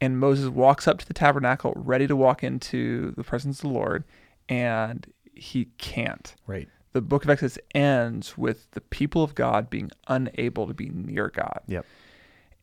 And 0.00 0.20
Moses 0.20 0.48
walks 0.48 0.86
up 0.86 0.98
to 0.98 1.06
the 1.06 1.14
tabernacle 1.14 1.72
ready 1.74 2.06
to 2.06 2.14
walk 2.14 2.44
into 2.44 3.12
the 3.12 3.24
presence 3.24 3.58
of 3.58 3.62
the 3.62 3.74
Lord, 3.74 4.04
and 4.48 5.06
he 5.34 5.66
can't. 5.78 6.34
Right. 6.46 6.68
The 6.92 7.00
book 7.02 7.24
of 7.24 7.30
Exodus 7.30 7.58
ends 7.74 8.38
with 8.38 8.70
the 8.72 8.80
people 8.80 9.22
of 9.24 9.34
God 9.34 9.68
being 9.68 9.90
unable 10.06 10.66
to 10.68 10.74
be 10.74 10.88
near 10.88 11.28
God. 11.28 11.60
Yep. 11.66 11.84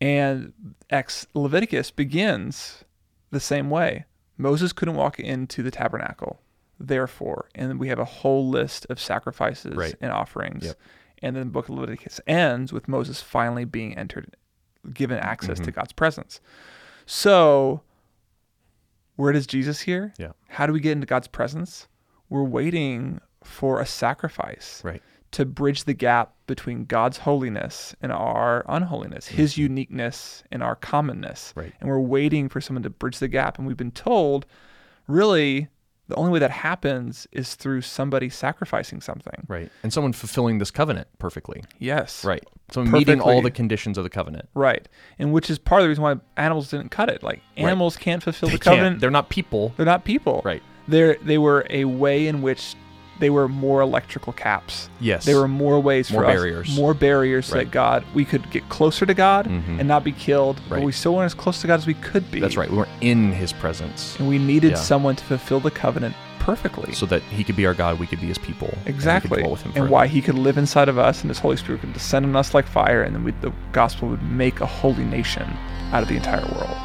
And 0.01 0.53
ex 0.89 1.27
Leviticus 1.33 1.91
begins 1.91 2.83
the 3.31 3.39
same 3.39 3.69
way. 3.69 4.05
Moses 4.37 4.73
couldn't 4.73 4.95
walk 4.95 5.19
into 5.19 5.63
the 5.63 5.71
tabernacle, 5.71 6.39
therefore, 6.79 7.49
and 7.55 7.79
we 7.79 7.87
have 7.87 7.99
a 7.99 8.05
whole 8.05 8.47
list 8.49 8.85
of 8.89 8.99
sacrifices 8.99 9.75
Right. 9.75 9.95
and 10.01 10.11
offerings. 10.11 10.65
Yep. 10.65 10.79
And 11.21 11.35
then 11.35 11.43
the 11.47 11.51
book 11.51 11.69
of 11.69 11.75
Leviticus 11.75 12.19
ends 12.27 12.73
with 12.73 12.87
Moses 12.87 13.21
finally 13.21 13.65
being 13.65 13.97
entered, 13.97 14.35
given 14.93 15.17
access 15.17 15.59
to 15.61 15.71
Mhm. 15.71 15.75
God's 15.75 15.93
presence. 15.93 16.41
So, 17.05 17.81
where 19.15 19.31
does 19.31 19.47
Jesus 19.47 19.81
here? 19.81 20.13
Yeah. 20.17 20.31
How 20.49 20.65
do 20.67 20.73
we 20.73 20.79
get 20.79 20.91
into 20.91 21.05
God's 21.07 21.27
presence? 21.27 21.87
We're 22.29 22.43
waiting 22.43 23.21
for 23.43 23.79
a 23.79 23.85
sacrifice 23.85 24.81
Right. 24.83 25.01
to 25.31 25.45
bridge 25.45 25.85
the 25.85 25.93
gap 25.93 26.33
between 26.47 26.85
God's 26.85 27.19
holiness 27.19 27.95
and 28.01 28.11
our 28.11 28.65
unholiness, 28.67 29.27
His 29.29 29.57
uniqueness 29.57 30.43
and 30.51 30.61
our 30.61 30.75
commonness. 30.75 31.53
Right. 31.55 31.73
And 31.79 31.89
we're 31.89 31.99
waiting 31.99 32.49
for 32.49 32.59
someone 32.59 32.83
to 32.83 32.89
bridge 32.89 33.19
the 33.19 33.27
gap. 33.27 33.57
And 33.57 33.65
we've 33.67 33.77
been 33.77 33.91
told, 33.91 34.45
really, 35.07 35.69
the 36.07 36.15
only 36.15 36.31
way 36.31 36.39
that 36.39 36.51
happens 36.51 37.27
is 37.31 37.55
through 37.55 37.81
somebody 37.81 38.29
sacrificing 38.29 39.01
something. 39.01 39.45
Right. 39.47 39.71
And 39.83 39.91
someone 39.91 40.13
fulfilling 40.13 40.59
this 40.59 40.71
covenant 40.71 41.07
perfectly. 41.17 41.63
Yes. 41.79 42.23
Right. 42.23 42.43
So 42.71 42.83
meeting 42.83 43.21
all 43.21 43.41
the 43.41 43.51
conditions 43.51 43.97
of 43.97 44.03
the 44.03 44.09
covenant. 44.09 44.49
Right. 44.53 44.87
And 45.19 45.33
which 45.33 45.49
is 45.49 45.57
part 45.57 45.81
of 45.81 45.85
the 45.85 45.89
reason 45.89 46.03
why 46.03 46.15
animals 46.37 46.69
didn't 46.69 46.89
cut 46.89 47.09
it. 47.09 47.23
Like 47.23 47.41
animals 47.57 47.97
can't 47.97 48.21
fulfill 48.21 48.49
They 48.49 48.55
the 48.55 48.59
covenant. 48.59 48.93
can't. 48.93 49.01
They're 49.01 49.11
not 49.11 49.29
people. 49.29 49.73
They're 49.77 49.85
not 49.85 50.05
people. 50.05 50.41
Right. 50.45 50.61
They're 50.87 51.15
they 51.21 51.37
were 51.39 51.65
a 51.69 51.85
way 51.85 52.27
in 52.27 52.41
which 52.41 52.75
they 53.19 53.29
were 53.29 53.47
more 53.47 53.81
electrical 53.81 54.33
caps. 54.33 54.89
Yes. 54.99 55.25
There 55.25 55.37
were 55.39 55.47
more 55.47 55.79
ways 55.79 56.11
More 56.11 56.23
for 56.23 56.27
us- 56.29 56.33
barriers. 56.35 56.75
more 56.75 56.93
barriers 56.93 57.51
Right. 57.51 57.65
that 57.65 57.71
God 57.71 58.03
we 58.13 58.25
could 58.25 58.49
get 58.51 58.67
closer 58.69 59.05
to 59.05 59.13
God 59.13 59.47
Mhm. 59.47 59.79
and 59.79 59.87
not 59.87 60.03
be 60.03 60.11
killed, 60.11 60.59
but 60.69 60.81
we 60.81 60.91
still 60.91 61.15
weren't 61.15 61.25
as 61.25 61.33
close 61.33 61.61
to 61.61 61.67
God 61.67 61.75
as 61.79 61.87
we 61.87 61.93
could 61.95 62.29
be. 62.31 62.39
That's 62.39 62.57
right. 62.57 62.69
We 62.69 62.77
weren't 62.77 62.89
in 63.01 63.31
his 63.31 63.53
presence. 63.53 64.15
And 64.19 64.27
we 64.27 64.37
needed 64.37 64.71
Yeah. 64.71 64.77
someone 64.77 65.15
to 65.15 65.23
fulfill 65.23 65.59
the 65.59 65.71
covenant 65.71 66.15
perfectly. 66.39 66.93
So 66.93 67.05
that 67.07 67.21
he 67.23 67.43
could 67.43 67.55
be 67.55 67.65
our 67.65 67.73
God, 67.73 67.97
we 67.99 68.05
could 68.05 68.21
be 68.21 68.27
his 68.27 68.37
people. 68.37 68.69
and 68.85 68.87
exactly. 68.87 69.41
him 69.41 69.57
And 69.75 69.89
why 69.89 70.05
he 70.07 70.21
could 70.21 70.35
live 70.37 70.57
inside 70.57 70.89
of 70.89 70.99
us 70.99 71.21
and 71.21 71.29
his 71.29 71.39
Holy 71.39 71.57
Spirit 71.57 71.81
could 71.81 71.93
descend 71.93 72.25
on 72.25 72.35
us 72.35 72.53
like 72.53 72.67
fire 72.67 73.01
and 73.01 73.15
then 73.15 73.23
we, 73.23 73.31
the 73.41 73.51
gospel 73.71 74.09
would 74.09 74.21
make 74.23 74.61
a 74.61 74.65
holy 74.65 75.03
nation 75.05 75.47
out 75.91 76.03
of 76.03 76.09
the 76.09 76.15
entire 76.15 76.45
world. 76.53 76.77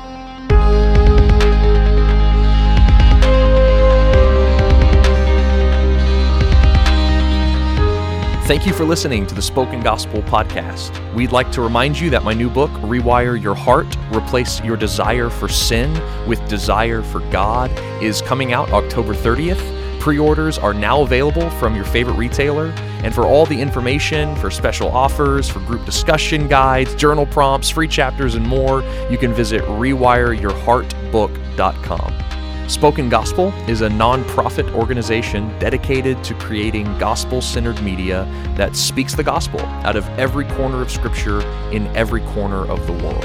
Thank 8.51 8.67
you 8.67 8.73
for 8.73 8.85
listening 8.85 9.29
to 9.29 9.35
the 9.37 9.41
Spoken 9.41 9.81
Gospel 9.81 10.23
podcast. 10.23 11.15
We'd 11.15 11.31
like 11.31 11.53
to 11.53 11.61
remind 11.61 12.01
you 12.01 12.11
that 12.11 12.25
my 12.25 12.35
new 12.35 12.51
book, 12.51 12.73
Rewire 12.81 13.41
Your 13.41 13.55
Heart 13.55 13.97
Replace 14.13 14.61
Your 14.65 14.77
Desire 14.77 15.31
for 15.31 15.47
Sin 15.47 15.93
with 16.27 16.45
Desire 16.49 17.01
for 17.01 17.21
God, 17.31 17.71
is 18.03 18.21
coming 18.21 18.53
out 18.53 18.73
October 18.73 19.15
30th. 19.15 20.01
Pre 20.01 20.19
orders 20.19 20.59
are 20.59 20.75
now 20.75 21.03
available 21.03 21.49
from 21.49 21.77
your 21.77 21.85
favorite 21.85 22.15
retailer. 22.15 22.75
And 23.05 23.15
for 23.15 23.25
all 23.25 23.47
the 23.47 23.61
information, 23.61 24.35
for 24.35 24.51
special 24.51 24.89
offers, 24.89 25.49
for 25.49 25.61
group 25.61 25.85
discussion 25.85 26.49
guides, 26.49 26.97
journal 26.97 27.27
prompts, 27.27 27.71
free 27.71 27.87
chapters, 27.87 28.35
and 28.35 28.45
more, 28.45 28.83
you 29.09 29.17
can 29.17 29.33
visit 29.33 29.63
rewireyourheartbook.com. 29.63 32.30
Spoken 32.71 33.09
Gospel 33.09 33.53
is 33.69 33.81
a 33.81 33.89
nonprofit 33.89 34.73
organization 34.75 35.49
dedicated 35.59 36.23
to 36.23 36.35
creating 36.35 36.85
gospel 36.99 37.43
centered 37.43 37.83
media 37.83 38.29
that 38.55 38.77
speaks 38.77 39.13
the 39.13 39.25
gospel 39.25 39.59
out 39.85 39.97
of 39.97 40.09
every 40.11 40.45
corner 40.45 40.81
of 40.81 40.89
Scripture 40.89 41.43
in 41.73 41.89
every 41.97 42.21
corner 42.27 42.65
of 42.71 42.87
the 42.87 42.93
world. 42.93 43.25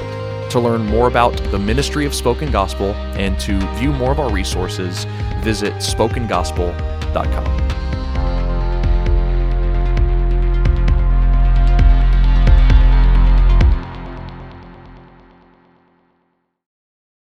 To 0.50 0.60
learn 0.60 0.88
more 0.88 1.08
about 1.08 1.38
the 1.52 1.60
ministry 1.60 2.08
of 2.08 2.16
Spoken 2.16 2.50
Gospel 2.50 2.96
and 3.18 3.40
to 3.42 3.60
view 3.76 3.94
more 3.94 4.12
of 4.12 4.20
our 4.20 4.32
resources, 4.32 5.06
visit 5.44 5.76
spokengospel.com. 5.76 7.75